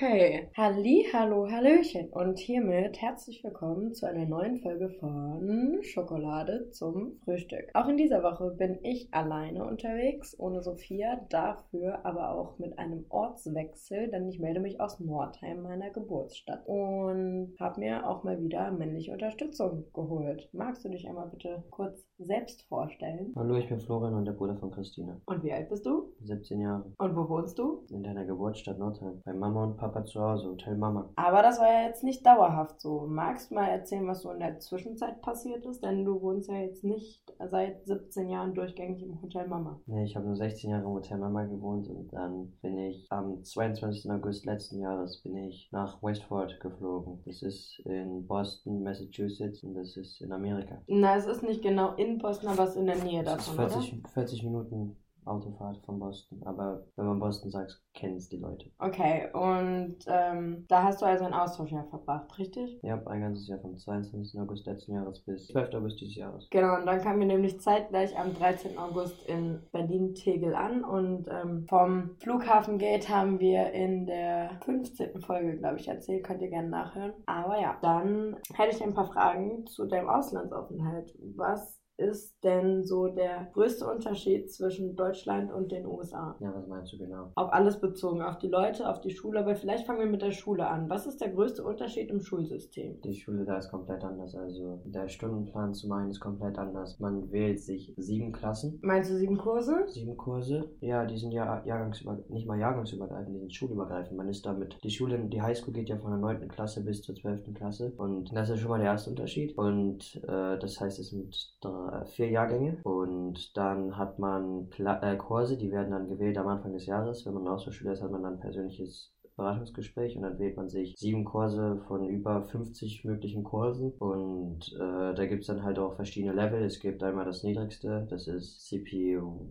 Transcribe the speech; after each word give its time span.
Okay, 0.00 0.48
Halli, 0.56 1.08
hallo, 1.12 1.50
hallöchen 1.50 2.08
und 2.10 2.38
hiermit 2.38 3.02
herzlich 3.02 3.42
willkommen 3.42 3.94
zu 3.94 4.06
einer 4.06 4.26
neuen 4.26 4.60
Folge 4.60 4.90
von 5.00 5.82
Schokolade 5.82 6.70
zum 6.70 7.18
Frühstück. 7.24 7.68
Auch 7.74 7.88
in 7.88 7.96
dieser 7.96 8.22
Woche 8.22 8.52
bin 8.52 8.78
ich 8.84 9.08
alleine 9.10 9.64
unterwegs, 9.64 10.38
ohne 10.38 10.62
Sophia, 10.62 11.26
dafür 11.30 12.06
aber 12.06 12.30
auch 12.30 12.60
mit 12.60 12.78
einem 12.78 13.06
Ortswechsel, 13.08 14.08
denn 14.08 14.28
ich 14.28 14.38
melde 14.38 14.60
mich 14.60 14.80
aus 14.80 15.00
Nordheim, 15.00 15.62
meiner 15.62 15.90
Geburtsstadt 15.90 16.64
und 16.68 17.56
habe 17.58 17.80
mir 17.80 18.08
auch 18.08 18.22
mal 18.22 18.40
wieder 18.40 18.70
männliche 18.70 19.10
Unterstützung 19.10 19.86
geholt. 19.92 20.48
Magst 20.52 20.84
du 20.84 20.90
dich 20.90 21.08
einmal 21.08 21.28
bitte 21.28 21.64
kurz 21.70 22.07
selbst 22.18 22.62
vorstellen? 22.68 23.32
Hallo, 23.36 23.56
ich 23.56 23.68
bin 23.68 23.80
Florian 23.80 24.14
und 24.14 24.24
der 24.24 24.32
Bruder 24.32 24.56
von 24.56 24.70
Christine. 24.70 25.20
Und 25.26 25.42
wie 25.42 25.52
alt 25.52 25.68
bist 25.68 25.86
du? 25.86 26.12
17 26.24 26.60
Jahre. 26.60 26.84
Und 26.98 27.16
wo 27.16 27.28
wohnst 27.28 27.58
du? 27.58 27.84
In 27.90 28.02
deiner 28.02 28.24
Geburtsstadt 28.24 28.78
Nordheim. 28.78 29.20
Bei 29.24 29.32
Mama 29.32 29.64
und 29.64 29.76
Papa 29.76 30.04
zu 30.04 30.20
Hause, 30.20 30.48
Hotel 30.48 30.76
Mama. 30.76 31.10
Aber 31.16 31.42
das 31.42 31.60
war 31.60 31.72
ja 31.72 31.86
jetzt 31.86 32.02
nicht 32.02 32.26
dauerhaft 32.26 32.80
so. 32.80 33.06
Magst 33.06 33.50
du 33.50 33.54
mal 33.54 33.68
erzählen, 33.68 34.06
was 34.06 34.22
so 34.22 34.32
in 34.32 34.40
der 34.40 34.58
Zwischenzeit 34.58 35.22
passiert 35.22 35.64
ist? 35.64 35.82
Denn 35.84 36.04
du 36.04 36.20
wohnst 36.20 36.48
ja 36.48 36.56
jetzt 36.56 36.82
nicht 36.82 37.22
seit 37.50 37.86
17 37.86 38.28
Jahren 38.28 38.54
durchgängig 38.54 39.02
im 39.02 39.22
Hotel 39.22 39.46
Mama. 39.46 39.80
Nee, 39.86 40.04
ich 40.04 40.16
habe 40.16 40.26
nur 40.26 40.36
16 40.36 40.70
Jahre 40.70 40.84
im 40.84 40.90
Hotel 40.90 41.18
Mama 41.18 41.44
gewohnt 41.44 41.88
und 41.88 42.12
dann 42.12 42.52
bin 42.62 42.78
ich 42.78 43.06
am 43.10 43.44
22. 43.44 44.10
August 44.10 44.44
letzten 44.44 44.80
Jahres 44.80 45.22
bin 45.22 45.36
ich 45.36 45.68
nach 45.70 46.02
Westford 46.02 46.58
geflogen. 46.60 47.20
Das 47.24 47.42
ist 47.42 47.80
in 47.84 48.26
Boston, 48.26 48.82
Massachusetts 48.82 49.62
und 49.62 49.74
das 49.74 49.96
ist 49.96 50.20
in 50.20 50.32
Amerika. 50.32 50.82
Na, 50.88 51.16
es 51.16 51.26
ist 51.26 51.42
nicht 51.42 51.62
genau 51.62 51.94
in 51.94 52.07
Boston, 52.16 52.48
aber 52.48 52.64
es 52.64 52.70
ist 52.70 52.76
in 52.76 52.86
der 52.86 53.04
Nähe 53.04 53.22
davon, 53.22 53.56
40, 53.56 54.02
40 54.14 54.42
Minuten 54.44 54.96
Autofahrt 55.28 55.78
von 55.84 55.98
Boston. 55.98 56.40
Aber 56.44 56.84
wenn 56.96 57.06
man 57.06 57.18
Boston 57.20 57.50
sagt, 57.50 57.80
kennen 57.94 58.16
es 58.16 58.28
die 58.28 58.38
Leute. 58.38 58.70
oder? 58.78 58.88
Okay, 58.88 59.28
und 59.32 59.96
ähm, 60.06 60.64
da 60.68 60.84
hast 60.84 61.02
du 61.02 61.06
also 61.06 61.24
ein 61.24 61.34
Austauschjahr 61.34 61.84
verbracht, 61.84 62.38
richtig? 62.38 62.78
Ich 62.82 62.90
habe 62.90 63.08
ein 63.10 63.20
ganzes 63.20 63.46
Jahr 63.48 63.58
vom 63.58 63.76
22. 63.76 64.40
August 64.40 64.66
letzten 64.66 64.94
Jahres 64.94 65.20
bis 65.20 65.48
12. 65.48 65.74
August 65.74 66.00
dieses 66.00 66.16
Jahres. 66.16 66.48
Genau, 66.50 66.76
und 66.76 66.86
dann 66.86 67.00
kamen 67.00 67.20
wir 67.20 67.26
nämlich 67.26 67.60
zeitgleich 67.60 68.18
am 68.18 68.34
13. 68.34 68.78
August 68.78 69.28
in 69.28 69.60
Berlin-Tegel 69.72 70.54
an 70.54 70.84
und 70.84 71.28
ähm, 71.28 71.66
vom 71.68 72.16
Flughafengate 72.18 73.08
haben 73.08 73.38
wir 73.40 73.72
in 73.72 74.06
der 74.06 74.58
15. 74.64 75.20
Folge, 75.20 75.58
glaube 75.58 75.78
ich, 75.78 75.88
erzählt, 75.88 76.24
könnt 76.24 76.42
ihr 76.42 76.48
gerne 76.48 76.68
nachhören. 76.68 77.12
Aber 77.26 77.60
ja, 77.60 77.76
dann 77.82 78.36
hätte 78.54 78.76
ich 78.76 78.82
ein 78.82 78.94
paar 78.94 79.06
Fragen 79.06 79.66
zu 79.66 79.86
deinem 79.86 80.08
Auslandsaufenthalt. 80.08 81.14
Was 81.36 81.77
ist 81.98 82.42
denn 82.44 82.84
so 82.84 83.08
der 83.08 83.48
größte 83.52 83.84
Unterschied 83.86 84.50
zwischen 84.52 84.94
Deutschland 84.94 85.52
und 85.52 85.72
den 85.72 85.84
USA? 85.84 86.36
Ja, 86.40 86.54
was 86.54 86.66
meinst 86.68 86.92
du 86.92 86.98
genau? 86.98 87.32
Auf 87.34 87.52
alles 87.52 87.80
bezogen, 87.80 88.22
auf 88.22 88.38
die 88.38 88.46
Leute, 88.48 88.88
auf 88.88 89.00
die 89.00 89.10
Schule, 89.10 89.40
aber 89.40 89.56
vielleicht 89.56 89.84
fangen 89.86 89.98
wir 89.98 90.06
mit 90.06 90.22
der 90.22 90.30
Schule 90.30 90.66
an. 90.68 90.88
Was 90.88 91.06
ist 91.06 91.20
der 91.20 91.30
größte 91.30 91.64
Unterschied 91.64 92.08
im 92.10 92.20
Schulsystem? 92.20 93.00
Die 93.02 93.14
Schule 93.14 93.44
da 93.44 93.58
ist 93.58 93.70
komplett 93.70 94.04
anders. 94.04 94.34
Also 94.36 94.80
der 94.84 95.08
Stundenplan 95.08 95.74
zu 95.74 95.88
meinen 95.88 96.10
ist 96.10 96.20
komplett 96.20 96.56
anders. 96.56 96.98
Man 97.00 97.30
wählt 97.32 97.60
sich 97.60 97.94
sieben 97.96 98.32
Klassen, 98.32 98.78
Meinst 98.82 99.10
du 99.10 99.16
sieben 99.16 99.36
Kurse? 99.36 99.84
sieben 99.88 100.16
Kurse. 100.16 100.70
Ja, 100.80 101.04
die 101.04 101.18
sind 101.18 101.32
ja 101.32 101.64
jahrgangsüber 101.66 102.18
nicht 102.28 102.46
mal 102.46 102.58
jahrgangsübergreifend, 102.58 103.34
die 103.34 103.40
sind 103.40 103.54
schulübergreifend. 103.54 104.16
Man 104.16 104.28
ist 104.28 104.46
damit, 104.46 104.78
die 104.84 104.90
Schule, 104.90 105.18
die 105.18 105.42
Highschool 105.42 105.74
geht 105.74 105.88
ja 105.88 105.96
von 105.98 106.12
der 106.12 106.20
9. 106.20 106.46
Klasse 106.48 106.84
bis 106.84 107.02
zur 107.02 107.16
12. 107.16 107.52
Klasse. 107.54 107.92
Und 107.96 108.30
das 108.34 108.50
ist 108.50 108.60
schon 108.60 108.70
mal 108.70 108.78
der 108.78 108.88
erste 108.92 109.10
Unterschied. 109.10 109.58
Und 109.58 110.20
äh, 110.28 110.58
das 110.58 110.80
heißt, 110.80 110.98
es 111.00 111.10
sind 111.10 111.34
drei, 111.60 111.87
vier 112.06 112.28
Jahrgänge. 112.30 112.78
Und 112.82 113.56
dann 113.56 113.96
hat 113.96 114.18
man 114.18 114.68
Pla 114.70 115.02
äh, 115.02 115.16
Kurse, 115.16 115.56
die 115.56 115.70
werden 115.70 115.90
dann 115.90 116.08
gewählt 116.08 116.38
am 116.38 116.48
Anfang 116.48 116.72
des 116.72 116.86
Jahres. 116.86 117.26
Wenn 117.26 117.34
man 117.34 117.48
Austauschschüler 117.48 117.92
ist, 117.92 118.02
hat 118.02 118.10
man 118.10 118.22
dann 118.22 118.34
ein 118.34 118.40
persönliches 118.40 119.12
Beratungsgespräch 119.38 120.16
und 120.16 120.22
dann 120.22 120.38
wählt 120.40 120.56
man 120.56 120.68
sich 120.68 120.94
sieben 120.98 121.24
Kurse 121.24 121.80
von 121.86 122.08
über 122.08 122.42
50 122.42 123.04
möglichen 123.04 123.44
Kursen 123.44 123.92
und 123.92 124.72
äh, 124.74 125.14
da 125.14 125.26
gibt 125.26 125.42
es 125.42 125.46
dann 125.46 125.62
halt 125.62 125.78
auch 125.78 125.94
verschiedene 125.94 126.34
Level. 126.34 126.60
Es 126.64 126.80
gibt 126.80 127.02
einmal 127.04 127.24
das 127.24 127.44
niedrigste, 127.44 128.06
das 128.10 128.26
ist 128.26 128.66
CPU, 128.66 129.46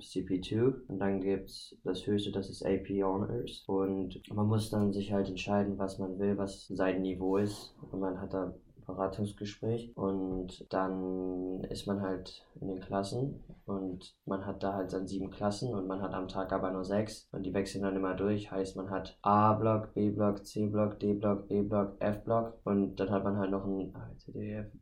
CP2 0.00 0.86
und 0.86 0.98
dann 0.98 1.22
gibt 1.22 1.48
es 1.48 1.78
das 1.82 2.06
höchste, 2.06 2.30
das 2.30 2.50
ist 2.50 2.64
AP 2.64 2.88
Honors 3.02 3.64
und 3.66 4.20
man 4.30 4.46
muss 4.46 4.68
dann 4.68 4.92
sich 4.92 5.12
halt 5.12 5.28
entscheiden, 5.28 5.78
was 5.78 5.98
man 5.98 6.18
will, 6.18 6.36
was 6.36 6.66
sein 6.68 7.00
Niveau 7.00 7.38
ist 7.38 7.74
und 7.90 8.00
man 8.00 8.20
hat 8.20 8.34
da 8.34 8.54
Beratungsgespräch 8.86 9.92
und 9.96 10.66
dann 10.72 11.62
ist 11.70 11.86
man 11.86 12.00
halt 12.02 12.44
in 12.60 12.68
den 12.68 12.80
Klassen 12.80 13.42
und 13.66 14.14
man 14.26 14.44
hat 14.46 14.62
da 14.62 14.74
halt 14.74 14.92
dann 14.92 15.06
sieben 15.06 15.30
Klassen 15.30 15.74
und 15.74 15.86
man 15.86 16.02
hat 16.02 16.14
am 16.14 16.28
Tag 16.28 16.52
aber 16.52 16.70
nur 16.70 16.84
sechs 16.84 17.28
und 17.32 17.44
die 17.44 17.54
wechseln 17.54 17.82
dann 17.82 17.96
immer 17.96 18.14
durch. 18.14 18.50
Heißt, 18.50 18.76
man 18.76 18.90
hat 18.90 19.18
A-Block, 19.22 19.94
B-Block, 19.94 20.44
C-Block, 20.44 20.98
D-Block, 21.00 21.50
E-Block, 21.50 21.96
F-Block 22.00 22.54
und 22.64 22.96
dann 23.00 23.10
hat 23.10 23.24
man 23.24 23.36
halt 23.38 23.50
noch 23.50 23.64
einen 23.64 23.92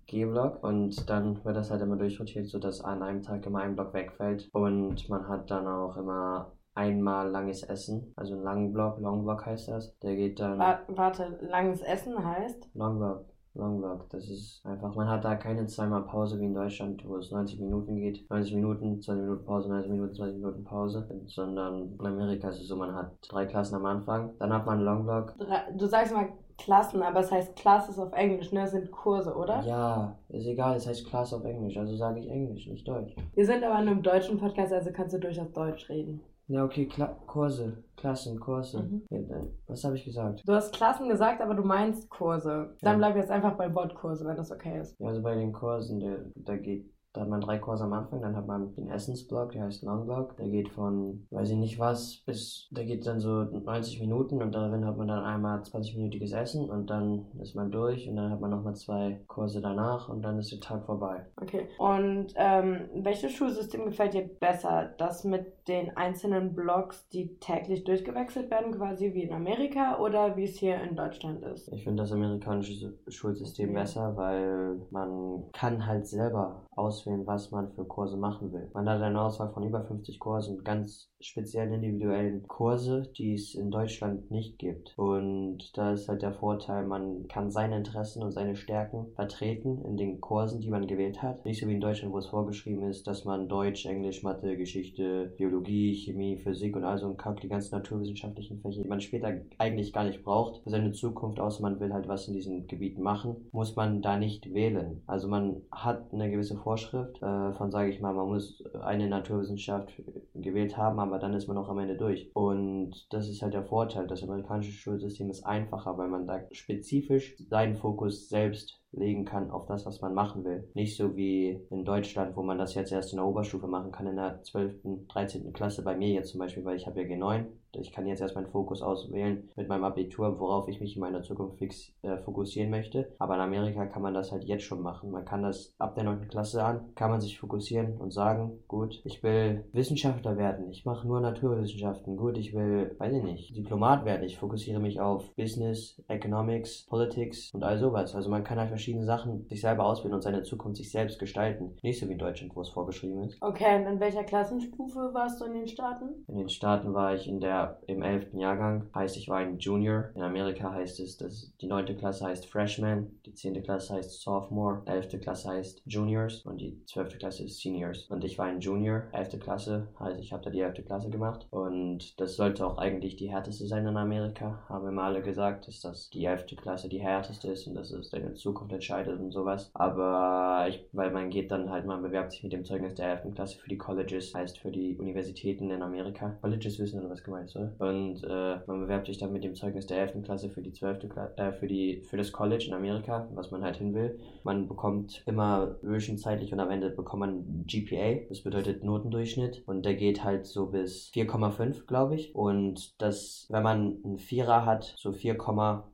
G-Block 0.07 0.63
und 0.63 1.09
dann 1.09 1.45
wird 1.45 1.57
das 1.57 1.71
halt 1.71 1.83
immer 1.83 1.97
durchrotiert, 1.97 2.47
sodass 2.49 2.81
an 2.83 3.03
einem 3.03 3.23
Tag 3.23 3.47
immer 3.47 3.61
ein 3.61 3.75
Block 3.75 3.93
wegfällt 3.95 4.49
und 4.53 5.09
man 5.09 5.29
hat 5.29 5.51
dann 5.51 5.67
auch 5.67 5.97
immer 5.97 6.53
einmal 6.75 7.29
langes 7.29 7.63
Essen, 7.65 8.13
also 8.17 8.35
einen 8.35 8.45
langen 8.45 8.73
Block, 8.73 8.99
Long 9.01 9.25
Block 9.25 9.45
heißt 9.45 9.69
das. 9.69 9.99
Der 9.99 10.15
geht 10.17 10.39
dann 10.41 10.59
Wa- 10.59 10.81
Warte, 10.89 11.39
langes 11.43 11.83
Essen 11.83 12.23
heißt? 12.25 12.71
Long 12.75 12.99
Block. 12.99 13.25
Long 13.55 13.79
Block, 13.79 14.09
das 14.11 14.29
ist 14.29 14.61
einfach, 14.65 14.95
man 14.95 15.09
hat 15.09 15.25
da 15.25 15.35
keine 15.35 15.67
zweimal 15.67 16.05
Pause 16.05 16.39
wie 16.39 16.45
in 16.45 16.55
Deutschland, 16.55 17.03
wo 17.07 17.17
es 17.17 17.31
90 17.31 17.61
Minuten 17.61 17.97
geht. 17.97 18.31
90 18.31 18.55
Minuten, 18.55 19.03
20 19.03 19.25
Minuten 19.25 19.45
Pause, 19.45 19.69
90 19.71 19.91
Minuten, 19.91 20.15
20 20.15 20.37
Minuten 20.37 20.65
Pause. 20.65 21.09
Sondern 21.27 21.97
in 21.99 22.07
Amerika 22.07 22.49
ist 22.49 22.61
es 22.61 22.69
so, 22.69 22.77
man 22.77 22.95
hat 22.95 23.13
drei 23.29 23.47
Klassen 23.47 23.75
am 23.77 23.87
Anfang, 23.87 24.33
dann 24.39 24.53
hat 24.53 24.67
man 24.67 24.77
einen 24.77 24.85
Long 24.85 25.05
Block. 25.05 25.35
Du 25.77 25.87
sagst 25.87 26.15
mal 26.15 26.29
Klassen, 26.59 27.03
aber 27.03 27.21
es 27.21 27.33
heißt 27.33 27.57
Classes 27.57 27.99
auf 27.99 28.13
Englisch, 28.13 28.53
ne? 28.53 28.61
Das 28.61 28.73
sind 28.73 28.91
Kurse, 28.91 29.35
oder? 29.35 29.63
Ja, 29.63 30.19
ist 30.29 30.47
egal, 30.47 30.77
es 30.77 30.87
heißt 30.87 31.07
Class 31.07 31.33
auf 31.33 31.45
Englisch, 31.45 31.77
also 31.77 31.97
sage 31.97 32.21
ich 32.21 32.29
Englisch, 32.29 32.67
nicht 32.67 32.87
Deutsch. 32.87 33.17
Wir 33.35 33.47
sind 33.47 33.65
aber 33.65 33.81
in 33.81 33.89
einem 33.89 34.03
deutschen 34.03 34.39
Podcast, 34.39 34.73
also 34.73 34.91
kannst 34.93 35.15
du 35.15 35.19
durchaus 35.19 35.51
Deutsch 35.53 35.89
reden. 35.89 36.21
Ja, 36.51 36.65
okay, 36.65 36.87
Kla 36.87 37.07
Kurse, 37.29 37.77
Klassen, 37.97 38.41
Kurse. 38.41 38.83
Mhm. 38.83 39.03
Ja, 39.09 39.21
was 39.69 39.85
habe 39.85 39.95
ich 39.95 40.05
gesagt? 40.05 40.43
Du 40.45 40.53
hast 40.53 40.75
Klassen 40.75 41.09
gesagt, 41.09 41.41
aber 41.41 41.55
du 41.55 41.63
meinst 41.63 42.11
Kurse. 42.11 42.75
Dann 42.81 42.95
Ja. 42.95 42.99
bleib 42.99 43.17
jetzt 43.17 43.31
einfach 43.31 43.55
beim 43.57 43.73
Wort 43.77 43.95
Kurse, 43.95 44.25
wenn 44.27 44.35
das 44.37 44.51
okay 44.51 44.81
ist. 44.81 44.99
Ja, 44.99 45.07
also 45.07 45.23
bei 45.23 45.37
den 45.37 45.53
Kursen, 45.53 46.01
der, 46.01 46.25
da 46.35 46.57
geht, 46.57 46.90
da 47.13 47.23
hat 47.23 47.29
man 47.29 47.41
drei 47.41 47.59
Kurse 47.59 47.85
am 47.85 47.93
Anfang, 47.93 48.23
dann 48.23 48.37
hat 48.37 48.47
man 48.47 48.75
den 48.75 48.89
Essensblock, 48.89 49.53
der 49.53 49.65
heißt 49.65 49.83
Long 49.83 50.07
Block, 50.07 50.37
der 50.37 50.49
geht 50.49 50.69
von, 50.69 51.27
weiß 51.31 51.51
ich 51.51 51.57
nicht 51.57 51.79
was, 51.79 52.23
bis, 52.25 52.69
der 52.71 52.85
geht 52.85 53.07
dann 53.07 53.19
so 53.19 53.43
90 53.43 54.01
Minuten 54.01 54.41
und 54.43 54.55
darin 54.55 54.87
hat 54.87 54.97
man 54.97 55.09
dann 55.09 55.25
einmal 55.25 55.61
20-minütiges 55.61 56.37
Essen 56.37 56.71
und 56.71 56.89
dann 56.89 57.27
ist 57.41 57.57
man 57.57 57.71
durch 57.71 58.09
und 58.09 58.17
dann 58.17 58.31
hat 58.31 58.41
man 58.41 58.51
nochmal 58.51 58.77
zwei 58.77 59.21
Kurse 59.27 59.61
danach 59.61 60.09
und 60.09 60.23
dann 60.23 60.39
ist 60.39 60.53
der 60.53 60.61
Tag 60.61 60.87
vorbei. 60.87 61.27
Okay. 61.37 61.67
Und 61.79 62.29
ähm, 62.37 62.89
welches 62.95 63.33
Schulsystem 63.33 63.87
gefällt 63.87 64.15
dir 64.15 64.29
besser? 64.29 64.95
Das 64.99 65.25
mit 65.25 65.69
den 65.69 65.97
einzelnen 65.97 66.55
Blocks, 66.55 67.09
die 67.09 67.39
täglich 67.39 67.85
durchgewechselt 67.85 68.51
werden, 68.51 68.73
quasi 68.73 69.15
wie 69.15 69.23
in 69.23 69.33
Amerika 69.33 69.99
oder 69.99 70.37
wie 70.37 70.45
es 70.45 70.57
hier 70.57 70.81
in 70.81 70.97
Deutschland 70.97 71.43
ist? 71.43 71.73
Ich 71.73 71.85
finde 71.85 72.03
das 72.03 72.13
amerikanische 72.13 72.95
Schulsystem 73.09 73.73
besser, 73.75 74.17
weil 74.17 74.81
man 74.91 75.45
kann 75.53 75.87
halt 75.87 76.07
selber 76.07 76.67
auswählen, 77.01 77.27
was 77.27 77.51
man 77.51 77.71
für 77.73 77.85
Kurse 77.85 78.17
machen 78.17 78.53
will. 78.53 78.71
Man 78.75 78.89
hat 78.89 79.01
eine 79.01 79.21
Auswahl 79.21 79.53
von 79.53 79.67
über 79.67 79.83
50 79.83 80.19
Kursen, 80.19 80.63
ganz 80.65 81.11
speziellen 81.21 81.75
individuellen 81.75 82.47
Kurse, 82.49 83.11
die 83.17 83.35
es 83.35 83.55
in 83.55 83.71
Deutschland 83.71 84.31
nicht 84.31 84.59
gibt. 84.59 84.95
Und 84.97 85.77
da 85.77 85.93
ist 85.93 86.09
halt 86.09 86.23
der 86.23 86.33
Vorteil, 86.33 86.87
man 86.87 87.29
kann 87.29 87.51
seine 87.51 87.77
Interessen 87.77 88.23
und 88.23 88.33
seine 88.33 88.57
Stärken 88.57 89.07
vertreten 89.15 89.83
in 89.85 89.97
den 89.97 90.21
Kursen, 90.21 90.61
die 90.61 90.71
man 90.71 90.87
gewählt 90.87 91.23
hat. 91.23 91.45
Nicht 91.45 91.61
so 91.61 91.69
wie 91.69 91.75
in 91.75 91.81
Deutschland, 91.81 92.15
wo 92.15 92.19
es 92.19 92.27
vorgeschrieben 92.27 92.89
ist, 92.89 93.07
dass 93.07 93.25
man 93.25 93.49
Deutsch, 93.49 93.87
Englisch, 93.87 94.23
Mathe, 94.23 94.57
Geschichte, 94.57 95.35
Biologie, 95.37 95.95
Chemie, 95.95 96.39
Physik 96.39 96.77
und 96.77 96.85
all 96.85 96.99
so 96.99 97.09
ein 97.09 97.17
Kack, 97.17 97.41
die 97.41 97.49
ganzen 97.49 97.75
naturwissenschaftlichen 97.75 98.61
Fächer, 98.61 98.83
die 98.83 98.89
man 98.89 99.01
später 99.01 99.33
eigentlich 99.59 99.93
gar 99.93 100.05
nicht 100.05 100.25
braucht 100.25 100.63
für 100.63 100.71
seine 100.71 100.93
Zukunft, 100.93 101.39
außer 101.39 101.63
man 101.63 101.81
will 101.81 101.93
halt 101.93 102.09
was 102.09 102.29
in 102.29 102.35
diesen 102.35 102.67
Gebieten 102.67 103.03
machen, 103.03 103.49
muss 103.53 103.77
man 103.77 104.01
da 104.01 104.17
nicht 104.17 104.53
wählen. 104.55 105.03
Also 105.07 105.29
man 105.29 105.63
hat 105.71 106.13
eine 106.13 106.31
gewisse 106.31 106.57
Vorschrift 106.57 106.90
äh, 106.95 107.53
von, 107.53 107.71
sage 107.71 107.91
ich 107.91 108.01
mal, 108.01 108.15
man 108.15 108.29
muss 108.29 108.63
eine 108.83 109.09
Naturwissenschaft 109.09 109.93
gewählt 110.35 110.77
haben, 110.77 110.99
aber 110.99 111.19
dann 111.19 111.35
ist 111.35 111.49
man 111.49 111.59
auch 111.59 111.69
am 111.69 111.79
Ende 111.79 111.97
durch. 111.97 112.31
Und 112.35 113.07
das 113.11 113.29
ist 113.29 113.43
halt 113.43 113.55
der 113.55 113.65
Vorteil. 113.65 114.07
Das 114.07 114.23
amerikanische 114.23 114.73
Schulsystem 114.73 115.31
ist 115.31 115.45
einfacher, 115.45 115.97
weil 115.99 116.09
man 116.09 116.27
da 116.27 116.41
spezifisch 116.53 117.37
seinen 117.49 117.77
Fokus 117.77 118.29
selbst 118.29 118.80
legen 118.93 119.25
kann 119.25 119.51
auf 119.51 119.67
das, 119.67 119.87
was 119.87 120.01
man 120.01 120.15
machen 120.15 120.45
will. 120.45 120.69
Nicht 120.75 120.97
so 120.97 121.17
wie 121.17 121.61
in 121.71 121.85
Deutschland, 121.85 122.37
wo 122.37 122.43
man 122.43 122.59
das 122.59 122.75
jetzt 122.75 122.93
erst 122.93 123.13
in 123.13 123.19
der 123.19 123.27
Oberstufe 123.27 123.67
machen 123.67 123.93
kann, 123.93 124.07
in 124.07 124.17
der 124.17 124.43
12., 124.43 125.07
13. 125.09 125.53
Klasse, 125.53 125.83
bei 125.83 125.97
mir 125.97 126.09
jetzt 126.09 126.31
zum 126.31 126.41
Beispiel, 126.41 126.65
weil 126.65 126.77
ich 126.77 126.87
habe 126.87 127.03
ja 127.03 127.07
G9. 127.07 127.47
Ich 127.79 127.93
kann 127.93 128.07
jetzt 128.07 128.21
erst 128.21 128.35
meinen 128.35 128.51
Fokus 128.51 128.83
auswählen 128.83 129.49
mit 129.55 129.69
meinem 129.69 129.85
Abitur, 129.85 130.41
worauf 130.41 130.69
ich 130.69 130.81
mich 130.81 130.97
in 130.97 131.01
meiner 131.01 131.23
Zukunft 131.23 131.59
fix, 131.59 131.93
äh, 132.03 132.17
fokussieren 132.19 132.69
möchte. 132.69 133.13
Aber 133.19 133.35
in 133.35 133.41
Amerika 133.41 133.87
kann 133.87 134.03
man 134.03 134.13
das 134.13 134.33
halt 134.33 134.43
jetzt 134.45 134.65
schon 134.65 134.83
machen. 134.83 135.13
Man 135.13 135.25
kann 135.25 135.43
das 135.43 135.73
ab 135.79 135.95
der 135.95 136.03
9. 136.05 136.27
Klasse 136.29 136.65
an, 136.65 136.93
kann 136.97 137.11
man 137.11 137.21
sich 137.21 137.39
fokussieren 137.39 137.97
und 137.99 138.13
sagen, 138.13 138.59
gut, 138.67 139.01
ich 139.05 139.23
will 139.23 139.65
Wissenschaftler 139.73 140.37
werden. 140.37 140.69
Ich 140.71 140.85
mache 140.85 141.07
nur 141.07 141.21
Naturwissenschaften. 141.21 142.17
Gut, 142.17 142.39
ich 142.39 142.55
will, 142.55 142.97
weiß 142.99 143.15
ich 143.15 143.23
nicht, 143.23 143.57
Diplomat 143.57 144.05
werden. 144.05 144.25
Ich 144.25 144.39
fokussiere 144.39 144.81
mich 144.81 145.01
auf 145.01 145.33
Business, 145.37 146.03
Economics, 146.09 146.87
Politics 146.87 147.55
und 147.55 147.63
all 147.63 147.79
sowas. 147.79 148.17
Also 148.17 148.31
man 148.31 148.43
kann 148.43 148.59
halt 148.59 148.71
verschiedene 148.81 149.05
Sachen 149.05 149.47
sich 149.49 149.61
selber 149.61 149.85
auswählen 149.85 150.15
und 150.15 150.23
seine 150.23 150.43
Zukunft 150.43 150.79
sich 150.79 150.91
selbst 150.91 151.19
gestalten. 151.19 151.77
Nicht 151.83 152.01
so 152.01 152.09
wie 152.09 152.13
in 152.13 152.19
Deutschland, 152.19 152.57
wo 152.57 152.63
es 152.63 152.71
vorgeschrieben 152.71 153.23
ist. 153.25 153.37
Okay, 153.43 153.77
und 153.77 153.87
in 153.87 154.01
welcher 154.01 154.25
Klassenstufe 154.25 155.11
warst 155.13 155.41
du 155.41 155.45
in 155.45 155.53
den 155.53 155.69
Staaten? 155.69 156.25
In 156.29 156.39
den 156.39 156.49
Staaten 156.49 156.95
war 156.95 157.15
ich 157.15 157.29
in 157.29 157.41
der, 157.41 157.79
im 157.87 158.03
11. 158.03 158.33
Jahrgang. 158.35 158.89
Heißt, 158.95 159.19
ich 159.19 159.29
war 159.29 159.39
ein 159.39 159.59
Junior. 159.59 160.11
In 160.15 160.23
Amerika 160.23 160.73
heißt 160.73 160.99
es, 161.01 161.19
dass 161.19 161.53
die 161.61 161.67
9. 161.67 161.99
Klasse 161.99 162.25
heißt 162.25 162.47
Freshman, 162.47 163.11
die 163.27 163.35
10. 163.35 163.63
Klasse 163.63 163.95
heißt 163.95 164.23
Sophomore, 164.23 164.83
11. 164.87 165.21
Klasse 165.21 165.51
heißt 165.51 165.83
Juniors 165.85 166.47
und 166.47 166.59
die 166.59 166.83
12. 166.87 167.19
Klasse 167.19 167.45
ist 167.45 167.61
Seniors. 167.61 168.07
Und 168.09 168.25
ich 168.25 168.39
war 168.39 168.47
ein 168.47 168.61
Junior, 168.61 169.03
11. 169.13 169.41
Klasse, 169.41 169.89
heißt 169.99 170.19
ich 170.21 170.33
habe 170.33 170.43
da 170.43 170.51
die 170.51 170.61
11. 170.61 170.87
Klasse 170.87 171.11
gemacht. 171.11 171.47
Und 171.51 172.19
das 172.19 172.37
sollte 172.37 172.67
auch 172.67 172.79
eigentlich 172.79 173.17
die 173.17 173.31
härteste 173.31 173.67
sein 173.67 173.87
in 173.87 173.99
Amerika. 173.99 174.65
Haben 174.71 174.89
immer 174.89 175.03
alle 175.03 175.21
gesagt, 175.21 175.69
dass 175.69 175.81
das 175.81 176.09
die 176.09 176.25
11. 176.25 176.47
Klasse 176.57 176.89
die 176.89 177.01
härteste 177.01 177.51
ist 177.51 177.67
und 177.67 177.75
dass 177.75 177.91
es 177.91 178.11
deine 178.11 178.35
Zukunft 178.35 178.70
entscheidet 178.73 179.19
und 179.19 179.33
sowas. 179.33 179.71
Aber 179.75 180.67
ich, 180.69 180.85
weil 180.93 181.11
man 181.11 181.31
geht 181.31 181.51
dann 181.51 181.71
halt, 181.71 181.87
man 181.87 182.03
bewerbt 182.03 182.33
sich 182.33 182.43
mit 182.43 182.53
dem 182.53 182.65
Zeugnis 182.65 182.95
der 182.95 183.23
11. 183.23 183.35
Klasse 183.35 183.59
für 183.59 183.69
die 183.69 183.79
Colleges, 183.79 184.35
heißt 184.35 184.59
für 184.59 184.71
die 184.71 184.97
Universitäten 184.97 185.71
in 185.71 185.83
Amerika. 185.83 186.37
Colleges 186.41 186.79
wissen 186.79 187.01
was 187.09 187.23
gemeint 187.23 187.47
ist, 187.47 187.57
oder? 187.57 187.73
Und 187.79 188.25
äh, 188.25 188.59
man 188.67 188.81
bewerbt 188.81 189.07
sich 189.07 189.19
dann 189.19 189.33
mit 189.33 189.45
dem 189.45 189.55
Zeugnis 189.55 189.87
der 189.87 189.99
11. 189.99 190.23
Klasse 190.23 190.49
für 190.49 190.63
die 190.63 190.73
12. 190.73 191.09
Klasse, 191.09 191.37
äh, 191.39 191.53
für 191.53 191.67
die, 191.67 192.03
für 192.03 192.17
das 192.17 192.33
College 192.33 192.67
in 192.69 192.75
Amerika, 192.75 193.29
was 193.35 193.51
man 193.51 193.63
halt 193.63 193.77
hin 193.77 193.95
will. 193.95 194.19
Man 194.45 194.69
bekommt 194.69 195.23
immer 195.27 195.77
zwischenzeitlich 195.81 196.53
und 196.53 196.61
am 196.61 196.71
Ende 196.71 196.91
bekommt 196.91 197.21
man 197.21 197.65
GPA, 197.67 198.27
das 198.29 198.43
bedeutet 198.43 198.85
Notendurchschnitt 198.85 199.63
und 199.67 199.85
der 199.85 199.95
geht 199.95 200.25
halt 200.25 200.47
so 200.47 200.67
bis 200.67 201.11
4,5, 201.15 201.87
glaube 201.87 202.15
ich. 202.15 202.35
Und 202.35 203.01
das, 203.01 203.47
wenn 203.51 203.63
man 203.63 203.99
einen 204.05 204.19
Vierer 204.19 204.65
hat, 204.65 204.95
so 204.97 205.13
4, 205.13 205.37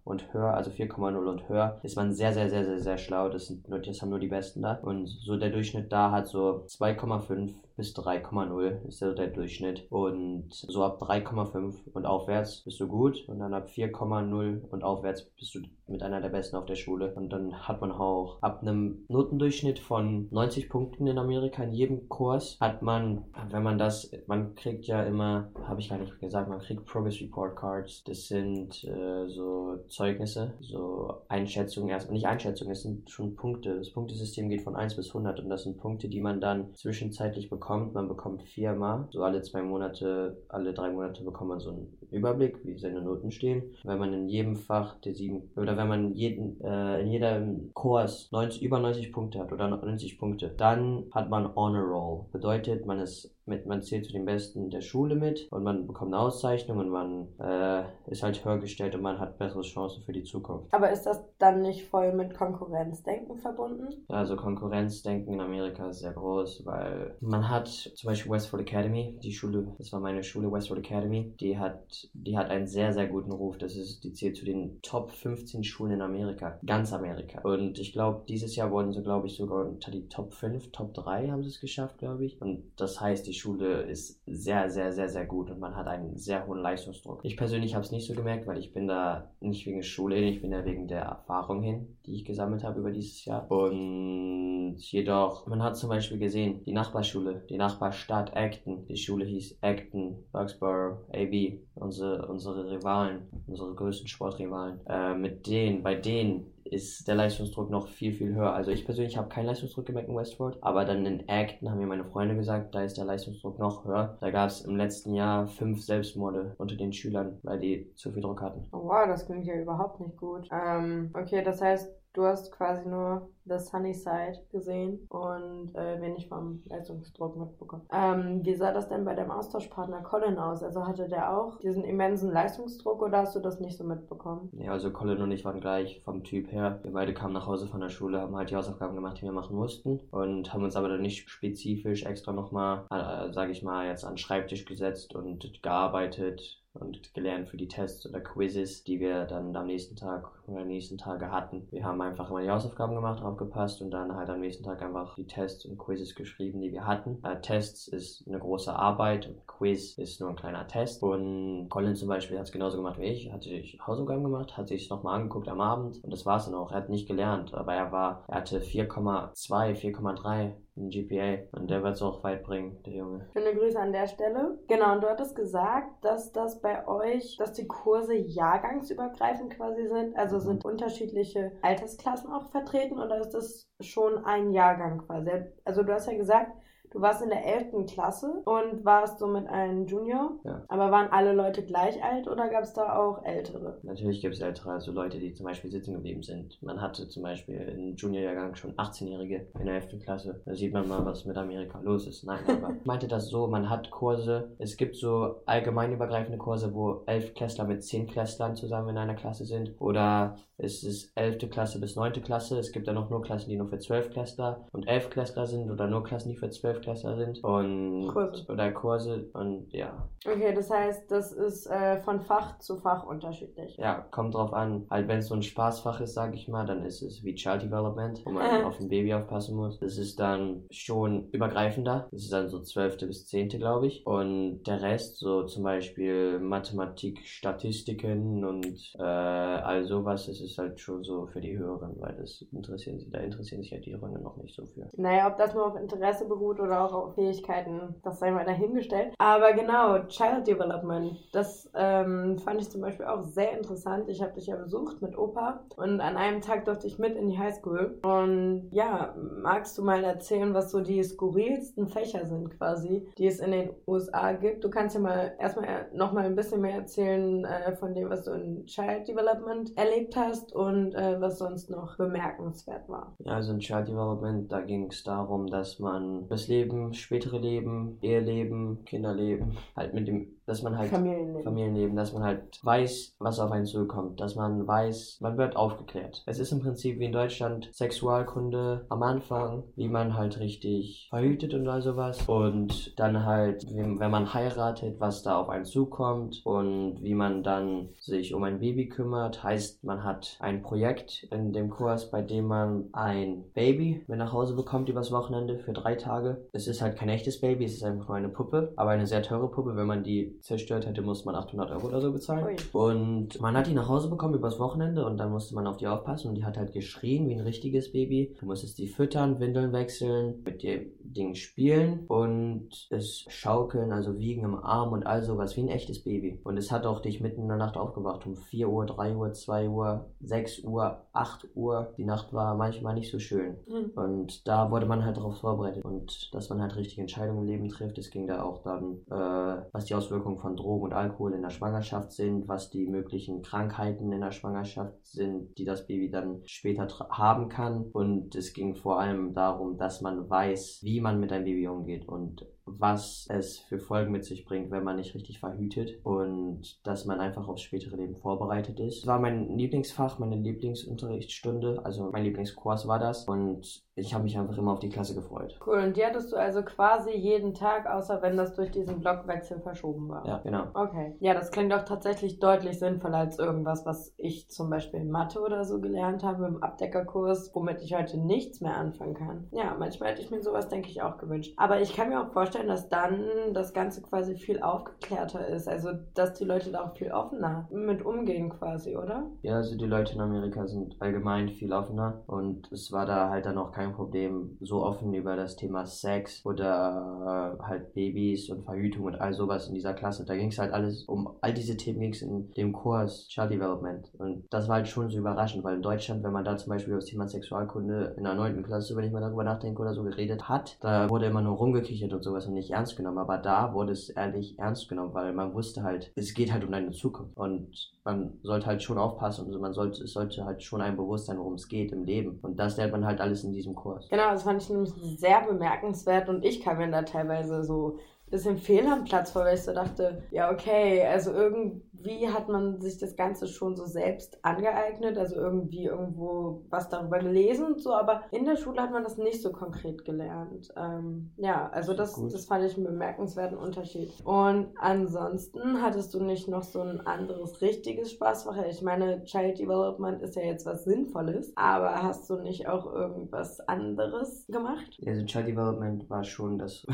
und 0.05 0.33
höher, 0.33 0.55
also 0.55 0.71
4,0 0.71 1.17
und 1.17 1.49
höher, 1.49 1.79
ist 1.83 1.97
man 1.97 2.13
sehr, 2.13 2.33
sehr, 2.33 2.51
sehr, 2.51 2.65
sehr, 2.67 2.81
sehr 2.81 2.99
schlau. 2.99 3.29
Das, 3.29 3.47
sind 3.47 3.69
nur, 3.69 3.79
das 3.79 4.03
haben 4.03 4.11
nur 4.11 4.19
die 4.19 4.29
Besten 4.29 4.63
da. 4.63 4.75
Und 4.75 5.07
so 5.07 5.37
der 5.37 5.51
Durchschnitt 5.51 5.91
da 5.93 6.11
hat 6.11 6.29
so 6.29 6.65
2,5 6.69 7.55
bis 7.77 7.95
3,0 7.95 8.87
ist 8.89 8.99
so 8.99 9.13
der 9.13 9.29
Durchschnitt. 9.29 9.87
Und 9.91 10.49
so 10.51 10.83
ab 10.83 11.01
3,5 11.03 11.93
und 11.93 12.07
aufwärts 12.07 12.63
bist 12.65 12.81
du 12.81 12.89
gut. 12.89 13.25
Und 13.29 13.39
dann 13.39 13.55
ab 13.55 13.69
4,0 13.69 14.69
und 14.71 14.83
aufwärts 14.83 15.25
bist 15.39 15.55
du 15.55 15.61
mit 15.87 16.03
einer 16.03 16.21
der 16.21 16.31
Besten 16.31 16.57
auf 16.57 16.67
der 16.67 16.75
Schule. 16.75 17.13
Und 17.15 17.31
dann 17.31 17.69
hat 17.69 17.81
man 17.81 17.93
auch 17.93 18.43
ab 18.43 18.63
einem 18.63 19.05
Notendurchschnitt 19.09 19.79
von 19.79 20.29
90 20.31 20.69
Punkten 20.69 21.07
in 21.07 21.19
Amerika 21.19 21.63
in 21.63 21.73
jedem 21.73 22.09
Kurs, 22.09 22.57
hat 22.61 22.83
man, 22.83 23.25
wenn 23.51 23.63
man 23.63 23.79
das, 23.79 24.11
man 24.27 24.55
kriegt 24.55 24.87
ja 24.87 25.03
immer, 25.03 25.51
habe 25.65 25.81
ich 25.81 25.91
gar 25.91 25.99
nicht 25.99 26.19
gesagt, 26.19 26.49
man 26.49 26.61
kriegt 26.61 26.87
Progress 26.87 27.21
Report 27.21 27.57
Cards. 27.57 28.03
Das 28.05 28.27
sind 28.27 28.83
äh, 28.85 29.29
so 29.29 29.77
Zeugnisse, 29.89 30.55
so 30.61 31.23
Einschätzungen 31.29 31.91
erstmal, 31.91 32.15
nicht 32.15 32.27
Einschätzungen, 32.27 32.73
es 32.73 32.83
sind 32.83 33.11
schon 33.11 33.37
Punkte. 33.37 33.77
Das 33.77 33.91
Punktesystem 33.91 34.49
geht 34.49 34.63
von 34.63 34.75
1 34.75 34.97
bis 34.97 35.09
100 35.09 35.41
und 35.41 35.51
das 35.51 35.63
sind 35.63 35.79
Punkte, 35.79 36.09
die 36.09 36.21
man 36.21 36.41
dann 36.41 36.75
zwischenzeitlich 36.75 37.49
bekommt. 37.51 37.66
Man 37.69 38.09
bekommt 38.09 38.43
viermal, 38.43 39.09
so 39.11 39.23
alle 39.23 39.43
zwei 39.43 39.63
Monate, 39.63 40.37
alle 40.49 40.73
drei 40.73 40.91
Monate 40.91 41.25
bekommt 41.25 41.51
man 41.51 41.61
so 41.61 41.71
einen 41.71 41.99
Überblick, 42.11 42.65
wie 42.65 42.79
seine 42.79 43.03
Noten 43.03 43.31
stehen. 43.31 43.75
Wenn 43.85 43.99
man 43.99 44.13
in 44.13 44.29
jedem 44.29 44.57
Fach 44.57 45.01
der 45.01 45.15
sieben, 45.15 45.51
oder 45.57 45.77
wenn 45.77 45.89
man 45.89 46.15
jeden, 46.15 46.61
äh, 46.61 47.03
in 47.03 47.11
jedem 47.11 47.75
Kurs 47.75 48.31
90, 48.33 48.63
über 48.63 48.79
90 48.79 49.13
Punkte 49.13 49.39
hat 49.39 49.53
oder 49.53 49.69
90 49.69 50.19
Punkte, 50.19 50.55
dann 50.57 51.05
hat 51.13 51.29
man 51.29 51.55
Honor 51.55 51.83
Roll. 51.83 52.27
Bedeutet, 52.33 52.87
man 52.87 53.01
ist 53.01 53.36
mit, 53.47 53.67
man 53.67 53.83
zählt 53.83 54.07
zu 54.07 54.13
den 54.13 54.25
Besten 54.25 54.71
der 54.71 54.81
Schule 54.81 55.15
mit 55.15 55.49
und 55.51 55.63
man 55.63 55.87
bekommt 55.87 56.13
eine 56.13 56.23
Auszeichnung 56.23 56.79
und 56.79 56.89
man 56.89 57.29
äh, 57.39 57.85
ist 58.11 58.23
halt 58.23 58.45
höher 58.45 58.59
gestellt 58.59 58.95
und 58.95 59.03
man 59.03 59.19
hat 59.19 59.39
bessere 59.39 59.63
Chancen 59.63 60.03
für 60.03 60.13
die 60.13 60.25
Zukunft. 60.25 60.73
Aber 60.73 60.91
ist 60.91 61.05
das 61.05 61.23
dann 61.39 61.63
nicht 61.63 61.85
voll 61.85 62.13
mit 62.13 62.35
Konkurrenzdenken 62.35 63.39
verbunden? 63.39 63.89
Also 64.09 64.37
Konkurrenzdenken 64.37 65.35
in 65.35 65.41
Amerika 65.41 65.89
ist 65.89 66.01
sehr 66.01 66.13
groß, 66.13 66.65
weil 66.65 67.17
man 67.21 67.49
hat 67.49 67.69
zum 67.69 68.09
Beispiel 68.09 68.33
Westford 68.33 68.63
Academy, 68.63 69.19
die 69.23 69.33
Schule, 69.33 69.75
das 69.79 69.93
war 69.93 70.01
meine 70.01 70.23
Schule, 70.23 70.51
Westford 70.51 70.81
Academy, 70.81 71.35
die 71.41 71.59
hat, 71.59 72.09
die 72.13 72.37
hat 72.37 72.51
einen 72.51 72.67
sehr, 72.67 72.93
sehr 72.93 73.07
guten 73.07 73.33
Ruf. 73.33 73.59
Das 73.59 73.77
ist, 73.77 74.03
die 74.05 74.13
zählt 74.13 74.37
zu 74.37 74.45
den 74.45 74.81
Top 74.83 75.13
15 75.13 75.65
Schulen 75.65 75.93
in 75.93 76.03
Amerika, 76.03 76.59
ganz 76.65 76.93
Amerika. 76.93 77.41
Und 77.43 77.79
ich 77.79 77.93
glaube, 77.93 78.25
dieses 78.29 78.57
Jahr 78.57 78.71
wurden 78.71 78.93
sie, 78.93 79.03
glaube 79.03 79.27
ich, 79.27 79.37
sogar 79.37 79.67
unter 79.67 79.91
die 79.91 80.09
Top 80.09 80.33
5, 80.35 80.73
Top 80.73 80.95
3 80.95 81.29
haben 81.29 81.43
sie 81.43 81.51
es 81.51 81.61
geschafft, 81.61 81.99
glaube 81.99 82.25
ich. 82.25 82.41
Und 82.41 82.65
das 82.77 83.01
heißt, 83.01 83.27
die 83.27 83.36
Schule 83.37 83.83
ist 83.83 84.21
sehr, 84.27 84.71
sehr, 84.71 84.93
sehr, 84.93 85.09
sehr 85.09 85.27
gut 85.27 85.51
und 85.51 85.61
man 85.61 85.77
hat 85.77 85.87
einen 85.87 86.17
sehr 86.17 86.47
hohen 86.47 86.61
Leistungsdruck. 86.61 87.21
Ich 87.25 87.37
persönlich 87.37 87.75
habe 87.75 87.85
es 87.85 87.93
nicht 87.93 88.07
so 88.07 88.15
gemerkt, 88.15 88.47
weil 88.47 88.59
ich 88.59 88.73
bin 88.73 88.89
da 88.89 89.31
nicht 89.41 89.67
wegen 89.67 89.79
der 89.79 89.85
Schule 89.85 90.17
hin, 90.17 90.25
ich 90.25 90.43
bin 90.43 90.51
da 90.51 90.65
wegen 90.65 90.89
der 90.89 91.03
Erfahrung 91.03 91.63
hin, 91.63 91.97
die 92.07 92.15
ich 92.17 92.25
gesammelt 92.25 92.65
habe 92.65 92.81
über 92.81 92.91
dieses 92.91 93.25
Jahr. 93.25 93.51
Und 93.51 94.77
jedoch, 94.79 95.47
man 95.47 95.63
hat 95.63 95.77
zum 95.77 95.89
Beispiel 95.89 96.19
gesehen, 96.19 96.65
die 96.65 96.73
Nachbarschule, 96.73 97.45
die 97.49 97.59
Nachbarstadt 97.59 98.37
Acton, 98.37 98.87
die 98.87 98.97
Schule 98.97 99.25
hieß 99.25 99.59
Acton, 99.61 100.17
Bucksborough, 100.33 100.99
AB, 101.13 101.61
unsere, 101.75 102.27
unsere 102.27 102.71
Rivalen, 102.71 103.23
unsere 103.47 103.75
größten 103.75 104.09
Sportrivalen, 104.09 104.81
äh, 104.89 105.15
mit 105.15 105.47
denen, 105.47 105.83
bei 105.83 105.95
denen 105.95 106.53
ist 106.73 107.09
der 107.09 107.15
Leistungsdruck 107.15 107.71
noch 107.71 107.89
viel, 107.89 108.13
viel 108.13 108.35
höher. 108.35 108.53
Also 108.53 108.71
ich 108.71 108.85
persönlich 108.85 109.17
habe 109.17 109.29
keinen 109.29 109.47
Leistungsdruck 109.47 109.87
gemerkt 109.87 110.09
in 110.09 110.17
Westworld, 110.17 110.59
aber 110.63 110.85
dann 110.85 111.07
in 111.07 111.29
Acton 111.29 111.71
haben 111.71 111.79
mir 111.79 111.87
meine 111.87 112.05
Freunde 112.05 112.37
gesagt, 112.37 112.75
da 112.75 112.83
ist 112.83 112.97
der 112.97 113.05
Leistungsdruck 113.05 113.59
noch 113.59 113.85
höher. 113.85 114.17
Da 114.21 114.31
gab 114.31 114.51
es 114.51 114.63
im 114.63 114.77
letzten 114.77 115.15
Jahr 115.15 115.47
fünf 115.47 115.83
Selbstmorde 115.83 116.55
unter 116.59 116.77
den 116.77 116.93
Schülern, 116.93 117.39
weil 117.43 117.59
die 117.59 117.93
zu 117.95 118.13
viel 118.13 118.23
Druck 118.23 118.43
hatten. 118.43 118.67
Oh, 118.73 118.85
wow, 118.85 119.07
das 119.07 119.27
klingt 119.27 119.47
ja 119.47 119.55
überhaupt 119.55 120.01
nicht 120.01 120.17
gut. 120.17 120.49
Ähm, 120.53 121.11
okay, 121.15 121.43
das 121.43 121.61
heißt, 121.61 121.96
du 122.17 122.25
hast 122.25 122.51
quasi 122.53 122.89
nur 122.89 123.29
das 123.45 123.69
Sunny 123.69 123.95
Side 123.95 124.41
gesehen 124.51 125.07
und 125.09 125.75
äh, 125.77 126.01
wenig 126.01 126.29
vom 126.29 126.63
Leistungsdruck 126.67 127.37
mitbekommen. 127.37 127.87
Ähm, 127.93 128.45
wie 128.45 128.55
sah 128.55 128.73
das 128.73 128.89
denn 128.89 129.05
bei 129.05 129.15
deinem 129.15 129.31
Austauschpartner 129.31 130.03
Colin 130.03 130.39
aus? 130.39 130.63
Also 130.63 130.87
hatte 130.87 131.09
der 131.09 131.37
auch 131.37 131.59
diesen 131.59 131.85
immensen 131.85 132.33
Leistungsdruck 132.33 133.03
oder 133.03 133.19
hast 133.19 133.37
du 133.37 133.41
das 133.41 133.61
nicht 133.61 133.77
so 133.77 133.85
mitbekommen? 133.85 134.51
Ja, 134.53 134.73
also 134.73 134.91
Colin 134.91 135.23
und 135.23 135.31
ich 135.31 135.45
waren 135.45 135.61
gleich 135.61 136.01
vom 136.05 136.25
Typ 136.25 136.51
her. 136.51 136.81
Wir 136.83 136.93
beide 136.93 137.15
kamen 137.15 137.35
nach 137.35 137.47
Hause 137.47 137.69
von 137.69 137.81
der 137.81 137.91
Schule, 137.91 138.21
haben 138.21 138.37
halt 138.37 138.51
die 138.51 138.57
Hausaufgaben 138.57 138.97
gemacht, 138.97 139.19
die 139.19 139.25
wir 139.25 139.33
machen 139.33 139.57
mussten 139.57 140.01
und 140.11 140.53
haben 140.53 140.65
uns 140.65 140.77
aber 140.77 140.89
dann 140.89 141.03
nicht 141.03 141.29
spezifisch 141.29 142.05
extra 142.05 142.33
nochmal, 142.33 142.85
äh, 142.91 143.33
sage 143.33 143.53
ich 143.53 143.63
mal, 143.63 143.87
jetzt 143.87 144.05
an 144.05 144.13
den 144.13 144.19
Schreibtisch 144.19 144.65
gesetzt 144.65 145.15
und 145.15 145.63
gearbeitet 145.63 146.63
und 146.81 147.15
gelernt 147.15 147.49
für 147.49 147.57
die 147.57 147.69
Tests 147.69 148.07
oder 148.07 148.21
Quizzes, 148.21 148.85
die 148.85 149.01
wir 149.01 149.25
dann 149.25 149.55
am 149.57 149.67
nächsten 149.67 149.97
Tag 149.97 150.31
oder 150.47 150.65
nächsten 150.65 150.99
Tage 150.99 151.31
hatten. 151.31 151.67
Wir 151.71 151.85
haben 151.85 152.01
einfach 152.01 152.31
immer 152.31 152.43
die 152.43 152.51
Hausaufgaben 152.51 152.95
gemacht, 152.95 153.23
aufgepasst 153.23 153.83
und 153.83 153.91
dann 153.91 154.15
halt 154.15 154.31
am 154.31 154.41
nächsten 154.41 154.65
Tag 154.65 154.83
einfach 154.83 155.15
die 155.17 155.27
Tests 155.27 155.65
und 155.65 155.79
Quizzes 155.79 156.15
geschrieben, 156.15 156.61
die 156.61 156.73
wir 156.73 156.87
hatten. 156.87 157.23
Äh, 157.25 157.41
Tests 157.41 157.89
ist 157.89 158.25
eine 158.27 158.39
große 158.39 158.75
Arbeit 158.75 159.29
und 159.29 159.47
Quiz 159.47 159.99
ist 159.99 160.21
nur 160.21 160.31
ein 160.31 160.37
kleiner 160.37 160.67
Test. 160.69 161.03
Und 161.03 161.69
Colin 161.69 161.97
zum 161.97 162.09
Beispiel 162.09 162.39
hat 162.39 162.47
es 162.47 162.53
genauso 162.53 162.77
gemacht 162.77 162.99
wie 162.99 163.07
ich, 163.07 163.33
hat 163.33 163.43
sich 163.43 163.79
Hausaufgaben 163.87 164.23
gemacht, 164.23 164.57
hat 164.57 164.69
sich 164.69 164.89
nochmal 164.91 165.17
angeguckt 165.17 165.49
am 165.49 165.61
Abend 165.61 166.03
und 166.03 166.11
das 166.11 166.27
war 166.27 166.39
es 166.39 166.45
dann 166.45 166.55
auch. 166.55 166.71
Er 166.71 166.79
hat 166.79 166.89
nicht 166.89 167.09
gelernt, 167.09 167.55
aber 167.55 167.75
er 167.75 167.93
war, 167.93 168.25
er 168.29 168.37
hatte 168.37 168.61
4,2, 168.61 169.75
4,3 169.75 170.53
ein 170.77 170.91
GPA. 170.91 171.39
Und 171.53 171.71
der 171.71 171.83
wird 171.83 171.95
es 171.95 172.03
auch 172.03 172.23
weit 172.23 172.43
bringen, 172.43 172.83
der 172.85 172.95
Junge. 172.95 173.27
Schöne 173.33 173.55
Grüße 173.55 173.79
an 173.79 173.93
der 173.93 174.07
Stelle. 174.07 174.59
Genau, 174.69 174.95
und 174.95 175.03
du 175.03 175.09
hattest 175.09 175.35
gesagt, 175.35 176.05
dass 176.05 176.33
das 176.33 176.61
bei 176.61 176.87
euch, 176.87 177.37
dass 177.39 177.53
die 177.53 177.67
Kurse 177.67 178.15
jahrgangsübergreifend 178.15 179.57
quasi 179.57 179.87
sind. 179.89 180.17
Also 180.17 180.39
sind 180.39 180.65
unterschiedliche 180.65 181.53
Altersklassen 181.63 182.31
auch 182.33 182.51
vertreten 182.51 182.99
oder 182.99 183.19
ist 183.21 183.31
das 183.31 183.69
schon 183.81 184.25
ein 184.25 184.53
Jahrgang 184.53 184.99
quasi? 185.07 185.31
Also 185.65 185.83
du 185.83 185.93
hast 185.93 186.07
ja 186.07 186.17
gesagt, 186.17 186.53
Du 186.91 187.01
warst 187.01 187.23
in 187.23 187.31
der 187.31 187.45
11. 187.45 187.87
Klasse 187.87 188.43
und 188.45 188.85
warst 188.85 189.19
so 189.19 189.27
mit 189.27 189.47
einem 189.49 189.87
Junior. 189.87 190.39
Ja. 190.45 190.65
Aber 190.69 190.91
waren 190.91 191.11
alle 191.11 191.33
Leute 191.33 191.63
gleich 191.63 192.03
alt 192.03 192.29
oder 192.29 192.49
gab 192.49 192.65
es 192.65 192.73
da 192.73 192.97
auch 192.97 193.25
ältere? 193.25 193.79
Natürlich 193.83 194.21
gibt 194.21 194.35
es 194.35 194.41
ältere, 194.41 194.73
also 194.73 194.93
Leute, 194.93 195.19
die 195.19 195.33
zum 195.33 195.47
Beispiel 195.47 195.71
sitzen 195.71 195.95
geblieben 195.95 196.23
sind. 196.23 196.61
Man 196.63 196.81
hatte 196.81 197.09
zum 197.09 197.23
Beispiel 197.23 197.57
im 197.57 197.97
Juniorjahrgang 197.97 198.55
schon 198.55 198.73
18-Jährige 198.73 199.49
in 199.59 199.67
der 199.67 199.77
11. 199.77 199.99
Klasse. 200.03 200.41
Da 200.45 200.55
sieht 200.55 200.73
man 200.73 200.89
mal, 200.89 201.05
was 201.05 201.25
mit 201.25 201.37
Amerika 201.37 201.81
los 201.81 202.07
ist. 202.07 202.25
Nein, 202.25 202.41
aber 202.47 202.75
ich 202.81 202.87
meinte 202.87 203.09
das 203.09 203.29
so, 203.29 203.47
man 203.47 203.69
hat 203.69 203.91
Kurse, 203.91 204.51
es 204.59 204.77
gibt 204.77 204.97
so 204.97 205.43
allgemeinübergreifende 205.47 206.39
Kurse, 206.39 206.75
wo 206.75 207.03
11 207.07 207.35
Klässler 207.35 207.65
mit 207.65 207.83
10 207.83 208.07
Klässlern 208.07 208.57
zusammen 208.57 208.91
in 208.91 208.99
einer 208.99 209.15
Klasse 209.15 209.45
sind. 209.45 209.75
Oder 209.81 210.37
es 210.59 210.85
ist 210.85 211.13
11. 211.17 211.51
Klasse 211.51 211.81
bis 211.81 211.97
9. 211.97 212.13
Klasse. 212.23 212.59
Es 212.59 212.73
gibt 212.73 212.87
dann 212.87 212.95
noch 212.97 213.11
nur 213.11 213.23
Klassen, 213.23 213.51
die 213.51 213.57
nur 213.57 213.69
für 213.69 213.79
12 213.79 214.11
Klässler 214.11 214.67
und 214.73 214.87
11 214.87 215.11
Klässler 215.11 215.47
sind 215.47 215.71
oder 215.71 215.87
nur 215.87 216.05
Klassen, 216.05 216.29
die 216.29 216.37
für 216.37 216.51
12 216.51 216.67
Zwölfklässler 216.67 217.17
sind 217.17 217.45
und 217.45 218.09
Kurse. 218.09 218.45
oder 218.49 218.73
Kurse 218.73 219.29
und 219.33 219.73
ja. 219.73 220.09
Okay, 220.27 220.53
das 220.55 220.71
heißt, 220.71 221.11
das 221.11 221.33
ist 221.33 221.67
äh, 221.67 222.01
von 222.03 222.21
Fach 222.21 222.59
zu 222.59 222.77
Fach 222.77 223.07
unterschiedlich. 223.07 223.77
Ja, 223.77 224.07
kommt 224.11 224.35
drauf 224.35 224.53
an. 224.53 224.87
Halt, 224.91 225.09
wenn 225.09 225.19
es 225.19 225.29
so 225.29 225.35
ein 225.35 225.43
Spaßfach 225.43 226.01
ist, 226.01 226.15
sag 226.15 226.35
ich 226.35 226.49
mal, 226.49 226.67
dann 226.67 226.85
ist 226.85 227.03
es 227.03 227.23
wie 227.23 227.35
Child 227.35 227.63
Development, 227.63 228.21
wo 228.25 228.31
man 228.31 228.65
auf 228.65 228.81
ein 228.81 228.89
Baby 228.89 229.15
aufpassen 229.15 229.57
muss. 229.57 229.79
Das 229.79 229.99
ist 229.99 230.19
dann 230.19 230.65
schon 230.71 231.29
übergreifender. 231.31 232.09
Das 232.11 232.23
ist 232.23 232.33
dann 232.33 232.49
so 232.49 232.61
zwölfte 232.61 233.07
bis 233.07 233.27
zehnte, 233.27 233.59
glaube 233.59 233.87
ich. 233.87 234.05
Und 234.05 234.65
der 234.65 234.83
Rest, 234.83 235.19
so 235.19 235.45
zum 235.45 235.63
Beispiel 235.63 236.41
Mathematik, 236.41 237.21
Statistiken 237.27 238.45
und 238.45 238.95
äh, 238.99 239.03
all 239.03 239.85
sowas, 239.85 240.27
das 240.27 240.41
ist 240.41 240.46
halt 240.59 240.81
schon 240.81 241.05
so 241.05 241.27
für 241.27 241.41
die 241.41 241.57
Höheren, 241.57 241.95
weil 242.01 242.15
das 242.15 242.45
interessieren 242.53 242.99
sie, 242.99 243.11
da 243.11 243.19
interessieren 243.19 243.63
sich 243.63 243.71
ja 243.71 243.79
die 243.79 243.95
Runde 243.95 244.21
noch 244.21 244.37
nicht 244.37 244.55
so 244.55 244.65
für. 244.67 244.89
Naja, 244.97 245.29
ob 245.29 245.37
das 245.37 245.55
nur 245.55 245.67
auf 245.67 245.77
Interesse 245.77 246.27
beruht 246.27 246.61
oder 246.61 246.85
auch 246.85 246.93
auf 246.93 247.15
Fähigkeiten, 247.15 247.95
das 248.03 248.19
sei 248.19 248.31
mal 248.31 248.45
dahingestellt. 248.45 249.15
Aber 249.19 249.53
genau, 249.53 249.99
Child 250.07 250.47
Development, 250.47 251.17
das 251.33 251.71
ähm, 251.75 252.39
fand 252.39 252.61
ich 252.61 252.71
zum 252.71 252.81
Beispiel 252.81 253.07
auch 253.07 253.23
sehr 253.23 253.57
interessant. 253.57 254.09
Ich 254.09 254.23
habe 254.23 254.33
dich 254.33 254.47
ja 254.47 254.57
besucht 254.57 255.03
mit 255.03 255.17
Opa 255.17 255.65
und 255.77 256.01
an 256.01 256.17
einem 256.17 256.41
Tag 256.41 256.65
durfte 256.65 256.87
ich 256.87 256.99
mit 256.99 257.17
in 257.17 257.29
die 257.29 257.39
Highschool. 257.39 257.99
Und 258.03 258.69
ja, 258.73 259.15
magst 259.43 259.77
du 259.79 259.83
mal 259.83 260.05
erzählen, 260.05 260.55
was 260.55 260.71
so 260.71 260.81
die 260.81 261.03
skurrilsten 261.03 261.89
Fächer 261.89 262.27
sind 262.27 262.57
quasi, 262.57 263.07
die 263.19 263.27
es 263.27 263.41
in 263.41 263.53
den 263.53 263.71
USA 263.87 264.33
gibt? 264.33 264.65
Du 264.65 264.71
kannst 264.71 264.95
ja 264.95 265.01
mal 265.01 265.35
erstmal 265.39 265.89
noch 265.93 266.13
mal 266.13 266.25
ein 266.25 266.37
bisschen 266.37 266.61
mehr 266.61 266.77
erzählen 266.77 267.45
äh, 267.45 267.75
von 267.77 267.95
dem, 267.95 268.11
was 268.11 268.25
du 268.25 268.33
in 268.33 268.67
Child 268.67 269.09
Development 269.09 269.77
erlebt 269.77 270.17
hast 270.17 270.36
und 270.53 270.95
äh, 270.95 271.21
was 271.21 271.39
sonst 271.39 271.71
noch 271.71 271.97
bemerkenswert 271.97 272.89
war. 272.89 273.15
Ja, 273.19 273.33
also 273.33 273.53
in 273.53 273.61
Child 273.61 273.89
Development, 273.89 274.51
da 274.51 274.61
ging 274.61 274.89
es 274.91 275.03
darum, 275.03 275.47
dass 275.47 275.79
man 275.79 276.29
das 276.29 276.49
Leben, 276.49 276.95
spätere 276.95 277.39
Leben, 277.39 277.99
Eheleben, 278.03 278.85
Kinderleben, 278.85 279.57
halt 279.77 279.95
mit 279.95 280.09
dem, 280.09 280.36
dass 280.47 280.63
man 280.63 280.79
halt 280.79 280.91
Familienleben. 280.91 281.43
Familienleben, 281.43 281.97
dass 281.97 282.13
man 282.13 282.23
halt 282.23 282.61
weiß, 282.63 283.17
was 283.19 283.41
auf 283.41 283.51
einen 283.51 283.67
zukommt, 283.67 284.21
dass 284.21 284.35
man 284.35 284.67
weiß, 284.67 285.19
man 285.21 285.37
wird 285.37 285.57
aufgeklärt. 285.57 286.23
Es 286.27 286.39
ist 286.39 286.53
im 286.53 286.61
Prinzip 286.61 286.99
wie 286.99 287.05
in 287.05 287.13
Deutschland 287.13 287.69
Sexualkunde 287.73 288.87
am 288.89 289.03
Anfang, 289.03 289.65
wie 289.77 289.89
man 289.89 290.17
halt 290.17 290.39
richtig 290.41 291.09
verhütet 291.11 291.55
und 291.55 291.69
all 291.69 291.83
sowas 291.83 292.23
und 292.27 292.99
dann 292.99 293.25
halt, 293.25 293.67
wenn 293.75 294.07
wenn 294.07 294.11
man 294.13 294.33
heiratet, 294.33 295.01
was 295.01 295.23
da 295.23 295.37
auf 295.37 295.49
einen 295.49 295.65
zukommt 295.65 296.41
und 296.45 297.03
wie 297.03 297.15
man 297.15 297.43
dann 297.43 297.89
sich 297.99 298.35
um 298.35 298.45
ein 298.45 298.61
Baby 298.61 298.89
kümmert, 298.89 299.43
heißt, 299.43 299.83
man 299.83 300.05
hat 300.05 300.37
ein 300.39 300.63
Projekt 300.63 301.27
in 301.33 301.53
dem 301.53 301.71
Kurs, 301.71 302.11
bei 302.11 302.23
dem 302.23 302.47
man 302.47 302.85
ein 302.93 303.45
Baby 303.53 304.05
mit 304.07 304.19
nach 304.19 304.33
Hause 304.33 304.55
bekommt 304.55 304.89
übers 304.89 305.11
Wochenende 305.11 305.59
für 305.59 305.73
drei 305.73 305.97
Tage. 305.97 306.47
Es 306.53 306.69
ist 306.69 306.83
halt 306.83 306.97
kein 306.97 307.09
echtes 307.09 307.41
Baby, 307.41 307.65
es 307.65 307.75
ist 307.75 307.83
einfach 307.83 308.07
nur 308.07 308.17
eine 308.17 308.29
Puppe, 308.29 308.73
aber 308.77 308.91
eine 308.91 309.07
sehr 309.07 309.23
teure 309.23 309.51
Puppe. 309.51 309.75
Wenn 309.75 309.89
man 309.89 310.05
die 310.05 310.36
zerstört 310.41 310.87
hätte, 310.87 311.03
muss 311.03 311.25
man 311.25 311.35
800 311.35 311.71
Euro 311.71 311.89
oder 311.89 312.01
so 312.01 312.13
bezahlen. 312.13 312.47
Ui. 312.47 312.57
Und 312.73 313.41
man 313.41 313.57
hat 313.57 313.67
die 313.67 313.75
nach 313.75 313.89
Hause 313.89 314.09
bekommen 314.09 314.35
übers 314.35 314.59
Wochenende 314.59 315.05
und 315.05 315.19
dann 315.19 315.31
musste 315.31 315.55
man 315.55 315.67
auf 315.67 315.77
die 315.77 315.87
aufpassen 315.87 316.29
und 316.29 316.35
die 316.35 316.45
hat 316.45 316.57
halt 316.57 316.73
geschrien 316.73 317.29
wie 317.29 317.35
ein 317.35 317.41
richtiges 317.41 317.93
Baby. 317.93 318.37
Du 318.41 318.47
musstest 318.47 318.79
die 318.79 318.89
füttern, 318.89 319.41
Windeln 319.41 319.73
wechseln, 319.73 320.43
mit 320.45 320.63
dem 320.63 320.93
Ding 321.01 321.35
spielen 321.35 322.05
und 322.09 322.89
es 322.91 323.25
schaukeln, 323.29 323.93
also 323.93 324.19
wiegen 324.19 324.45
im 324.45 324.55
Arm 324.55 324.93
und 324.93 325.07
all 325.07 325.23
sowas 325.23 325.57
wie 325.57 325.63
ein 325.63 325.69
echtes 325.69 326.03
Baby. 326.03 326.41
Und 326.45 326.57
es 326.57 326.71
hat 326.71 326.87
auch 326.87 327.01
dich 327.01 327.21
mitten 327.21 327.43
in 327.43 327.49
der 327.49 327.57
Nacht 327.57 327.77
aufgewacht 327.77 328.27
um 328.27 328.37
4 328.37 328.69
Uhr, 328.69 328.87
3 328.87 329.17
Uhr, 329.17 329.33
2 329.33 329.69
Uhr, 329.69 330.07
6 330.21 330.65
Uhr, 330.65 331.03
8 331.13 331.49
Uhr. 331.55 331.95
Die 331.97 332.05
Nacht 332.05 332.33
war 332.33 332.55
manchmal 332.55 332.95
nicht 332.95 333.11
so 333.11 333.19
schön. 333.19 333.57
Hm. 333.67 333.91
Und 333.95 334.49
da 334.49 334.71
wurde 334.71 334.87
man 334.87 335.05
halt 335.05 335.17
darauf 335.17 335.39
vorbereitet 335.39 335.85
und 335.85 336.35
dass 336.35 336.49
man 336.51 336.61
halt 336.61 336.77
richtige 336.77 337.03
Entscheidungen 337.03 337.41
im 337.41 337.47
Leben 337.47 337.69
trifft. 337.69 337.99
Es 337.99 338.11
ging 338.11 338.27
da 338.27 338.43
auch 338.43 338.63
dann, 338.63 338.99
äh, 339.11 339.63
was 339.73 339.87
die 339.87 339.95
Auswirkungen 339.95 340.26
von 340.35 340.57
Drogen 340.57 340.87
und 340.87 340.93
Alkohol 340.93 341.35
in 341.35 341.43
der 341.43 341.51
Schwangerschaft 341.51 342.11
sind, 342.11 342.49
was 342.49 342.71
die 342.71 342.87
möglichen 342.87 343.43
Krankheiten 343.43 344.13
in 344.13 344.21
der 344.21 344.33
Schwangerschaft 344.33 345.07
sind, 345.07 345.57
die 345.57 345.65
das 345.65 345.87
Baby 345.87 346.11
dann 346.11 346.43
später 346.45 346.89
haben 347.11 347.49
kann. 347.49 347.85
Und 347.93 348.35
es 348.35 348.53
ging 348.53 348.75
vor 348.75 349.01
allem 349.01 349.33
darum, 349.33 349.79
dass 349.79 350.01
man 350.01 350.29
weiß, 350.29 350.81
wie 350.83 351.01
man 351.01 351.21
mit 351.21 351.33
einem 351.33 351.45
Baby 351.45 351.69
umgeht 351.69 352.09
und 352.09 352.45
was 352.67 353.27
es 353.31 353.59
für 353.59 353.79
Folgen 353.79 354.13
mit 354.13 354.25
sich 354.25 354.45
bringt, 354.45 354.71
wenn 354.71 354.85
man 354.85 354.97
nicht 354.97 355.15
richtig 355.15 355.39
verhütet 355.41 355.99
und 356.05 356.81
dass 356.85 357.05
man 357.05 357.21
einfach 357.21 357.49
aufs 357.49 357.63
spätere 357.63 357.97
Leben 357.97 358.17
vorbereitet 358.17 358.81
ist. 358.81 359.03
Das 359.03 359.07
war 359.07 359.21
mein 359.21 359.57
Lieblingsfach, 359.57 360.19
meine 360.19 360.37
Lieblingsunterrichtsstunde, 360.37 361.81
also 361.85 362.11
mein 362.13 362.25
Lieblingskurs 362.25 362.87
war 362.89 362.99
das 362.99 363.25
und 363.25 363.85
ich 363.95 364.13
habe 364.13 364.25
mich 364.25 364.39
einfach 364.39 364.59
immer 364.59 364.73
auf 364.73 364.79
die 364.79 364.91
Klasse 364.91 365.15
gefreut. 365.15 365.59
Cool, 365.65 365.79
und 365.79 365.97
die 365.97 366.05
hattest 366.05 366.31
du 366.31 366.37
also 366.37 366.63
quasi 366.63 367.13
jeden 367.13 367.55
Tag, 367.55 367.87
außer 367.87 368.21
wenn 368.21 368.37
das 368.37 368.55
durch 368.55 368.71
diesen 368.71 369.01
Blockwechsel 369.01 369.61
verschoben 369.61 370.09
war. 370.09 370.27
Ja, 370.27 370.39
genau. 370.39 370.67
Okay. 370.75 371.17
Ja, 371.21 371.33
das 371.33 371.51
klingt 371.51 371.73
doch 371.73 371.85
tatsächlich 371.85 372.39
deutlich 372.39 372.79
sinnvoller 372.79 373.19
als 373.19 373.39
irgendwas, 373.39 373.87
was 373.87 374.13
ich 374.19 374.51
zum 374.51 374.69
Beispiel 374.69 375.01
in 375.01 375.11
Mathe 375.11 375.41
oder 375.41 375.65
so 375.65 375.81
gelernt 375.81 376.25
habe 376.25 376.45
im 376.47 376.63
Abdeckerkurs, 376.63 377.51
womit 377.55 377.81
ich 377.81 377.95
heute 377.95 378.19
nichts 378.19 378.61
mehr 378.61 378.77
anfangen 378.77 379.15
kann. 379.15 379.49
Ja, 379.53 379.75
manchmal 379.79 380.11
hätte 380.11 380.23
ich 380.23 380.31
mir 380.31 380.43
sowas, 380.43 380.69
denke 380.69 380.91
ich, 380.91 381.01
auch 381.01 381.17
gewünscht. 381.17 381.55
Aber 381.57 381.81
ich 381.81 381.95
kann 381.95 382.11
mir 382.11 382.21
auch 382.21 382.33
vorstellen, 382.33 382.56
dass 382.65 382.89
dann 382.89 383.25
das 383.53 383.73
Ganze 383.73 384.03
quasi 384.03 384.37
viel 384.37 384.61
aufgeklärter 384.61 385.47
ist. 385.47 385.69
Also, 385.69 385.91
dass 386.15 386.35
die 386.35 386.45
Leute 386.45 386.71
da 386.71 386.85
auch 386.85 386.97
viel 386.97 387.13
offener 387.13 387.69
mit 387.71 388.05
umgehen 388.05 388.51
quasi, 388.51 388.97
oder? 388.97 389.27
Ja, 389.43 389.57
also 389.57 389.77
die 389.77 389.87
Leute 389.87 390.15
in 390.15 390.21
Amerika 390.21 390.67
sind 390.67 390.97
allgemein 391.01 391.49
viel 391.49 391.73
offener 391.73 392.23
und 392.27 392.71
es 392.73 392.93
war 392.93 393.07
da 393.07 393.31
halt 393.31 393.47
dann 393.47 393.59
auch 393.59 393.73
kein 393.73 393.93
Problem, 393.93 394.57
so 394.61 394.83
offen 394.83 395.13
über 395.15 395.37
das 395.37 395.57
Thema 395.57 395.87
Sex 395.87 396.45
oder 396.45 397.57
äh, 397.61 397.63
halt 397.63 397.95
Babys 397.95 398.51
und 398.51 398.65
Verhütung 398.65 399.05
und 399.05 399.21
all 399.21 399.33
sowas 399.33 399.69
in 399.69 399.75
dieser 399.75 399.95
Klasse. 399.95 400.25
Da 400.25 400.37
ging 400.37 400.49
es 400.49 400.59
halt 400.59 400.73
alles 400.73 401.05
um 401.05 401.37
all 401.41 401.53
diese 401.53 401.77
Themen 401.77 402.01
ging 402.01 402.13
es 402.13 402.23
in 402.23 402.51
dem 402.53 402.73
Kurs 402.73 403.29
Child 403.29 403.53
Development 403.53 404.11
und 404.19 404.45
das 404.51 404.69
war 404.69 404.77
halt 404.77 404.89
schon 404.89 405.09
so 405.11 405.19
überraschend, 405.19 405.65
weil 405.65 405.77
in 405.77 405.83
Deutschland, 405.83 406.23
wenn 406.23 406.33
man 406.33 406.45
da 406.45 406.57
zum 406.57 406.71
Beispiel 406.71 406.93
über 406.93 407.01
das 407.01 407.09
Thema 407.09 407.29
Sexualkunde 407.29 408.15
in 408.17 408.25
der 408.25 408.35
9. 408.35 408.63
Klasse, 408.63 408.97
wenn 408.97 409.05
ich 409.05 409.13
mal 409.13 409.21
darüber 409.21 409.45
nachdenke 409.45 409.81
oder 409.83 409.95
so 409.95 410.03
geredet 410.03 410.49
hat, 410.49 410.77
da 410.81 411.09
wurde 411.11 411.27
immer 411.27 411.43
nur 411.43 411.57
rumgekichert 411.57 412.13
und 412.13 412.23
sowas 412.23 412.46
und 412.47 412.55
nicht 412.55 412.71
ernst 412.71 412.97
genommen. 412.97 413.19
Aber 413.19 413.39
da 413.39 413.73
wurde 413.75 413.93
es 413.93 414.09
ehrlich 414.11 414.59
ernst 414.59 414.89
genommen, 414.89 415.15
weil 415.15 415.33
man 415.33 415.55
wusste 415.55 415.83
halt, 415.83 416.13
es 416.15 416.35
geht 416.35 416.53
halt 416.53 416.65
um 416.65 416.73
deine 416.73 416.91
Zukunft 416.91 417.37
und 417.37 417.93
man 418.05 418.39
sollte 418.43 418.67
halt 418.67 418.83
schon 418.83 418.99
aufpassen 418.99 419.53
und 419.53 419.61
man 419.61 419.73
sollte, 419.73 420.05
es 420.05 420.13
sollte 420.13 420.45
halt 420.45 420.63
schon 420.63 420.81
einem 420.81 420.97
bewusst 420.97 421.27
sein, 421.27 421.39
worum 421.39 421.55
es 421.55 421.69
geht 421.69 421.93
im 421.93 422.05
Leben. 422.05 422.39
Und 422.43 422.59
das 422.59 422.77
lernt 422.77 422.93
man 422.93 423.07
halt 423.07 423.21
alles 423.21 423.45
in 423.45 423.53
diesem 423.53 423.75
Kurs. 423.75 424.09
Genau, 424.09 424.31
das 424.31 424.45
fand 424.45 424.63
ich 424.63 424.71
nämlich 424.71 424.93
sehr 425.19 425.47
bemerkenswert 425.47 426.29
und 426.29 426.45
ich 426.45 426.61
kam 426.61 426.79
mir 426.79 426.91
da 426.91 427.03
teilweise 427.03 427.65
so 427.65 427.99
ein 427.99 428.01
bisschen 428.31 428.59
fehl 428.59 428.87
am 428.87 429.05
Platz 429.05 429.31
vor, 429.31 429.45
weil 429.45 429.55
ich 429.55 429.63
so 429.63 429.73
dachte, 429.73 430.23
ja, 430.31 430.51
okay, 430.51 431.05
also 431.07 431.33
irgendwie 431.33 432.29
hat 432.29 432.49
man 432.49 432.81
sich 432.81 432.99
das 432.99 433.15
Ganze 433.15 433.47
schon 433.47 433.77
so 433.77 433.87
selbst 433.87 434.45
angeeignet, 434.45 435.17
also 435.17 435.37
irgendwie 435.37 435.85
irgendwo 435.85 436.65
was 436.69 436.89
darüber 436.89 437.21
gelesen 437.21 437.67
und 437.67 437.81
so, 437.81 437.95
aber 437.95 438.23
in 438.33 438.45
der 438.45 438.57
Schule 438.57 438.83
hat 438.83 438.91
man 438.91 439.05
das 439.05 439.17
nicht 439.17 439.43
so 439.43 439.53
konkret 439.53 440.05
gelernt. 440.05 440.73
Ähm, 440.77 441.31
ja, 441.37 441.69
also 441.71 441.95
das, 441.95 442.15
Gut. 442.15 442.35
das 442.35 442.47
fand 442.47 442.65
ich 442.65 442.77
einen 442.77 442.87
bemerkenswerten 442.87 443.57
Unterschied. 443.57 444.13
Und 444.25 444.69
ansonsten 444.77 445.81
hattest 445.81 446.13
du 446.15 446.23
nicht 446.23 446.49
noch 446.49 446.65
so 446.65 446.81
ein 446.81 447.01
anderes 447.07 447.61
richtiges 447.61 448.11
Spaßfach? 448.13 448.57
Ich 448.69 448.83
meine, 448.83 449.23
Child 449.25 449.59
Development 449.59 450.21
ist 450.23 450.35
ja 450.35 450.43
jetzt 450.43 450.67
was 450.67 450.85
Sinnvolles, 450.85 451.53
aber 451.55 452.03
hast 452.03 452.29
du 452.29 452.37
nicht 452.37 452.69
auch 452.69 452.93
irgendwas 452.93 453.61
anderes 453.61 454.47
gemacht? 454.49 454.99
Also 455.07 455.25
Child 455.25 455.49
Development 455.49 456.11
war 456.11 456.25
schon 456.25 456.59
das 456.59 456.85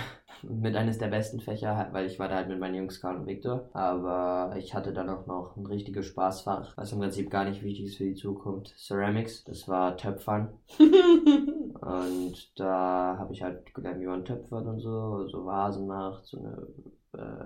mit 0.43 0.77
eines 0.77 0.99
der 0.99 1.09
besten 1.09 1.41
Fächer, 1.41 1.89
weil 1.93 2.07
ich 2.07 2.19
war 2.19 2.29
da 2.29 2.37
halt 2.37 2.49
mit 2.49 2.59
meinen 2.59 2.75
Jungs 2.75 3.01
Karl 3.01 3.17
und 3.17 3.27
Victor. 3.27 3.69
Aber 3.73 4.55
ich 4.57 4.75
hatte 4.75 4.93
dann 4.93 5.09
auch 5.09 5.27
noch 5.27 5.57
ein 5.57 5.67
richtiges 5.67 6.07
Spaßfach, 6.07 6.77
was 6.77 6.93
im 6.93 6.99
Prinzip 6.99 7.31
gar 7.31 7.45
nicht 7.45 7.63
wichtig 7.63 7.87
ist 7.87 7.97
für 7.97 8.05
die 8.05 8.15
Zukunft. 8.15 8.75
Ceramics, 8.79 9.45
das 9.45 9.69
war 9.69 9.97
Töpfern. 9.97 10.53
Und 11.83 12.53
da 12.61 13.17
habe 13.19 13.33
ich 13.33 13.43
halt 13.43 13.75
gelernt, 13.75 14.01
wie 14.01 14.07
man 14.07 14.25
töpfert 14.25 14.67
und 14.67 14.79
so, 14.79 15.27
so 15.27 15.45
Vasen 15.45 15.89
macht, 15.89 16.25
so 16.27 16.39
eine 16.39 16.67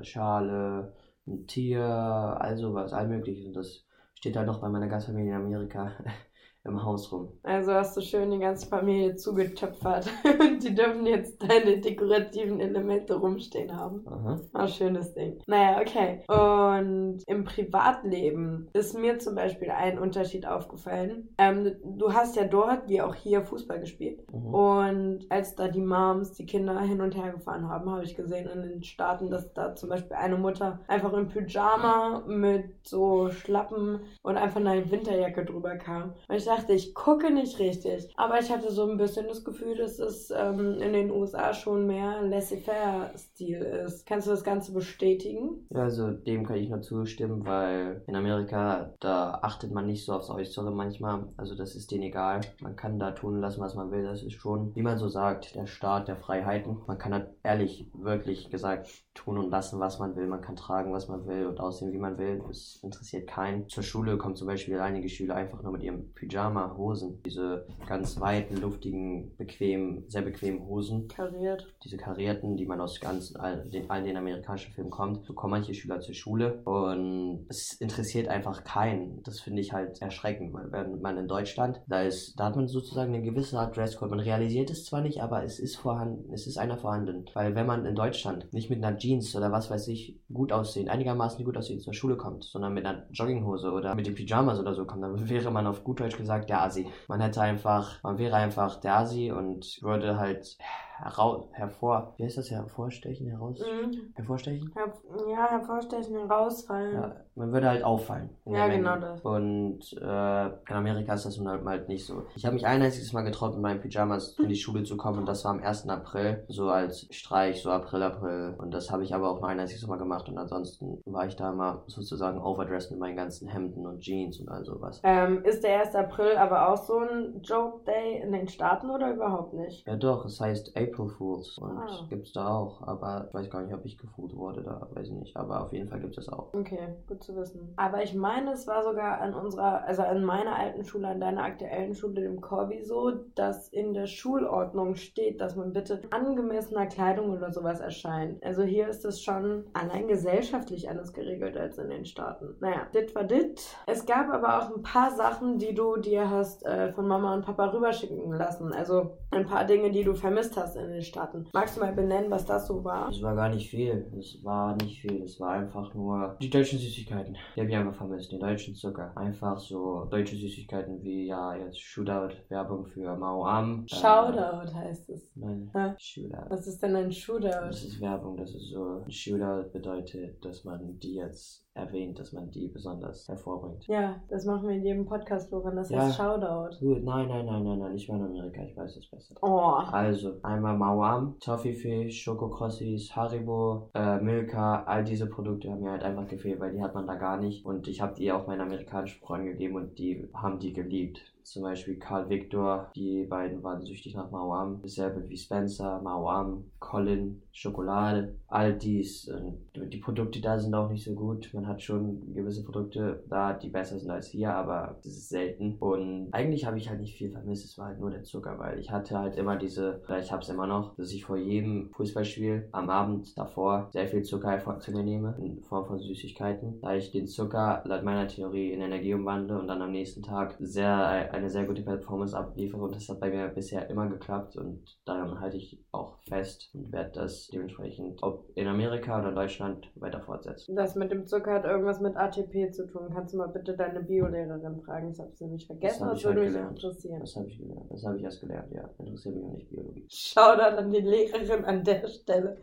äh, 0.00 0.04
Schale, 0.04 0.92
ein 1.26 1.46
Tier, 1.46 1.82
all 1.82 2.58
sowas, 2.58 2.92
all 2.92 3.08
mögliches. 3.08 3.46
Und 3.46 3.56
das 3.56 3.86
steht 4.14 4.36
halt 4.36 4.46
noch 4.46 4.60
bei 4.60 4.68
meiner 4.68 4.88
Gastfamilie 4.88 5.30
in 5.30 5.36
Amerika 5.36 5.92
im 6.66 6.84
Haus 6.84 7.10
rum. 7.12 7.28
Also 7.42 7.72
hast 7.72 7.96
du 7.96 8.00
schön 8.00 8.30
die 8.30 8.38
ganze 8.38 8.68
Familie 8.68 9.16
zugetöpfert 9.16 10.08
und 10.40 10.62
die 10.62 10.74
dürfen 10.74 11.06
jetzt 11.06 11.42
deine 11.42 11.78
dekorativen 11.78 12.60
Elemente 12.60 13.14
rumstehen 13.14 13.76
haben. 13.76 14.04
Aha. 14.06 14.40
Ah, 14.52 14.68
schönes 14.68 15.14
Ding. 15.14 15.38
Naja, 15.46 15.80
okay. 15.80 16.22
Und 16.28 17.22
im 17.26 17.44
Privatleben 17.44 18.68
ist 18.72 18.98
mir 18.98 19.18
zum 19.18 19.34
Beispiel 19.34 19.70
ein 19.70 19.98
Unterschied 19.98 20.46
aufgefallen. 20.46 21.28
Ähm, 21.38 21.76
du 21.84 22.12
hast 22.12 22.36
ja 22.36 22.44
dort, 22.44 22.88
wie 22.88 23.00
auch 23.00 23.14
hier, 23.14 23.42
Fußball 23.42 23.80
gespielt. 23.80 24.24
Mhm. 24.32 24.54
Und 24.54 25.26
als 25.30 25.54
da 25.54 25.68
die 25.68 25.80
Moms 25.80 26.32
die 26.32 26.46
Kinder 26.46 26.78
hin 26.80 27.00
und 27.00 27.16
her 27.16 27.32
gefahren 27.32 27.68
haben, 27.68 27.90
habe 27.90 28.04
ich 28.04 28.16
gesehen 28.16 28.48
in 28.48 28.62
den 28.62 28.82
Staaten, 28.82 29.30
dass 29.30 29.52
da 29.52 29.74
zum 29.74 29.88
Beispiel 29.88 30.16
eine 30.16 30.36
Mutter 30.36 30.80
einfach 30.88 31.12
im 31.12 31.28
Pyjama 31.28 32.22
mit 32.26 32.86
so 32.86 33.30
Schlappen 33.30 34.00
und 34.22 34.36
einfach 34.36 34.60
einer 34.60 34.90
Winterjacke 34.90 35.44
drüber 35.44 35.76
kam. 35.76 36.14
Und 36.28 36.36
ich 36.36 36.44
dachte 36.44 36.55
dachte, 36.56 36.72
ich 36.72 36.94
gucke 36.94 37.32
nicht 37.32 37.58
richtig. 37.58 38.12
Aber 38.16 38.40
ich 38.40 38.50
hatte 38.50 38.70
so 38.70 38.88
ein 38.88 38.96
bisschen 38.96 39.28
das 39.28 39.44
Gefühl, 39.44 39.76
dass 39.76 39.98
es 39.98 40.30
ähm, 40.30 40.80
in 40.80 40.92
den 40.92 41.10
USA 41.10 41.52
schon 41.52 41.86
mehr 41.86 42.22
laissez-faire-Stil 42.22 43.58
ist. 43.58 44.06
Kannst 44.06 44.26
du 44.26 44.30
das 44.30 44.44
Ganze 44.44 44.72
bestätigen? 44.72 45.66
Ja, 45.70 45.82
also 45.82 46.10
dem 46.10 46.46
kann 46.46 46.56
ich 46.56 46.68
nur 46.68 46.82
zustimmen, 46.82 47.44
weil 47.44 48.02
in 48.06 48.16
Amerika, 48.16 48.94
da 49.00 49.38
achtet 49.42 49.72
man 49.72 49.86
nicht 49.86 50.04
so 50.04 50.12
aufs 50.12 50.30
Äußere 50.30 50.70
manchmal. 50.70 51.28
Also 51.36 51.54
das 51.54 51.74
ist 51.74 51.90
denen 51.90 52.04
egal. 52.04 52.40
Man 52.60 52.76
kann 52.76 52.98
da 52.98 53.12
tun 53.12 53.40
lassen, 53.40 53.60
was 53.60 53.74
man 53.74 53.90
will. 53.90 54.04
Das 54.04 54.22
ist 54.22 54.34
schon, 54.34 54.74
wie 54.74 54.82
man 54.82 54.98
so 54.98 55.08
sagt, 55.08 55.54
der 55.54 55.66
Staat 55.66 56.08
der 56.08 56.16
Freiheiten. 56.16 56.78
Man 56.86 56.98
kann 56.98 57.12
halt 57.12 57.28
ehrlich, 57.42 57.86
wirklich 57.94 58.50
gesagt 58.50 59.05
tun 59.16 59.38
und 59.38 59.50
lassen, 59.50 59.80
was 59.80 59.98
man 59.98 60.14
will. 60.14 60.26
Man 60.26 60.40
kann 60.40 60.56
tragen, 60.56 60.92
was 60.92 61.08
man 61.08 61.26
will 61.26 61.46
und 61.46 61.58
aussehen, 61.60 61.92
wie 61.92 61.98
man 61.98 62.18
will. 62.18 62.42
Es 62.50 62.78
interessiert 62.82 63.26
keinen. 63.26 63.68
Zur 63.68 63.82
Schule 63.82 64.16
kommen 64.16 64.36
zum 64.36 64.46
Beispiel 64.46 64.78
einige 64.78 65.08
Schüler 65.08 65.34
einfach 65.34 65.62
nur 65.62 65.72
mit 65.72 65.82
ihrem 65.82 66.12
Pyjama-Hosen. 66.14 67.22
Diese 67.24 67.66
ganz 67.86 68.20
weiten, 68.20 68.56
luftigen, 68.56 69.34
bequemen, 69.36 70.04
sehr 70.08 70.22
bequemen 70.22 70.66
Hosen. 70.66 71.08
Kariert. 71.08 71.74
Diese 71.84 71.96
karierten, 71.96 72.56
die 72.56 72.66
man 72.66 72.80
aus 72.80 73.00
ganz 73.00 73.34
all 73.36 73.68
den, 73.68 73.90
all 73.90 74.02
den 74.02 74.16
amerikanischen 74.16 74.72
Filmen 74.72 74.90
kommt. 74.90 75.24
So 75.26 75.32
kommen 75.32 75.52
manche 75.52 75.74
Schüler 75.74 76.00
zur 76.00 76.14
Schule 76.14 76.60
und 76.64 77.46
es 77.48 77.72
interessiert 77.74 78.28
einfach 78.28 78.64
keinen. 78.64 79.22
Das 79.22 79.40
finde 79.40 79.62
ich 79.62 79.72
halt 79.72 80.00
erschreckend, 80.02 80.52
weil 80.52 80.70
wenn 80.70 81.00
man 81.00 81.16
in 81.16 81.28
Deutschland, 81.28 81.80
da 81.86 82.02
ist, 82.02 82.38
da 82.38 82.46
hat 82.46 82.56
man 82.56 82.68
sozusagen 82.68 83.14
eine 83.14 83.22
gewisse 83.22 83.58
Art 83.58 83.76
Dresscode. 83.76 84.10
Man 84.10 84.20
realisiert 84.20 84.70
es 84.70 84.84
zwar 84.84 85.00
nicht, 85.00 85.22
aber 85.22 85.44
es 85.44 85.58
ist 85.58 85.76
vorhanden, 85.76 86.32
es 86.32 86.46
ist 86.46 86.58
einer 86.58 86.76
vorhanden. 86.76 87.24
Weil 87.34 87.54
wenn 87.54 87.66
man 87.66 87.86
in 87.86 87.94
Deutschland 87.94 88.52
nicht 88.52 88.70
mit 88.70 88.84
einer 88.84 88.96
Jeans 89.06 89.36
oder 89.36 89.52
was 89.52 89.70
weiß 89.70 89.88
ich 89.88 90.18
gut 90.32 90.52
aussehen, 90.52 90.88
einigermaßen 90.88 91.44
gut 91.44 91.56
aussehen 91.56 91.80
zur 91.80 91.94
Schule 91.94 92.16
kommt, 92.16 92.44
sondern 92.44 92.74
mit 92.74 92.84
einer 92.84 93.06
Jogginghose 93.10 93.70
oder 93.70 93.94
mit 93.94 94.06
den 94.06 94.14
Pyjamas 94.14 94.58
oder 94.58 94.74
so 94.74 94.84
kommt, 94.84 95.02
dann 95.02 95.28
wäre 95.28 95.50
man 95.50 95.66
auf 95.66 95.84
gut 95.84 96.00
Deutsch 96.00 96.16
gesagt 96.16 96.50
der 96.50 96.62
Asi. 96.62 96.86
Man 97.08 97.20
hätte 97.20 97.40
einfach, 97.40 98.02
man 98.02 98.18
wäre 98.18 98.36
einfach 98.36 98.80
der 98.80 98.96
Asi 98.96 99.30
und 99.30 99.78
würde 99.82 100.18
halt 100.18 100.58
herau 100.98 101.48
hervor, 101.52 102.14
wie 102.16 102.24
heißt 102.24 102.38
das, 102.38 102.50
hervorstechen, 102.50 103.28
heraus, 103.28 103.60
Mhm. 103.60 104.12
hervorstechen? 104.14 104.70
Her 104.74 104.92
ja, 105.30 105.50
hervorstechen, 105.50 106.16
herausfallen. 106.16 106.94
Ja, 106.94 107.16
man 107.34 107.52
würde 107.52 107.68
halt 107.68 107.84
auffallen. 107.84 108.30
Ja, 108.46 108.66
genau 108.68 108.96
das. 108.96 109.20
Und 109.20 109.80
äh, 110.00 110.46
in 110.46 110.74
Amerika 110.74 111.14
ist 111.14 111.26
das 111.26 111.36
nun 111.38 111.48
halt 111.48 111.64
halt 111.66 111.88
nicht 111.88 112.06
so. 112.06 112.22
Ich 112.34 112.44
habe 112.44 112.54
mich 112.54 112.66
ein 112.66 112.80
einziges 112.80 113.12
Mal 113.12 113.22
getraut, 113.22 113.52
mit 113.54 113.62
meinen 113.62 113.80
Pyjamas 113.80 114.38
in 114.38 114.48
die 114.48 114.54
Schule 114.56 114.84
zu 114.84 114.96
kommen 114.96 115.18
und 115.18 115.26
das 115.26 115.44
war 115.44 115.52
am 115.52 115.62
1. 115.62 115.88
April, 115.88 116.44
so 116.48 116.68
als 116.70 117.06
Streich, 117.10 117.60
so 117.62 117.70
April, 117.70 118.02
April. 118.02 118.54
Und 118.58 118.72
das 118.72 118.90
habe 118.90 119.02
ich 119.04 119.14
aber 119.14 119.30
auch 119.30 119.40
nur 119.40 119.48
ein 119.48 119.60
einziges 119.60 119.86
Mal 119.86 119.96
gemacht 119.98 120.28
und 120.28 120.38
ansonsten 120.38 121.00
war 121.04 121.26
ich 121.26 121.36
da 121.36 121.50
immer 121.52 121.82
sozusagen 121.86 122.40
overdressed 122.40 122.90
mit 122.92 123.00
meinen 123.00 123.16
ganzen 123.16 123.48
Hemden 123.48 123.86
und 123.86 124.00
Jeans 124.00 124.40
und 124.40 124.48
all 124.48 124.64
sowas. 124.64 125.00
Ähm, 125.04 125.42
ist 125.44 125.62
der 125.62 125.80
1. 125.80 125.94
April 125.94 126.36
aber 126.36 126.68
auch 126.72 126.76
so 126.76 126.98
ein 126.98 127.40
Joke 127.42 127.84
Day 127.84 128.20
in 128.22 128.32
den 128.32 128.48
Staaten 128.48 128.90
oder 128.90 129.12
überhaupt 129.12 129.54
nicht? 129.54 129.86
Ja 129.86 129.96
doch, 129.96 130.24
es 130.24 130.40
heißt 130.40 130.76
April 130.88 131.08
Fools 131.08 131.58
und 131.58 131.78
Ah. 131.78 132.06
gibt's 132.08 132.32
da 132.32 132.48
auch, 132.48 132.82
aber 132.86 133.26
ich 133.28 133.34
weiß 133.34 133.50
gar 133.50 133.62
nicht, 133.62 133.74
ob 133.74 133.84
ich 133.84 133.98
gefood 133.98 134.34
wurde 134.36 134.62
da, 134.62 134.88
weiß 134.94 135.08
ich 135.08 135.12
nicht, 135.14 135.36
aber 135.36 135.62
auf 135.62 135.72
jeden 135.72 135.88
Fall 135.88 136.00
gibt 136.00 136.16
es 136.18 136.28
auch. 136.28 136.52
Okay, 136.54 136.78
gut 137.08 137.22
zu 137.22 137.34
wissen. 137.36 137.72
Aber 137.76 138.02
ich 138.02 138.14
meine, 138.14 138.52
es 138.52 138.66
war 138.66 138.82
sogar 138.82 139.20
an 139.20 139.34
unserer, 139.34 139.84
also 139.84 140.02
an 140.02 140.24
meiner 140.24 140.56
alten 140.56 140.84
Schule, 140.84 141.08
an 141.08 141.20
deiner 141.20 141.42
aktuellen 141.42 141.94
Schule, 141.94 142.20
dem 142.22 142.40
Corby, 142.40 142.82
so, 142.82 143.10
dass 143.34 143.68
in 143.68 143.94
der 143.94 144.06
Schulordnung 144.06 144.94
steht, 144.96 145.40
dass 145.40 145.56
man 145.56 145.72
bitte 145.72 145.94
in 146.02 146.12
angemessener 146.12 146.86
Kleidung 146.86 147.30
oder 147.30 147.50
sowas 147.52 147.80
erscheint. 147.80 148.42
Also 148.44 148.62
hier 148.62 148.88
ist 148.88 149.04
es 149.04 149.22
schon 149.22 149.64
allein 149.72 150.08
gesellschaftlich 150.08 150.88
anders 150.88 151.12
geregelt 151.12 151.56
als 151.56 151.78
in 151.78 151.90
den 151.90 152.04
Staaten. 152.04 152.54
Naja, 152.60 152.86
dit 152.94 153.14
war 153.14 153.24
dit. 153.24 153.60
Es 153.86 154.06
gab 154.06 154.30
aber 154.30 154.58
auch 154.58 154.74
ein 154.76 154.82
paar 154.82 155.10
Sachen, 155.12 155.58
die 155.58 155.74
du 155.74 155.96
dir 155.96 156.28
hast 156.30 156.64
äh, 156.66 156.92
von 156.92 157.06
Mama 157.08 157.34
und 157.34 157.44
Papa 157.44 157.66
rüberschicken 157.66 158.32
lassen. 158.32 158.72
Also 158.72 159.16
ein 159.30 159.46
paar 159.46 159.64
Dinge, 159.64 159.90
die 159.90 160.04
du 160.04 160.14
vermisst 160.14 160.56
hast 160.56 160.75
in 160.76 160.90
den 160.90 161.02
Staaten. 161.02 161.46
Magst 161.52 161.76
du 161.76 161.80
mal 161.80 161.92
benennen, 161.92 162.30
was 162.30 162.44
das 162.44 162.66
so 162.66 162.84
war? 162.84 163.08
Es 163.08 163.22
war 163.22 163.34
gar 163.34 163.48
nicht 163.48 163.68
viel. 163.68 164.10
Es 164.18 164.42
war 164.44 164.76
nicht 164.76 165.00
viel. 165.00 165.22
Es 165.22 165.40
war 165.40 165.50
einfach 165.50 165.92
nur 165.94 166.36
die 166.40 166.50
deutschen 166.50 166.78
Süßigkeiten. 166.78 167.36
Die 167.54 167.60
habe 167.60 167.70
ich 167.70 167.76
einfach 167.76 167.94
vermisst. 167.94 168.32
Den 168.32 168.40
deutschen 168.40 168.74
Zucker. 168.74 169.12
Einfach 169.16 169.58
so 169.58 170.04
deutsche 170.10 170.36
Süßigkeiten 170.36 171.02
wie 171.02 171.26
ja 171.26 171.54
jetzt 171.56 171.80
Shootout, 171.80 172.34
Werbung 172.48 172.86
für 172.86 173.16
Mao 173.16 173.44
Am. 173.46 173.86
Shoutout 173.88 174.72
heißt 174.74 175.10
es. 175.10 175.36
Äh, 175.36 175.40
nein, 175.40 175.70
Hä? 175.74 175.94
Shootout. 175.98 176.50
Was 176.50 176.66
ist 176.66 176.82
denn 176.82 176.96
ein 176.96 177.12
Shootout? 177.12 177.48
Das 177.48 177.84
ist 177.84 178.00
Werbung. 178.00 178.36
Das 178.36 178.54
ist 178.54 178.70
so. 178.70 179.04
Shootout 179.08 179.70
bedeutet, 179.72 180.44
dass 180.44 180.64
man 180.64 180.98
die 181.00 181.14
jetzt 181.14 181.65
erwähnt, 181.76 182.18
dass 182.18 182.32
man 182.32 182.50
die 182.50 182.68
besonders 182.68 183.28
hervorbringt. 183.28 183.86
Ja, 183.86 184.16
das 184.28 184.44
machen 184.44 184.68
wir 184.68 184.74
in 184.76 184.82
jedem 184.84 185.04
Podcast, 185.06 185.48
Florian. 185.48 185.76
Das 185.76 185.90
Ja. 185.90 186.00
heißt 186.02 186.16
Shoutout. 186.16 186.78
Gut, 186.80 187.04
nein, 187.04 187.28
nein, 187.28 187.46
nein, 187.46 187.62
nein, 187.62 187.78
nein. 187.78 187.94
Ich 187.94 188.08
war 188.08 188.16
in 188.16 188.24
Amerika. 188.24 188.62
Ich 188.62 188.76
weiß 188.76 188.94
das 188.94 189.06
besser. 189.06 189.34
Oh. 189.42 189.74
Also, 189.92 190.34
einmal 190.42 190.76
Mauam, 190.76 191.36
Toffifee, 191.40 192.10
Schokokrossis, 192.10 193.14
Haribo, 193.14 193.90
äh, 193.94 194.18
Milka, 194.20 194.82
all 194.84 195.04
diese 195.04 195.26
Produkte 195.26 195.70
haben 195.70 195.80
mir 195.82 195.90
halt 195.92 196.02
einfach 196.02 196.26
gefehlt, 196.26 196.60
weil 196.60 196.72
die 196.72 196.82
hat 196.82 196.94
man 196.94 197.06
da 197.06 197.14
gar 197.14 197.36
nicht. 197.38 197.64
Und 197.66 197.88
ich 197.88 198.00
habe 198.00 198.14
die 198.14 198.32
auch 198.32 198.46
meinen 198.46 198.62
amerikanischen 198.62 199.20
Freunden 199.20 199.46
gegeben 199.46 199.76
und 199.76 199.98
die 199.98 200.28
haben 200.34 200.58
die 200.58 200.72
geliebt. 200.72 201.20
Zum 201.46 201.62
Beispiel 201.62 201.96
Karl 201.96 202.28
Victor, 202.28 202.90
die 202.96 203.24
beiden 203.24 203.62
waren 203.62 203.80
süchtig 203.80 204.16
nach 204.16 204.32
Mauam. 204.32 204.80
Dasselbe 204.82 205.28
wie 205.28 205.36
Spencer, 205.36 206.02
Mauam, 206.02 206.64
Colin, 206.80 207.40
Schokolade, 207.52 208.34
all 208.48 208.76
dies. 208.76 209.28
Und 209.28 209.92
die 209.92 209.98
Produkte 209.98 210.40
da 210.40 210.58
sind 210.58 210.74
auch 210.74 210.90
nicht 210.90 211.04
so 211.04 211.14
gut. 211.14 211.48
Man 211.54 211.68
hat 211.68 211.80
schon 211.80 212.34
gewisse 212.34 212.64
Produkte 212.64 213.22
da, 213.28 213.52
die 213.52 213.68
besser 213.68 213.96
sind 213.96 214.10
als 214.10 214.26
hier, 214.26 214.54
aber 214.54 214.98
das 215.04 215.12
ist 215.12 215.28
selten. 215.28 215.76
Und 215.78 216.30
eigentlich 216.32 216.66
habe 216.66 216.78
ich 216.78 216.90
halt 216.90 217.00
nicht 217.00 217.16
viel 217.16 217.30
vermisst. 217.30 217.64
Es 217.64 217.78
war 217.78 217.86
halt 217.86 218.00
nur 218.00 218.10
der 218.10 218.24
Zucker, 218.24 218.58
weil 218.58 218.80
ich 218.80 218.90
hatte 218.90 219.16
halt 219.16 219.36
immer 219.36 219.54
diese, 219.54 220.02
ich 220.20 220.32
habe 220.32 220.42
es 220.42 220.48
immer 220.48 220.66
noch, 220.66 220.96
dass 220.96 221.12
ich 221.12 221.24
vor 221.24 221.36
jedem 221.36 221.90
Fußballspiel 221.92 222.68
am 222.72 222.90
Abend 222.90 223.38
davor 223.38 223.88
sehr 223.92 224.08
viel 224.08 224.24
Zucker 224.24 224.58
zu 224.80 224.90
mir 224.90 225.04
nehme, 225.04 225.36
in 225.38 225.62
Form 225.62 225.86
von 225.86 226.00
Süßigkeiten, 226.00 226.80
da 226.80 226.96
ich 226.96 227.12
den 227.12 227.28
Zucker 227.28 227.84
laut 227.86 228.02
meiner 228.02 228.26
Theorie 228.26 228.72
in 228.72 228.80
Energie 228.80 229.14
umwandle 229.14 229.60
und 229.60 229.68
dann 229.68 229.80
am 229.80 229.92
nächsten 229.92 230.22
Tag 230.22 230.56
sehr 230.58 231.35
eine 231.36 231.50
sehr 231.50 231.64
gute 231.64 231.82
Performance 231.82 232.36
abliefere 232.36 232.82
und 232.82 232.94
das 232.94 233.08
hat 233.08 233.20
bei 233.20 233.30
mir 233.30 233.48
bisher 233.48 233.88
immer 233.90 234.08
geklappt 234.08 234.56
und 234.56 234.98
daran 235.04 235.40
halte 235.40 235.56
ich 235.56 235.84
auch 235.92 236.18
fest 236.28 236.70
und 236.74 236.92
werde 236.92 237.12
das 237.12 237.48
dementsprechend, 237.48 238.22
ob 238.22 238.50
in 238.54 238.66
Amerika 238.66 239.20
oder 239.20 239.32
Deutschland, 239.32 239.90
weiter 239.96 240.20
fortsetzen. 240.20 240.74
Das 240.74 240.94
mit 240.94 241.10
dem 241.10 241.26
Zucker 241.26 241.54
hat 241.54 241.64
irgendwas 241.64 242.00
mit 242.00 242.16
ATP 242.16 242.72
zu 242.72 242.86
tun. 242.86 243.10
Kannst 243.12 243.34
du 243.34 243.38
mal 243.38 243.48
bitte 243.48 243.76
deine 243.76 244.00
Biolehrerin 244.00 244.80
fragen? 244.80 245.08
Das 245.08 245.18
habe 245.18 245.30
ich 245.34 245.40
nämlich 245.40 245.66
vergessen. 245.66 246.08
Das 246.08 246.18
ich 246.18 246.24
würde 246.24 246.40
halt 246.40 246.48
mich 246.48 246.56
gelernt. 246.56 246.76
interessieren. 246.76 247.20
Das 247.20 247.36
habe 247.36 247.46
ich 247.48 247.58
gelernt. 247.58 247.90
Das 247.90 248.04
habe 248.04 248.16
ich 248.16 248.24
erst 248.24 248.40
gelernt, 248.40 248.72
ja. 248.72 248.90
Interessiert 248.98 249.34
mich 249.36 249.44
auch 249.44 249.52
nicht 249.52 249.70
Biologie. 249.70 250.06
Shoutout 250.08 250.76
an 250.76 250.90
die 250.90 251.00
Lehrerin 251.00 251.64
an 251.64 251.84
der 251.84 252.08
Stelle. 252.08 252.56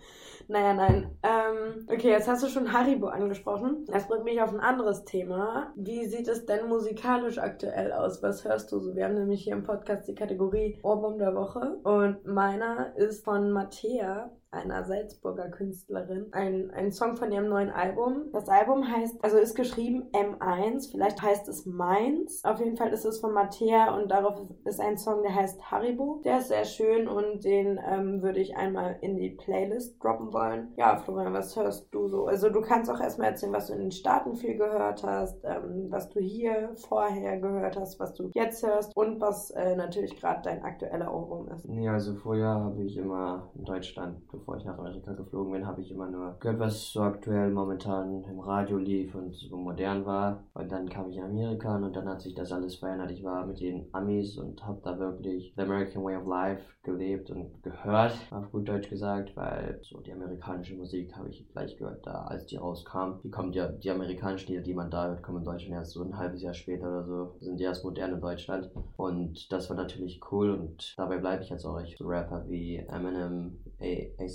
Naja, 0.47 0.73
nein. 0.73 1.17
Ähm, 1.23 1.87
okay, 1.87 2.09
jetzt 2.09 2.27
hast 2.27 2.43
du 2.43 2.47
schon 2.47 2.73
Haribo 2.73 3.07
angesprochen. 3.07 3.85
Das 3.91 4.07
bringt 4.07 4.25
mich 4.25 4.41
auf 4.41 4.53
ein 4.53 4.59
anderes 4.59 5.05
Thema. 5.05 5.71
Wie 5.75 6.05
sieht 6.05 6.27
es 6.27 6.45
denn 6.45 6.67
musikalisch 6.67 7.37
aktuell 7.37 7.93
aus? 7.93 8.21
Was 8.21 8.43
hörst 8.43 8.62
du 8.71 8.79
so? 8.79 8.95
Wir 8.95 9.05
haben 9.05 9.15
nämlich 9.15 9.43
hier 9.43 9.53
im 9.53 9.63
Podcast 9.63 10.07
die 10.07 10.15
Kategorie 10.15 10.79
Ohrwurm 10.83 11.17
der 11.17 11.35
Woche. 11.35 11.79
Und 11.83 12.25
meiner 12.25 12.95
ist 12.95 13.23
von 13.23 13.51
Mattea 13.51 14.31
einer 14.53 14.83
Salzburger 14.83 15.49
Künstlerin, 15.49 16.27
ein, 16.31 16.71
ein 16.71 16.91
Song 16.91 17.15
von 17.15 17.31
ihrem 17.31 17.49
neuen 17.49 17.69
Album. 17.69 18.31
Das 18.31 18.47
Album 18.47 18.87
heißt, 18.87 19.23
also 19.23 19.37
ist 19.37 19.55
geschrieben 19.55 20.09
M1, 20.11 20.91
vielleicht 20.91 21.21
heißt 21.21 21.47
es 21.49 21.65
Mainz. 21.65 22.43
Auf 22.43 22.59
jeden 22.59 22.77
Fall 22.77 22.89
ist 22.89 23.05
es 23.05 23.19
von 23.19 23.33
Mattea 23.33 23.95
und 23.95 24.09
darauf 24.11 24.39
ist 24.65 24.79
ein 24.79 24.97
Song, 24.97 25.23
der 25.23 25.35
heißt 25.35 25.71
Haribo. 25.71 26.21
Der 26.23 26.37
ist 26.37 26.47
sehr 26.49 26.65
schön 26.65 27.07
und 27.07 27.43
den 27.43 27.79
ähm, 27.85 28.21
würde 28.21 28.39
ich 28.39 28.55
einmal 28.55 28.97
in 29.01 29.17
die 29.17 29.31
Playlist 29.31 30.01
droppen 30.03 30.31
wollen. 30.33 30.73
Ja, 30.77 30.97
Florian, 30.97 31.33
was 31.33 31.55
hörst 31.55 31.93
du 31.93 32.07
so? 32.07 32.27
Also 32.27 32.49
du 32.49 32.61
kannst 32.61 32.89
auch 32.91 32.99
erstmal 32.99 33.29
erzählen, 33.29 33.53
was 33.53 33.67
du 33.67 33.73
in 33.73 33.81
den 33.81 33.91
Staaten 33.91 34.35
viel 34.35 34.57
gehört 34.57 35.03
hast, 35.03 35.43
ähm, 35.43 35.87
was 35.89 36.09
du 36.09 36.19
hier 36.19 36.71
vorher 36.75 37.39
gehört 37.39 37.77
hast, 37.77 37.99
was 37.99 38.13
du 38.13 38.29
jetzt 38.33 38.65
hörst 38.65 38.95
und 38.95 39.19
was 39.19 39.51
äh, 39.51 39.75
natürlich 39.75 40.15
gerade 40.19 40.41
dein 40.43 40.63
aktueller 40.63 41.13
Ohrwurm 41.13 41.49
ist. 41.49 41.67
Nee, 41.67 41.89
also 41.89 42.13
vorher 42.13 42.47
habe 42.47 42.83
ich 42.83 42.97
immer 42.97 43.49
in 43.55 43.65
Deutschland, 43.65 44.27
bevor 44.43 44.57
ich 44.57 44.65
nach 44.65 44.77
Amerika 44.77 45.13
geflogen 45.13 45.53
bin, 45.53 45.65
habe 45.65 45.79
ich 45.79 45.89
immer 45.89 46.09
nur 46.09 46.35
gehört, 46.41 46.59
was 46.59 46.91
so 46.91 47.01
aktuell 47.01 47.49
momentan 47.49 48.25
im 48.25 48.41
Radio 48.41 48.77
lief 48.77 49.15
und 49.15 49.33
so 49.33 49.55
modern 49.55 50.05
war. 50.05 50.43
Und 50.53 50.69
dann 50.69 50.89
kam 50.89 51.09
ich 51.09 51.15
in 51.15 51.23
Amerika 51.23 51.77
und 51.77 51.95
dann 51.95 52.09
hat 52.09 52.21
sich 52.21 52.35
das 52.35 52.51
alles 52.51 52.75
verändert. 52.75 53.11
Ich 53.11 53.23
war 53.23 53.45
mit 53.45 53.61
den 53.61 53.87
Amis 53.93 54.37
und 54.37 54.65
habe 54.65 54.81
da 54.83 54.99
wirklich 54.99 55.53
The 55.55 55.61
American 55.61 56.03
Way 56.03 56.17
of 56.17 56.27
Life 56.27 56.61
gelebt 56.83 57.31
und 57.31 57.63
gehört, 57.63 58.13
auf 58.31 58.51
gut 58.51 58.67
Deutsch 58.67 58.89
gesagt, 58.89 59.33
weil 59.37 59.79
so 59.81 60.01
die 60.01 60.11
amerikanische 60.11 60.75
Musik 60.75 61.15
habe 61.15 61.29
ich 61.29 61.47
gleich 61.47 61.77
gehört, 61.77 62.05
da 62.05 62.25
als 62.25 62.45
die 62.45 62.57
rauskam. 62.57 63.21
Die 63.23 63.31
kommt 63.31 63.55
ja, 63.55 63.69
die 63.69 63.91
amerikanischen 63.91 64.51
Lieder, 64.51 64.63
die 64.63 64.73
man 64.73 64.91
da 64.91 65.07
hört, 65.07 65.23
kommen 65.23 65.37
in 65.37 65.45
Deutschland 65.45 65.75
erst 65.75 65.93
so 65.93 66.03
ein 66.03 66.17
halbes 66.17 66.41
Jahr 66.41 66.53
später 66.53 66.89
oder 66.89 67.05
so, 67.05 67.35
sind 67.39 67.59
die 67.61 67.63
erst 67.63 67.85
modern 67.85 68.13
in 68.13 68.19
Deutschland. 68.19 68.69
Und 68.97 69.49
das 69.53 69.69
war 69.69 69.77
natürlich 69.77 70.19
cool 70.31 70.51
und 70.51 70.93
dabei 70.97 71.17
bleibe 71.17 71.43
ich 71.43 71.49
jetzt 71.49 71.65
auch 71.65 71.79
echt 71.79 71.97
so 71.97 72.05
Rapper 72.05 72.43
wie 72.49 72.75
Eminem, 72.77 73.57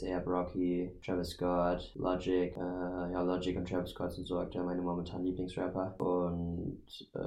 A- 0.03 0.07
ASAP 0.07 0.27
Rocky, 0.27 0.91
Travis 1.05 1.31
Scott, 1.31 1.93
Logic. 1.95 2.57
Äh, 2.57 3.13
ja, 3.13 3.23
Logic 3.23 3.57
und 3.57 3.69
Travis 3.69 3.91
Scott 3.91 4.13
sind 4.13 4.27
so 4.27 4.39
aktuell 4.39 4.65
meine 4.65 4.83
momentanen 4.83 5.27
Lieblingsrapper. 5.27 5.95
Und 5.99 6.83
äh, 7.15 7.19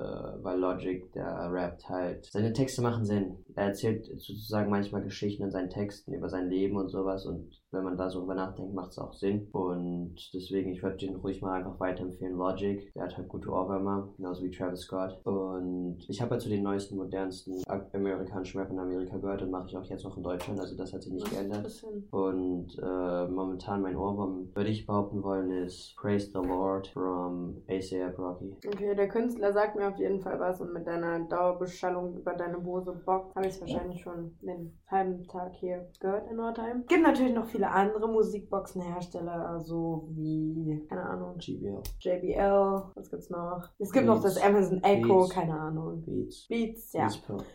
weil 0.43 0.59
Logic, 0.59 1.11
der 1.13 1.25
rappt 1.51 1.87
halt, 1.89 2.25
seine 2.25 2.53
Texte 2.53 2.81
machen 2.81 3.05
Sinn. 3.05 3.37
Er 3.55 3.67
erzählt 3.67 4.05
sozusagen 4.05 4.69
manchmal 4.69 5.03
Geschichten 5.03 5.43
in 5.43 5.51
seinen 5.51 5.69
Texten 5.69 6.13
über 6.13 6.29
sein 6.29 6.49
Leben 6.49 6.77
und 6.77 6.89
sowas 6.89 7.25
und 7.25 7.60
wenn 7.71 7.83
man 7.83 7.97
da 7.97 8.09
so 8.09 8.19
drüber 8.19 8.35
nachdenkt, 8.35 8.73
macht 8.73 8.91
es 8.91 8.99
auch 8.99 9.13
Sinn. 9.13 9.47
Und 9.51 10.15
deswegen, 10.33 10.71
ich 10.71 10.83
würde 10.83 10.97
den 10.97 11.15
ruhig 11.15 11.41
mal 11.41 11.53
einfach 11.53 11.79
weiterempfehlen. 11.79 12.35
Logic, 12.35 12.91
der 12.93 13.03
hat 13.03 13.17
halt 13.17 13.29
gute 13.29 13.49
Ohrwürmer, 13.49 14.09
genauso 14.17 14.43
wie 14.43 14.51
Travis 14.51 14.81
Scott. 14.81 15.19
Und 15.23 15.99
ich 16.07 16.21
habe 16.21 16.31
halt 16.31 16.41
zu 16.41 16.49
den 16.49 16.63
neuesten, 16.63 16.97
modernsten 16.97 17.61
amerikanischen 17.67 18.59
Rap 18.59 18.71
in 18.71 18.79
Amerika 18.79 19.17
gehört 19.17 19.41
und 19.41 19.51
mache 19.51 19.67
ich 19.67 19.77
auch 19.77 19.85
jetzt 19.85 20.03
noch 20.03 20.17
in 20.17 20.23
Deutschland, 20.23 20.59
also 20.59 20.75
das 20.75 20.93
hat 20.93 21.03
sich 21.03 21.13
nicht 21.13 21.29
geändert. 21.29 21.67
Und 22.11 22.77
äh, 22.77 23.27
momentan 23.27 23.81
mein 23.81 23.95
Ohrwurm, 23.95 24.49
würde 24.53 24.69
ich 24.69 24.85
behaupten 24.85 25.23
wollen, 25.23 25.51
ist 25.51 25.95
Praise 25.95 26.31
the 26.31 26.39
Lord 26.39 26.87
from 26.87 27.61
ASAP 27.69 28.17
Rocky. 28.17 28.55
Okay, 28.67 28.95
der 28.95 29.07
Künstler 29.07 29.53
sagt 29.53 29.75
mir 29.75 29.87
auf 29.87 29.97
jeden 29.97 30.21
Fall 30.21 30.39
was 30.39 30.61
und 30.61 30.73
mit 30.73 30.87
deiner 30.87 31.19
Dauerbeschallung 31.27 32.17
über 32.17 32.33
deine 32.33 32.57
Bose 32.59 32.93
Bock 33.05 33.33
habe 33.35 33.47
ich 33.47 33.53
es 33.53 33.61
wahrscheinlich 33.61 34.01
schon 34.01 34.35
den 34.41 34.77
halben 34.87 35.23
Tag 35.27 35.53
hier 35.53 35.89
gehört 35.99 36.29
in 36.29 36.37
Nordheim. 36.37 36.85
Gibt 36.87 37.03
natürlich 37.03 37.33
noch 37.33 37.45
viele 37.45 37.60
viele 37.61 37.71
andere 37.71 38.07
Musikboxenhersteller, 38.07 39.49
also 39.49 40.07
wie, 40.15 40.83
keine 40.89 41.03
Ahnung, 41.03 41.35
JBL. 41.37 41.81
JBL, 41.99 42.91
was 42.95 43.11
gibt's 43.11 43.29
noch? 43.29 43.69
Es 43.77 43.91
gibt 43.91 44.07
Beats. 44.07 44.15
noch 44.17 44.23
das 44.23 44.41
Amazon 44.41 44.81
Echo, 44.83 45.19
Beats. 45.19 45.29
keine 45.33 45.59
Ahnung. 45.59 46.01
Beats. 46.03 46.47
Beats, 46.47 46.93
ja. 46.93 47.07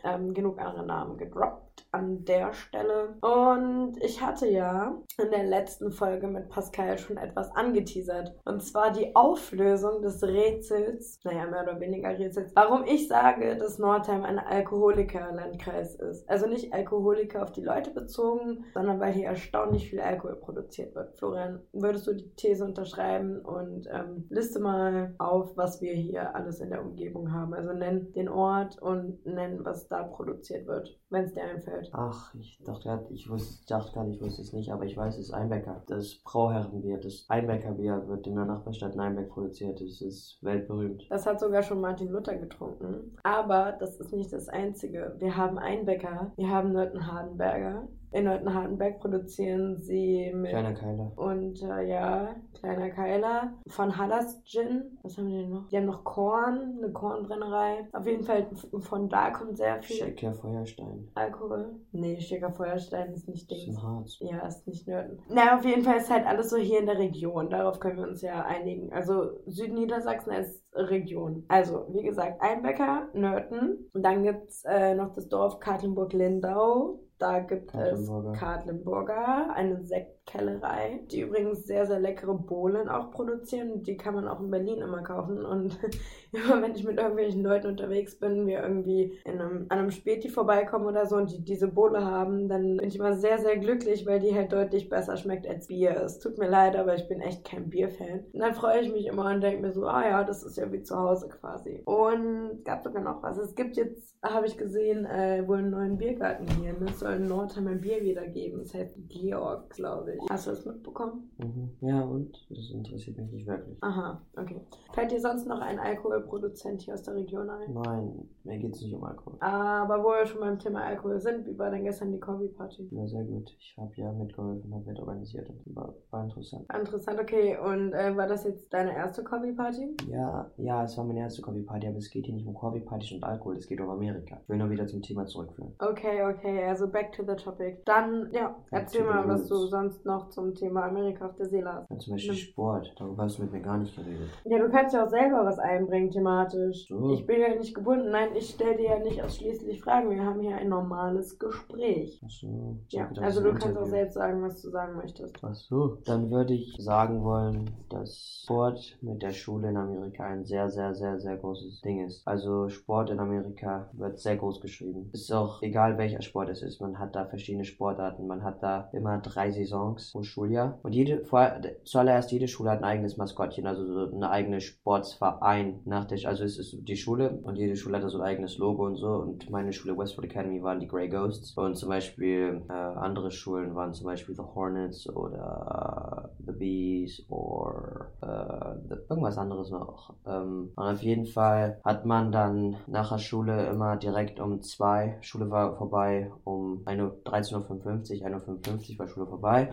Ähm, 0.05 0.33
genug 0.33 0.61
andere 0.61 0.87
Namen 0.87 1.17
gedroppt 1.17 1.66
an 1.93 2.25
der 2.25 2.53
Stelle. 2.53 3.17
Und 3.21 3.97
ich 4.03 4.23
hatte 4.23 4.49
ja 4.49 5.01
in 5.23 5.31
der 5.31 5.45
letzten 5.45 5.91
Folge 5.91 6.27
mit 6.27 6.49
Pascal 6.49 6.99
schon 6.99 7.17
etwas 7.17 7.51
angeteasert. 7.55 8.35
Und 8.45 8.63
zwar 8.63 8.93
die 8.93 9.15
Auflösung 9.15 10.03
des 10.03 10.23
Rätsels, 10.23 11.19
naja, 11.25 11.47
mehr 11.47 11.63
oder 11.63 11.81
weniger 11.81 12.19
Rätsels, 12.19 12.53
warum 12.55 12.85
ich 12.85 13.09
sage, 13.09 13.57
dass 13.57 13.79
Nordheim 13.79 14.25
ein 14.25 14.39
Alkoholiker-Landkreis 14.39 15.97
ist. 15.97 16.29
Also 16.29 16.47
nicht 16.47 16.73
Alkoholiker 16.73 17.43
auf 17.43 17.53
die 17.53 17.63
Leute 17.63 17.91
bezogen, 17.91 18.65
sondern 18.75 19.01
weil 19.01 19.13
hier 19.13 19.27
erstaunlich 19.27 19.91
viel 19.91 20.01
Alkohol 20.01 20.37
produziert 20.37 20.95
wird. 20.95 21.17
Florian, 21.19 21.61
würdest 21.73 22.07
du 22.07 22.15
die 22.15 22.35
These 22.37 22.65
unterschreiben 22.65 23.41
und 23.41 23.89
ähm, 23.91 24.27
liste 24.31 24.61
mal 24.61 25.15
auf, 25.19 25.57
was 25.57 25.81
wir 25.81 25.95
hier 25.95 26.35
alles 26.35 26.61
in 26.61 26.71
der 26.71 26.83
Umgebung 26.83 27.33
haben. 27.33 27.55
Also 27.55 27.73
nenn 27.73 28.13
den 28.13 28.29
Ort 28.29 28.81
und 28.81 29.25
nenn, 29.25 29.65
was 29.65 29.89
da 29.89 30.03
produziert 30.03 30.67
wird, 30.67 30.99
wenn 31.11 31.25
es 31.25 31.35
dir 31.35 31.43
einfällt. 31.43 31.66
Ach, 31.93 32.35
ich 32.35 32.59
dachte, 32.65 33.07
ich 33.11 33.29
wusste, 33.29 33.67
dachte 33.67 33.95
gar 33.95 34.05
nicht, 34.05 34.17
ich 34.17 34.23
wusste 34.23 34.43
es 34.43 34.53
nicht, 34.53 34.73
aber 34.73 34.85
ich 34.85 34.97
weiß, 34.97 35.15
es 35.15 35.29
ist 35.29 35.35
Einbecker. 35.35 35.83
Das 35.87 36.17
Brauherrenbier, 36.25 36.99
das 36.99 37.27
Einbeckerbier 37.29 38.07
wird 38.07 38.27
in 38.27 38.37
der 38.37 38.45
Nachbarstadt 38.45 38.99
Einbeck 38.99 39.29
produziert. 39.31 39.81
Das 39.81 40.01
ist 40.01 40.39
weltberühmt. 40.43 41.07
Das 41.11 41.27
hat 41.27 41.41
sogar 41.41 41.63
schon 41.63 41.81
Martin 41.81 42.09
Luther 42.09 42.37
getrunken. 42.37 43.17
Aber 43.23 43.73
das 43.79 44.01
ist 44.01 44.13
nicht 44.13 44.33
das 44.33 44.49
Einzige. 44.49 45.15
Wir 45.19 45.37
haben 45.37 45.59
Einbecker, 45.59 46.33
wir 46.37 46.49
haben 46.49 46.73
Nürten 46.73 47.07
Hardenberger, 47.07 47.89
in 48.13 48.25
Neutenhardenberg 48.25 49.01
produzieren 49.01 49.79
sie 49.79 50.33
mit. 50.35 50.51
Kleiner 50.51 50.75
Keiler. 50.75 51.13
Und 51.17 51.63
äh, 51.63 51.89
ja, 51.89 52.37
kleiner 52.59 52.91
Keiler. 52.91 53.55
Von 53.67 53.97
Hallas 53.97 54.43
Gin. 54.45 54.99
Was 55.03 55.19
haben 55.19 55.29
die 55.29 55.37
denn 55.37 55.51
noch? 55.51 55.69
Die 55.69 55.77
haben 55.77 55.87
noch 55.87 56.05
Korn, 56.05 56.79
eine 56.79 56.93
Kornbrennerei. 56.93 57.89
Auf 57.93 58.07
jeden 58.07 58.23
Fall 58.23 58.47
von 58.81 59.09
da 59.09 59.31
kommt 59.31 59.57
sehr 59.57 59.83
viel. 59.83 59.97
Stecker 59.97 60.35
Feuerstein. 60.35 61.09
Alkohol? 61.15 61.77
Nee, 61.93 62.21
Stecker 62.21 62.53
Feuerstein 62.53 63.13
ist 63.13 63.29
nicht 63.29 63.51
Ding. 63.51 63.71
Ist 63.71 63.83
Harz. 63.83 64.19
Ja, 64.21 64.47
ist 64.47 64.67
nicht 64.67 64.87
Nörten. 64.87 65.19
Na, 65.29 65.57
auf 65.57 65.65
jeden 65.65 65.83
Fall 65.83 65.97
ist 65.97 66.11
halt 66.11 66.27
alles 66.27 66.51
so 66.51 66.57
hier 66.57 66.81
in 66.81 66.87
der 66.87 66.99
Region. 66.99 67.51
Darauf 67.51 67.81
können 67.81 67.99
wir 67.99 68.09
uns 68.09 68.23
ja 68.23 68.45
einigen. 68.45 68.93
Also 68.93 69.31
Südniedersachsen 69.47 70.33
als 70.33 70.65
Region. 70.73 71.45
Also, 71.49 71.87
wie 71.91 72.03
gesagt, 72.03 72.41
Einbecker, 72.41 73.09
Nörten. 73.15 73.91
Dann 73.95 74.23
gibt 74.23 74.51
es 74.51 74.65
äh, 74.65 74.95
noch 74.95 75.13
das 75.13 75.29
Dorf 75.29 75.59
Katlenburg-Lindau. 75.59 77.01
Da 77.19 77.41
gibt 77.41 77.75
es 77.75 78.11
Kadlenburger, 78.39 79.53
eine 79.55 79.83
Sektkellerei, 80.27 81.01
die 81.11 81.21
übrigens 81.21 81.67
sehr, 81.67 81.87
sehr 81.87 82.01
leckere 82.01 82.35
Bohlen 82.35 82.89
auch 82.89 83.11
produzieren. 83.11 83.83
Die 83.83 83.97
kann 83.97 84.15
man 84.15 84.29
auch 84.29 84.41
in 84.41 84.51
Berlin 84.51 84.81
immer 84.81 85.03
kaufen. 85.03 85.45
Und 85.45 85.79
immer 86.33 86.63
wenn 86.63 86.75
ich 86.75 86.85
mit 86.85 86.99
irgendwelchen 86.99 87.43
Leuten 87.43 87.69
unterwegs 87.69 88.19
bin, 88.19 88.47
wir 88.47 88.63
irgendwie 88.63 89.19
in 89.25 89.41
einem, 89.41 89.67
an 89.69 89.79
einem 89.79 89.91
Späti 89.91 90.29
vorbeikommen 90.29 90.87
oder 90.87 91.07
so 91.07 91.17
und 91.17 91.31
die 91.31 91.45
diese 91.45 91.69
Bohle 91.69 92.05
haben, 92.05 92.49
dann 92.49 92.77
bin 92.77 92.89
ich 92.89 92.97
immer 92.97 93.15
sehr, 93.15 93.39
sehr 93.39 93.57
glücklich, 93.59 94.07
weil 94.07 94.21
die 94.21 94.35
halt 94.35 94.53
deutlich 94.53 94.89
besser 94.89 95.17
schmeckt 95.17 95.47
als 95.47 95.69
Bier. 95.69 95.97
Es 96.03 96.19
tut 96.19 96.39
mir 96.39 96.49
leid, 96.49 96.77
aber 96.77 96.95
ich 96.95 97.09
bin 97.09 97.21
echt 97.21 97.45
kein 97.45 97.71
Bierfan. 97.71 98.25
Und 98.33 98.41
dann 98.41 98.55
freue 98.55 98.81
ich 98.81 98.93
mich 98.93 99.07
immer 99.07 99.31
und 99.33 99.41
denke 99.41 99.63
mir 99.63 99.73
so, 99.73 99.87
ah 99.87 100.07
ja, 100.07 100.25
das 100.25 100.43
ist 100.43 100.57
ja 100.57 100.71
wie 100.73 100.83
zu 100.83 100.97
Hause 100.97 101.29
quasi. 101.29 101.83
Und 101.85 102.59
es 102.59 102.65
gab 102.65 102.83
sogar 102.83 103.03
noch 103.03 103.23
was. 103.23 103.39
Es 103.39 103.55
gibt 103.55 103.77
jetzt, 103.77 104.17
habe 104.23 104.47
ich 104.47 104.59
gesehen, 104.59 105.05
äh, 105.07 105.47
wohl 105.47 105.59
einen 105.59 105.71
neuen 105.71 105.99
Biergarten 105.99 106.47
hier. 106.61 106.73
Ne? 106.73 106.87
soll 106.97 107.15
in 107.15 107.29
Nordheim 107.29 107.69
ein 107.69 107.81
Bier 107.81 108.03
wiedergeben. 108.03 108.63
Es 108.63 108.75
heißt 108.75 108.97
Georg, 109.09 109.71
glaube 109.71 110.15
ich. 110.15 110.16
Hast 110.29 110.47
du 110.47 110.51
das 110.51 110.65
mitbekommen? 110.65 111.31
Mhm. 111.39 111.71
Ja, 111.81 112.03
und? 112.03 112.47
Das 112.51 112.71
interessiert 112.71 113.19
mich 113.19 113.31
nicht 113.33 113.47
wirklich. 113.47 113.77
Aha, 113.83 114.21
okay. 114.37 114.61
Fällt 114.93 115.11
dir 115.11 115.21
sonst 115.21 115.47
noch 115.47 115.61
ein 115.61 115.79
Alkoholproduzent 115.79 116.83
hier 116.83 116.95
aus 116.95 117.03
der 117.03 117.15
Region 117.15 117.49
ein? 117.51 117.73
Nein, 117.73 118.29
mir 118.45 118.59
geht 118.59 118.75
es 118.75 118.83
nicht 118.83 118.95
um 118.95 119.05
Alkohol. 119.05 119.37
Aber 119.41 120.03
wo 120.03 120.09
wir 120.09 120.27
schon 120.27 120.41
beim 120.41 120.59
Thema 120.59 120.85
Alkohol 120.85 121.21
sind, 121.21 121.47
wie 121.47 121.59
war 121.59 121.71
denn 121.71 121.85
gestern 121.85 122.13
die 122.13 122.21
Coffee-Party? 122.21 122.89
Ja, 122.91 123.07
sehr 123.07 123.25
gut. 123.25 123.55
Ich 123.59 123.77
habe 123.79 123.93
ja 123.97 124.13
mitgeholfen, 124.13 124.75
habe 124.75 124.85
mit 124.87 124.99
organisiert. 124.99 125.51
War, 125.67 125.95
war 126.11 126.25
interessant. 126.25 126.67
Interessant, 126.73 127.21
okay. 127.21 127.59
Und 127.59 127.93
äh, 127.93 128.17
war 128.17 128.27
das 128.27 128.45
jetzt 128.45 128.73
deine 128.73 128.95
erste 128.95 129.23
Coffee-Party? 129.23 129.97
Ja, 130.09 130.51
ja, 130.57 130.85
es 130.85 130.97
war 130.97 131.05
meine 131.05 131.21
erste 131.21 131.43
Coffee-Party, 131.43 131.89
aber 131.89 131.99
es 131.99 132.11
geht 132.11 132.27
hier 132.27 132.35
nicht 132.35 132.47
um 132.47 132.55
Coffee-Partys 132.55 133.13
und 133.13 133.25
Alkohol, 133.25 133.57
es 133.57 133.67
geht 133.67 133.81
um 133.81 133.91
Amerika. 133.91 134.39
Ich 134.43 134.49
will 134.49 134.59
nur 134.59 134.71
wieder 134.71 134.87
zum 134.87 135.03
Thema 135.03 135.27
zurückführen. 135.27 135.75
Okay, 135.79 136.23
okay, 136.25 136.65
also 136.65 136.89
back 136.89 137.13
to 137.13 137.23
the 137.23 137.35
topic. 137.35 137.83
Dann, 137.85 138.31
ja, 138.33 138.57
erzähl 138.71 139.05
mal, 139.05 139.27
was 139.29 139.47
du 139.49 139.67
sonst 139.67 140.06
noch 140.07 140.31
zum 140.31 140.55
Thema 140.55 140.85
Amerika 140.85 141.27
auf 141.27 141.37
der 141.37 141.47
Seele 141.47 141.73
hast. 141.73 141.91
Ja, 141.91 141.99
zum 141.99 142.13
Beispiel 142.15 142.33
Nimm. 142.33 142.41
Sport, 142.41 142.95
darüber 142.99 143.25
hast 143.25 143.39
du 143.39 143.43
mit 143.43 143.53
mir 143.53 143.61
gar 143.61 143.79
nicht 143.79 143.95
geredet. 143.95 144.31
Ja, 144.45 144.59
du 144.59 144.71
kannst 144.71 144.95
ja 144.95 145.05
auch 145.05 145.11
selber 145.11 145.45
was 145.45 145.59
einbringen 145.59 146.11
thematisch. 146.11 146.87
So. 146.89 147.13
Ich 147.13 147.27
bin 147.27 147.41
ja 147.41 147.49
nicht 147.55 147.75
gebunden. 147.75 148.11
Nein, 148.11 148.29
ich 148.35 148.51
stelle 148.51 148.77
dir 148.77 148.91
ja 148.91 148.99
nicht 148.99 149.23
ausschließlich 149.23 149.83
Fragen. 149.83 150.11
Wir 150.11 150.25
haben 150.25 150.41
hier 150.41 150.57
ein 150.57 150.69
normales 150.69 151.39
Gespräch. 151.39 152.21
Ach 152.25 152.31
so. 152.31 152.77
Ja, 152.89 153.11
also 153.21 153.43
du 153.43 153.53
kannst 153.53 153.77
auch 153.77 153.87
selbst 153.87 154.15
sagen, 154.15 154.43
was 154.43 154.63
du 154.63 154.71
sagen 154.71 154.97
möchtest. 154.97 155.37
Ach 155.43 155.55
so. 155.55 155.99
Dann 156.05 156.31
würde 156.31 156.55
ich 156.55 156.77
sagen 156.79 157.25
wollen, 157.25 157.71
dass 157.91 158.43
Sport 158.45 158.97
mit 159.03 159.23
der 159.23 159.33
Schule 159.33 159.69
in 159.69 159.77
Amerika 159.77 160.25
ein 160.25 160.45
sehr, 160.45 160.71
sehr, 160.71 160.95
sehr, 160.95 161.19
sehr 161.19 161.37
großes 161.37 161.81
Ding 161.81 162.07
ist. 162.07 162.27
Also 162.27 162.69
Sport 162.69 163.11
in 163.11 163.19
Amerika 163.19 163.91
wird 163.93 164.19
sehr 164.21 164.37
groß 164.37 164.61
geschrieben. 164.61 165.11
Es 165.13 165.23
ist 165.23 165.33
auch 165.33 165.63
egal, 165.63 165.99
welcher 165.99 166.23
Sport 166.23 166.49
es 166.51 166.63
ist. 166.63 166.81
Man 166.81 166.99
hat 166.99 167.17
da 167.17 167.27
verschiedene 167.27 167.65
Sportarten. 167.65 168.27
Man 168.27 168.45
hat 168.45 168.63
da 168.63 168.89
immer 168.93 169.19
drei 169.19 169.51
Saisons 169.51 169.96
pro 169.97 170.23
Schuljahr. 170.23 170.79
Und 170.83 170.95
jede, 170.95 171.25
vor, 171.25 171.61
zuallererst 171.85 172.33
jede 172.33 172.49
Schule 172.49 172.71
hat 172.71 172.79
ein 172.79 172.85
eigenes 172.85 173.17
Maskottchen, 173.17 173.67
also 173.67 173.85
so 173.85 174.15
eine 174.15 174.31
eigene 174.31 174.61
Sportsverein 174.61 175.81
nach 175.85 176.05
der, 176.07 176.19
also 176.29 176.45
es 176.45 176.59
ist 176.59 176.77
die 176.81 176.97
Schule 176.97 177.41
und 177.43 177.57
jede 177.57 177.77
Schule 177.77 177.97
hat 177.97 178.05
da 178.05 178.09
so 178.09 178.19
ein 178.19 178.25
eigenes 178.25 178.59
Logo 178.59 178.87
und 178.87 178.97
so. 178.97 179.09
Und 179.09 179.51
meine 179.51 179.73
Schule 179.73 179.97
Westwood 179.97 180.25
Academy 180.25 180.63
waren 180.63 180.81
die 180.81 180.89
Grey 180.89 181.09
Ghosts. 181.09 181.57
Und 181.57 181.77
zum 181.77 181.89
Beispiel 181.89 182.63
äh, 182.69 182.73
andere 182.73 183.31
Schulen 183.31 183.75
waren 183.75 183.93
zum 183.93 184.07
Beispiel 184.07 184.35
The 184.35 184.43
Hornets 184.43 185.09
oder 185.09 186.29
uh, 186.39 186.45
The 186.47 186.53
Bees 186.53 187.25
oder 187.29 188.11
uh, 188.23 188.95
irgendwas 189.09 189.39
anderes 189.39 189.71
noch. 189.71 190.15
Ähm, 190.27 190.73
und 190.75 190.85
auf 190.85 191.03
jeden 191.03 191.27
Fall 191.27 191.81
hat 191.85 192.07
man 192.07 192.33
dann 192.33 192.77
nach 192.87 193.11
der 193.11 193.19
Schule 193.19 193.67
immer 193.67 193.97
direkt 193.97 194.41
um 194.41 194.61
zwei, 194.63 195.17
Schule 195.21 195.51
war 195.51 195.77
vorbei 195.77 196.31
um 196.45 196.83
13.55 196.85 198.21
Uhr, 198.21 198.27
1.55 198.27 198.93
Uhr 198.93 198.99
war 198.99 199.09
Schule 199.09 199.27
vorbei. 199.27 199.73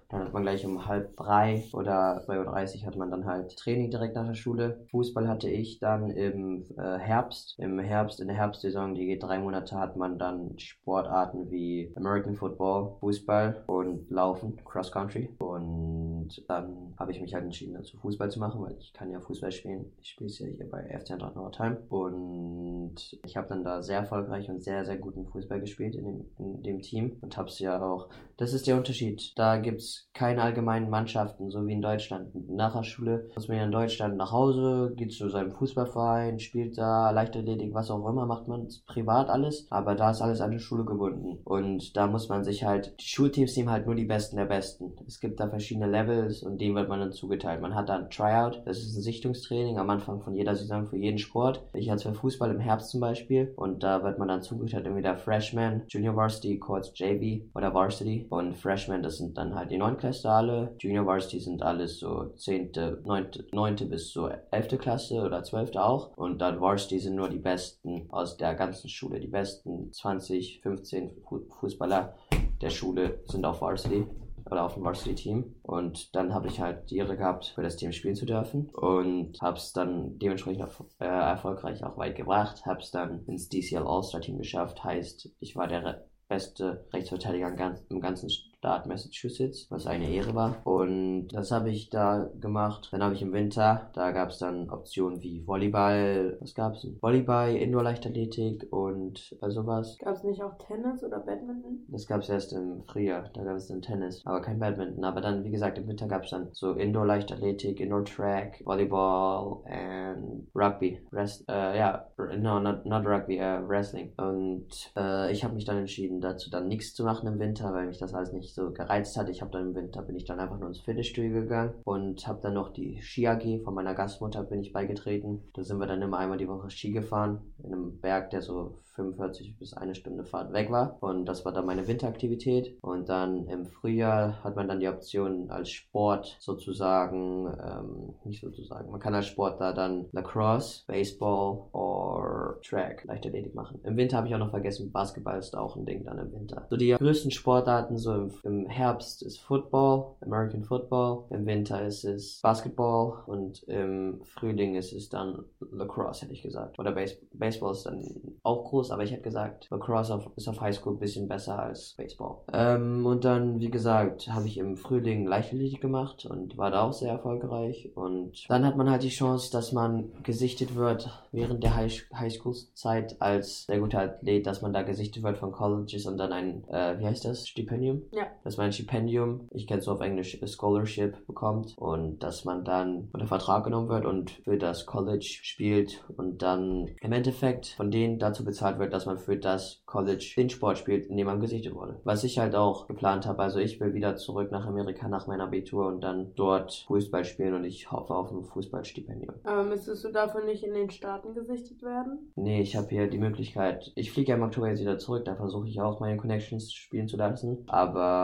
Dann 0.11 0.25
hat 0.25 0.33
man 0.33 0.43
gleich 0.43 0.65
um 0.65 0.85
halb 0.87 1.15
drei 1.15 1.63
oder 1.73 2.21
2.30 2.27 2.81
Uhr 2.81 2.87
hat 2.87 2.97
man 2.97 3.11
dann 3.11 3.25
halt 3.25 3.55
Training 3.55 3.89
direkt 3.91 4.15
nach 4.15 4.27
der 4.27 4.33
Schule. 4.33 4.85
Fußball 4.91 5.27
hatte 5.27 5.49
ich 5.49 5.79
dann 5.79 6.09
im 6.09 6.65
äh, 6.77 6.97
Herbst. 6.97 7.55
Im 7.57 7.79
Herbst, 7.79 8.19
in 8.19 8.27
der 8.27 8.35
Herbstsaison, 8.35 8.93
die 8.93 9.05
geht 9.05 9.23
drei 9.23 9.39
Monate, 9.39 9.79
hat 9.79 9.95
man 9.95 10.19
dann 10.19 10.59
Sportarten 10.59 11.49
wie 11.49 11.93
American 11.95 12.35
Football, 12.35 12.97
Fußball 12.99 13.63
und 13.67 14.09
Laufen, 14.11 14.59
Cross 14.65 14.91
Country. 14.91 15.29
Und 15.39 16.43
dann 16.47 16.93
habe 16.99 17.11
ich 17.11 17.21
mich 17.21 17.33
halt 17.33 17.45
entschieden, 17.45 17.75
dazu 17.75 17.97
Fußball 17.97 18.29
zu 18.29 18.39
machen, 18.39 18.61
weil 18.61 18.75
ich 18.79 18.91
kann 18.93 19.11
ja 19.11 19.21
Fußball 19.21 19.51
spielen. 19.51 19.93
Ich 20.01 20.09
spiele 20.09 20.29
es 20.29 20.39
ja 20.39 20.47
hier 20.47 20.69
bei 20.69 20.83
FC 20.99 21.11
Eintracht 21.11 21.35
Nordheim. 21.35 21.77
Und 21.89 22.95
ich 23.25 23.37
habe 23.37 23.47
dann 23.47 23.63
da 23.63 23.81
sehr 23.81 23.99
erfolgreich 23.99 24.49
und 24.49 24.61
sehr, 24.61 24.85
sehr 24.85 24.97
guten 24.97 25.25
Fußball 25.25 25.61
gespielt 25.61 25.95
in 25.95 26.03
dem, 26.03 26.25
in 26.37 26.63
dem 26.63 26.81
Team 26.81 27.17
und 27.21 27.37
habe 27.37 27.47
es 27.47 27.59
ja 27.59 27.81
auch 27.81 28.09
Das 28.37 28.53
ist 28.53 28.67
der 28.67 28.75
Unterschied. 28.75 29.33
Da 29.37 29.57
gibt's 29.57 30.00
keine 30.13 30.41
allgemeinen 30.41 30.89
Mannschaften, 30.89 31.49
so 31.49 31.65
wie 31.65 31.73
in 31.73 31.81
Deutschland. 31.81 32.29
Nach 32.49 32.73
der 32.73 32.83
Schule 32.83 33.29
muss 33.35 33.47
man 33.47 33.57
ja 33.57 33.63
in 33.63 33.71
Deutschland 33.71 34.17
nach 34.17 34.31
Hause, 34.31 34.93
geht 34.95 35.13
zu 35.13 35.29
seinem 35.29 35.51
Fußballverein, 35.51 36.39
spielt 36.39 36.77
da 36.77 37.11
Leichtathletik, 37.11 37.73
was 37.73 37.89
auch 37.89 38.07
immer, 38.07 38.25
macht 38.25 38.47
man 38.47 38.67
privat 38.85 39.29
alles. 39.29 39.67
Aber 39.69 39.95
da 39.95 40.11
ist 40.11 40.21
alles 40.21 40.41
an 40.41 40.51
die 40.51 40.59
Schule 40.59 40.85
gebunden. 40.85 41.39
Und 41.43 41.95
da 41.95 42.07
muss 42.07 42.29
man 42.29 42.43
sich 42.43 42.63
halt, 42.63 42.93
die 42.99 43.05
Schulteams 43.05 43.55
nehmen 43.55 43.69
halt 43.69 43.85
nur 43.85 43.95
die 43.95 44.05
Besten 44.05 44.35
der 44.35 44.45
Besten. 44.45 44.93
Es 45.07 45.19
gibt 45.19 45.39
da 45.39 45.49
verschiedene 45.49 45.87
Levels 45.87 46.43
und 46.43 46.59
dem 46.59 46.75
wird 46.75 46.89
man 46.89 46.99
dann 46.99 47.11
zugeteilt. 47.11 47.61
Man 47.61 47.75
hat 47.75 47.89
da 47.89 47.97
ein 47.97 48.09
Tryout, 48.09 48.61
das 48.65 48.79
ist 48.79 48.95
ein 48.95 49.01
Sichtungstraining 49.01 49.77
am 49.77 49.89
Anfang 49.89 50.21
von 50.21 50.35
jeder 50.35 50.55
Saison 50.55 50.87
für 50.87 50.97
jeden 50.97 51.17
Sport. 51.17 51.63
Ich 51.73 51.89
hatte 51.89 52.09
für 52.09 52.15
Fußball 52.15 52.51
im 52.51 52.59
Herbst 52.59 52.91
zum 52.91 53.01
Beispiel 53.01 53.53
und 53.55 53.83
da 53.83 54.03
wird 54.03 54.19
man 54.19 54.27
dann 54.27 54.41
zugeteilt, 54.41 54.85
entweder 54.85 55.17
Freshman, 55.17 55.83
Junior 55.87 56.15
Varsity, 56.15 56.59
kurz 56.59 56.91
JV 56.95 57.45
oder 57.55 57.73
Varsity. 57.73 58.27
Und 58.29 58.57
Freshman, 58.57 59.03
das 59.03 59.17
sind 59.17 59.37
dann 59.37 59.55
halt 59.55 59.71
die 59.71 59.77
Neunklässler 59.91 60.31
alle. 60.31 60.75
Junior 60.79 61.05
Varsity 61.05 61.39
sind 61.39 61.63
alles 61.63 61.99
so 61.99 62.31
10., 62.35 62.71
9., 63.03 63.27
9. 63.51 63.75
bis 63.89 64.11
so 64.11 64.29
11. 64.51 64.77
Klasse 64.79 65.21
oder 65.21 65.43
12. 65.43 65.75
auch. 65.75 66.15
Und 66.15 66.39
dann 66.39 66.61
Varsity 66.61 66.99
sind 66.99 67.15
nur 67.15 67.29
die 67.29 67.39
Besten 67.39 68.07
aus 68.09 68.37
der 68.37 68.55
ganzen 68.55 68.89
Schule. 68.89 69.19
Die 69.19 69.27
besten 69.27 69.91
20, 69.91 70.61
15 70.61 71.11
Fußballer 71.59 72.15
der 72.61 72.69
Schule 72.69 73.19
sind 73.25 73.45
auf 73.45 73.61
Varsity 73.61 74.05
oder 74.49 74.63
auf 74.63 74.75
dem 74.75 74.83
Varsity-Team. 74.83 75.55
Und 75.61 76.15
dann 76.15 76.33
habe 76.33 76.47
ich 76.47 76.61
halt 76.61 76.89
die 76.89 76.97
Ehre 76.97 77.17
gehabt, 77.17 77.47
für 77.47 77.61
das 77.61 77.75
Team 77.75 77.91
spielen 77.91 78.15
zu 78.15 78.25
dürfen. 78.25 78.69
Und 78.69 79.41
habe 79.41 79.57
es 79.57 79.73
dann 79.73 80.17
dementsprechend 80.19 80.63
auch, 80.63 80.85
äh, 80.99 81.05
erfolgreich 81.05 81.83
auch 81.83 81.97
weit 81.97 82.15
gebracht. 82.15 82.65
Habe 82.65 82.79
es 82.79 82.91
dann 82.91 83.25
ins 83.25 83.49
DCL 83.49 83.85
All-Star-Team 83.85 84.37
geschafft. 84.37 84.83
Heißt, 84.83 85.29
ich 85.39 85.55
war 85.55 85.67
der 85.67 86.05
beste 86.29 86.85
Rechtsverteidiger 86.93 87.77
im 87.89 87.99
ganzen 87.99 88.29
Staat 88.61 88.85
Massachusetts, 88.85 89.65
was 89.71 89.87
eine 89.87 90.07
Ehre 90.07 90.35
war. 90.35 90.55
Und 90.65 91.29
das 91.29 91.49
habe 91.49 91.71
ich 91.71 91.89
da 91.89 92.29
gemacht. 92.39 92.89
Dann 92.91 93.01
habe 93.01 93.15
ich 93.15 93.23
im 93.23 93.33
Winter, 93.33 93.89
da 93.93 94.11
gab 94.11 94.29
es 94.29 94.37
dann 94.37 94.69
Optionen 94.69 95.19
wie 95.23 95.47
Volleyball, 95.47 96.37
was 96.39 96.53
gab 96.53 96.75
es? 96.75 96.85
Volleyball, 97.01 97.55
Indoor-Leichtathletik 97.55 98.71
und 98.71 99.35
äh, 99.41 99.49
sowas. 99.49 99.97
Gab 99.97 100.13
es 100.13 100.23
nicht 100.23 100.43
auch 100.43 100.59
Tennis 100.59 101.03
oder 101.03 101.21
Badminton? 101.21 101.85
Das 101.87 102.05
gab 102.05 102.21
es 102.21 102.29
erst 102.29 102.53
im 102.53 102.83
Frühjahr, 102.83 103.31
da 103.33 103.43
gab 103.43 103.55
es 103.55 103.67
dann 103.67 103.81
Tennis, 103.81 104.21
aber 104.25 104.41
kein 104.41 104.59
Badminton. 104.59 105.05
Aber 105.05 105.21
dann, 105.21 105.43
wie 105.43 105.49
gesagt, 105.49 105.79
im 105.79 105.87
Winter 105.87 106.07
gab 106.07 106.25
es 106.25 106.29
dann 106.29 106.49
so 106.51 106.73
Indoor-Leichtathletik, 106.73 107.79
Indoor-Track, 107.79 108.61
Volleyball 108.63 109.43
und 109.43 110.51
Rugby. 110.53 110.99
Rest, 111.11 111.45
äh, 111.49 111.79
ja, 111.79 112.05
no, 112.37 112.59
not, 112.59 112.85
not 112.85 113.07
Rugby, 113.07 113.39
äh, 113.39 113.67
Wrestling. 113.67 114.13
Und 114.17 114.67
äh, 114.95 115.31
ich 115.31 115.43
habe 115.43 115.55
mich 115.55 115.65
dann 115.65 115.77
entschieden, 115.77 116.21
dazu 116.21 116.51
dann 116.51 116.67
nichts 116.67 116.93
zu 116.93 117.03
machen 117.03 117.27
im 117.27 117.39
Winter, 117.39 117.73
weil 117.73 117.87
mich 117.87 117.97
das 117.97 118.13
alles 118.13 118.31
nicht 118.31 118.50
so 118.53 118.71
gereizt 118.71 119.17
hat. 119.17 119.29
Ich 119.29 119.41
habe 119.41 119.51
dann 119.51 119.69
im 119.69 119.75
Winter 119.75 120.01
bin 120.01 120.15
ich 120.15 120.25
dann 120.25 120.39
einfach 120.39 120.59
nur 120.59 120.69
ins 120.69 120.81
Fitnessstudio 120.81 121.41
gegangen 121.41 121.73
und 121.83 122.27
habe 122.27 122.39
dann 122.41 122.53
noch 122.53 122.73
die 122.73 123.01
Ski 123.01 123.27
AG 123.27 123.63
von 123.63 123.73
meiner 123.73 123.93
Gastmutter 123.93 124.43
bin 124.43 124.61
ich 124.61 124.73
beigetreten. 124.73 125.41
Da 125.53 125.63
sind 125.63 125.79
wir 125.79 125.87
dann 125.87 126.01
immer 126.01 126.17
einmal 126.17 126.37
die 126.37 126.47
Woche 126.47 126.69
Ski 126.69 126.91
gefahren 126.91 127.41
in 127.63 127.73
einem 127.73 127.99
Berg, 127.99 128.29
der 128.31 128.41
so 128.41 128.79
45 128.95 129.57
bis 129.57 129.73
eine 129.73 129.95
Stunde 129.95 130.25
Fahrt 130.25 130.53
weg 130.53 130.71
war. 130.71 130.97
Und 131.01 131.25
das 131.25 131.45
war 131.45 131.53
dann 131.53 131.65
meine 131.65 131.87
Winteraktivität. 131.87 132.77
Und 132.81 133.09
dann 133.09 133.47
im 133.47 133.65
Frühjahr 133.65 134.43
hat 134.43 134.55
man 134.55 134.67
dann 134.67 134.79
die 134.79 134.87
Option 134.87 135.49
als 135.49 135.69
Sport 135.69 136.37
sozusagen, 136.39 137.47
ähm, 137.47 138.13
nicht 138.25 138.41
sozusagen, 138.41 138.91
man 138.91 138.99
kann 138.99 139.15
als 139.15 139.27
Sport 139.27 139.59
da 139.61 139.73
dann 139.73 140.07
Lacrosse, 140.11 140.83
Baseball 140.87 141.69
oder 141.71 142.57
Track, 142.61 143.05
Leichtathletik 143.05 143.55
machen. 143.55 143.79
Im 143.83 143.97
Winter 143.97 144.17
habe 144.17 144.27
ich 144.27 144.35
auch 144.35 144.39
noch 144.39 144.51
vergessen, 144.51 144.91
Basketball 144.91 145.39
ist 145.39 145.55
auch 145.57 145.75
ein 145.75 145.85
Ding 145.85 146.03
dann 146.03 146.19
im 146.19 146.31
Winter. 146.31 146.67
So 146.69 146.77
die 146.77 146.91
größten 146.91 147.31
Sportarten 147.31 147.97
so 147.97 148.13
im, 148.13 148.31
im 148.43 148.67
Herbst 148.67 149.23
ist 149.23 149.39
Football, 149.39 150.15
American 150.21 150.63
Football. 150.63 151.25
Im 151.29 151.45
Winter 151.45 151.83
ist 151.85 152.03
es 152.03 152.39
Basketball 152.41 153.23
und 153.25 153.63
im 153.63 154.21
Frühling 154.23 154.75
ist 154.75 154.93
es 154.93 155.09
dann 155.09 155.45
Lacrosse, 155.71 156.23
hätte 156.23 156.33
ich 156.33 156.43
gesagt. 156.43 156.77
Oder 156.79 156.91
Base 156.91 157.17
Baseball 157.33 157.71
ist 157.71 157.85
dann 157.85 158.03
auch 158.43 158.63
groß 158.65 158.91
aber 158.91 159.03
ich 159.03 159.11
hätte 159.11 159.23
gesagt, 159.23 159.67
Lacrosse 159.69 160.13
auf, 160.13 160.29
ist 160.35 160.47
auf 160.47 160.61
Highschool 160.61 160.93
ein 160.93 160.99
bisschen 160.99 161.27
besser 161.27 161.59
als 161.59 161.93
Baseball. 161.97 162.37
Ähm, 162.53 163.05
und 163.05 163.25
dann, 163.25 163.59
wie 163.59 163.69
gesagt, 163.69 164.27
habe 164.29 164.47
ich 164.47 164.57
im 164.57 164.77
Frühling 164.77 165.25
Leichtathletik 165.25 165.81
gemacht 165.81 166.25
und 166.25 166.57
war 166.57 166.71
da 166.71 166.83
auch 166.83 166.93
sehr 166.93 167.11
erfolgreich. 167.11 167.91
Und 167.95 168.49
dann 168.49 168.65
hat 168.65 168.77
man 168.77 168.89
halt 168.89 169.03
die 169.03 169.09
Chance, 169.09 169.51
dass 169.51 169.71
man 169.71 170.11
gesichtet 170.23 170.75
wird 170.75 171.09
während 171.31 171.63
der 171.63 171.75
High 171.75 171.91
Highschool-Zeit 172.13 173.21
als 173.21 173.65
sehr 173.65 173.79
guter 173.79 174.01
Athlet, 174.01 174.45
dass 174.45 174.61
man 174.61 174.73
da 174.73 174.83
gesichtet 174.83 175.23
wird 175.23 175.37
von 175.37 175.51
Colleges 175.51 176.05
und 176.05 176.17
dann 176.17 176.33
ein, 176.33 176.67
äh, 176.69 176.99
wie 176.99 177.05
heißt 177.05 177.25
das, 177.25 177.47
Stipendium? 177.47 178.03
Ja. 178.11 178.27
Dass 178.43 178.57
man 178.57 178.67
ein 178.67 178.73
Stipendium, 178.73 179.47
ich 179.51 179.67
kenne 179.67 179.79
es 179.79 179.85
so 179.85 179.91
auf 179.91 180.01
Englisch, 180.01 180.39
Scholarship 180.45 181.25
bekommt 181.27 181.77
und 181.77 182.19
dass 182.19 182.45
man 182.45 182.63
dann 182.63 183.09
unter 183.13 183.27
Vertrag 183.27 183.63
genommen 183.63 183.89
wird 183.89 184.05
und 184.05 184.31
für 184.31 184.57
das 184.57 184.85
College 184.85 185.39
spielt 185.43 186.03
und 186.17 186.41
dann 186.41 186.87
im 187.01 187.11
Endeffekt 187.11 187.67
von 187.67 187.91
denen 187.91 188.19
dazu 188.19 188.43
bezahlt 188.43 188.61
bezahlt 188.61 188.79
wird, 188.79 188.93
dass 188.93 189.05
man 189.05 189.17
für 189.17 189.37
das 189.37 189.81
College 189.85 190.33
den 190.37 190.49
Sport 190.49 190.77
spielt, 190.77 191.07
in 191.07 191.17
dem 191.17 191.27
man 191.27 191.39
gesichtet 191.39 191.73
wurde. 191.73 191.99
Was 192.03 192.23
ich 192.23 192.39
halt 192.39 192.55
auch 192.55 192.87
geplant 192.87 193.25
habe, 193.25 193.41
also 193.41 193.59
ich 193.59 193.79
will 193.79 193.93
wieder 193.93 194.15
zurück 194.15 194.51
nach 194.51 194.65
Amerika 194.65 195.07
nach 195.07 195.27
meinem 195.27 195.41
Abitur 195.41 195.87
und 195.87 196.01
dann 196.01 196.33
dort 196.35 196.85
Fußball 196.87 197.25
spielen 197.25 197.53
und 197.53 197.63
ich 197.63 197.91
hoffe 197.91 198.13
auf 198.13 198.31
ein 198.31 198.43
Fußballstipendium. 198.43 199.35
Aber 199.43 199.63
müsstest 199.63 200.03
du 200.03 200.11
dafür 200.11 200.43
nicht 200.45 200.63
in 200.63 200.73
den 200.73 200.89
Staaten 200.89 201.33
gesichtet 201.33 201.81
werden? 201.81 202.31
Nee, 202.35 202.61
ich 202.61 202.75
habe 202.75 202.87
hier 202.89 203.07
die 203.07 203.17
Möglichkeit, 203.17 203.91
ich 203.95 204.11
fliege 204.11 204.31
ja 204.31 204.37
im 204.37 204.43
Oktober 204.43 204.69
jetzt 204.69 204.81
wieder 204.81 204.97
zurück, 204.97 205.25
da 205.25 205.35
versuche 205.35 205.67
ich 205.67 205.81
auch 205.81 205.99
meine 205.99 206.17
Connections 206.17 206.71
spielen 206.73 207.07
zu 207.07 207.17
lassen, 207.17 207.63
aber 207.67 208.20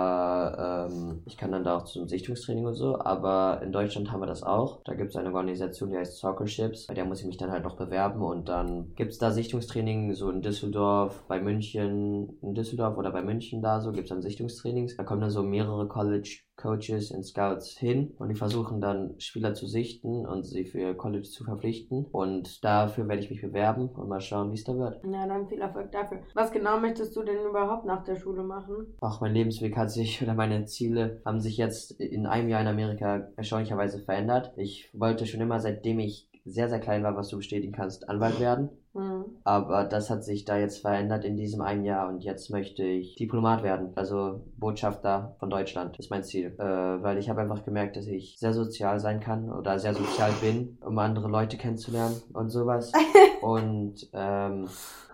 ähm, 0.90 1.22
ich 1.26 1.38
kann 1.38 1.52
dann 1.52 1.64
da 1.64 1.78
auch 1.78 1.86
zum 1.86 2.08
Sichtungstraining 2.08 2.66
und 2.66 2.76
so, 2.76 3.00
aber 3.00 3.62
in 3.64 3.72
Deutschland 3.72 4.12
haben 4.12 4.22
wir 4.22 4.28
das 4.28 4.44
auch. 4.44 4.82
Da 4.84 4.94
gibt 4.94 5.10
es 5.12 5.16
eine 5.16 5.34
Organisation, 5.34 5.90
die 5.90 5.98
heißt 5.98 6.18
Soccer 6.18 6.48
Ships, 6.48 6.88
bei 6.88 6.94
der 6.94 7.06
muss 7.06 7.22
ich 7.22 7.28
mich 7.28 7.38
dann 7.38 7.52
halt 7.52 7.64
noch 7.64 7.78
bewerben 7.78 8.22
und 8.22 8.50
dann 8.50 8.94
gibt 8.96 9.12
es 9.12 9.18
da 9.18 9.32
Sichtungstraining 9.32 10.14
so 10.14 10.30
in 10.30 10.42
Düsseldorf, 10.42 11.24
bei 11.28 11.40
München, 11.40 12.38
in 12.42 12.54
Düsseldorf 12.56 12.98
oder 12.98 13.12
bei 13.12 13.22
München 13.22 13.62
da 13.62 13.82
so, 13.82 13.92
gibt 13.92 14.06
es 14.06 14.10
dann 14.10 14.22
Sichtungstrainings. 14.22 14.98
Da 14.98 15.04
kommen 15.04 15.22
dann 15.22 15.30
so 15.32 15.44
mehrere 15.44 15.88
College 15.88 16.47
Coaches 16.58 17.12
und 17.12 17.24
Scouts 17.24 17.78
hin 17.78 18.16
und 18.18 18.30
die 18.30 18.36
versuchen 18.36 18.82
dann 18.82 19.14
Spieler 19.20 19.54
zu 19.54 19.68
sichten 19.68 20.26
und 20.26 20.44
sie 20.44 20.66
für 20.66 20.80
ihr 20.80 20.94
College 20.96 21.28
zu 21.30 21.44
verpflichten. 21.44 22.06
Und 22.06 22.64
dafür 22.66 23.08
werde 23.08 23.22
ich 23.22 23.30
mich 23.30 23.42
bewerben 23.42 23.90
und 23.90 24.10
mal 24.10 24.20
schauen, 24.20 24.52
wie 24.52 24.56
es 24.56 24.64
da 24.64 24.76
wird. 24.76 25.00
Na 25.04 25.28
dann 25.28 25.48
viel 25.48 25.62
Erfolg 25.62 25.92
dafür. 25.92 26.20
Was 26.34 26.52
genau 26.52 26.80
möchtest 26.80 27.16
du 27.16 27.24
denn 27.24 27.46
überhaupt 27.46 27.86
nach 27.86 28.04
der 28.04 28.16
Schule 28.16 28.44
machen? 28.44 28.96
Ach, 29.02 29.22
mein 29.22 29.34
Lebensweg 29.34 29.78
hat 29.78 29.92
sich 29.92 30.22
oder 30.24 30.34
meine 30.34 30.66
Ziele 30.66 31.22
haben 31.24 31.40
sich 31.40 31.58
jetzt 31.58 31.92
in 32.02 32.26
einem 32.26 32.50
Jahr 32.50 32.62
in 32.62 32.68
Amerika 32.68 33.30
erstaunlicherweise 33.36 34.00
verändert. 34.00 34.54
Ich 34.58 34.90
wollte 34.94 35.26
schon 35.28 35.42
immer, 35.42 35.60
seitdem 35.60 36.00
ich 36.00 36.28
sehr, 36.44 36.70
sehr 36.70 36.80
klein 36.80 37.04
war, 37.04 37.16
was 37.16 37.28
du 37.30 37.38
bestätigen 37.38 37.74
kannst, 37.74 38.10
Anwalt 38.10 38.40
werden. 38.40 38.70
Mhm. 38.98 39.26
Aber 39.44 39.84
das 39.84 40.10
hat 40.10 40.24
sich 40.24 40.44
da 40.44 40.58
jetzt 40.58 40.80
verändert 40.80 41.24
in 41.24 41.38
diesem 41.38 41.62
einen 41.62 41.86
Jahr 41.86 42.10
und 42.10 42.24
jetzt 42.24 42.50
möchte 42.50 42.84
ich 42.84 43.16
Diplomat 43.16 43.64
werden, 43.64 43.92
also 43.96 44.42
Botschafter 44.58 45.36
von 45.40 45.50
Deutschland, 45.50 45.98
ist 46.00 46.10
mein 46.10 46.24
Ziel. 46.24 46.56
Äh, 46.58 46.64
weil 46.64 47.18
ich 47.18 47.30
habe 47.30 47.42
einfach 47.42 47.64
gemerkt, 47.64 47.96
dass 47.96 48.08
ich 48.08 48.38
sehr 48.40 48.54
sozial 48.54 49.00
sein 49.00 49.20
kann 49.20 49.52
oder 49.52 49.80
sehr 49.80 49.94
sozial 49.94 50.32
bin, 50.42 50.78
um 50.82 50.98
andere 50.98 51.28
Leute 51.28 51.58
kennenzulernen 51.58 52.22
und 52.34 52.50
sowas. 52.50 52.92
und 53.42 54.10
ähm, 54.14 54.68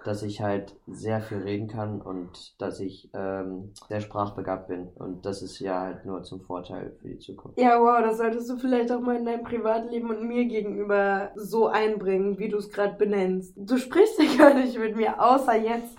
dass 0.04 0.24
ich 0.24 0.42
halt 0.42 0.76
sehr 0.88 1.22
viel 1.22 1.40
reden 1.40 1.68
kann 1.68 2.02
und 2.02 2.62
dass 2.62 2.80
ich 2.80 3.10
ähm, 3.14 3.72
sehr 3.88 4.02
sprachbegabt 4.02 4.68
bin. 4.68 4.88
Und 4.96 5.26
das 5.26 5.42
ist 5.42 5.60
ja 5.60 5.82
halt 5.82 6.06
nur 6.06 6.24
zum 6.24 6.42
Vorteil 6.42 6.96
für 7.02 7.08
die 7.08 7.20
Zukunft. 7.20 7.60
Ja, 7.60 7.80
wow, 7.80 8.02
das 8.02 8.18
solltest 8.18 8.50
du 8.50 8.58
vielleicht 8.58 8.92
auch 8.92 9.00
mal 9.00 9.16
in 9.16 9.26
deinem 9.26 9.44
Privatleben 9.44 10.10
und 10.10 10.28
mir 10.28 10.46
gegenüber 10.46 11.32
so 11.36 11.68
einbringen, 11.68 12.38
wie 12.38 12.50
du 12.50 12.58
es 12.58 12.70
gerade 12.70 12.96
benennst. 12.96 13.54
Du 13.56 13.73
sprichst 13.78 14.20
ja 14.20 14.38
gar 14.38 14.54
nicht 14.54 14.78
mit 14.78 14.96
mir, 14.96 15.22
außer 15.22 15.56
jetzt, 15.56 15.96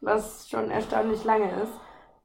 was 0.00 0.48
schon 0.48 0.70
erstaunlich 0.70 1.24
lange 1.24 1.50
ist. 1.62 1.72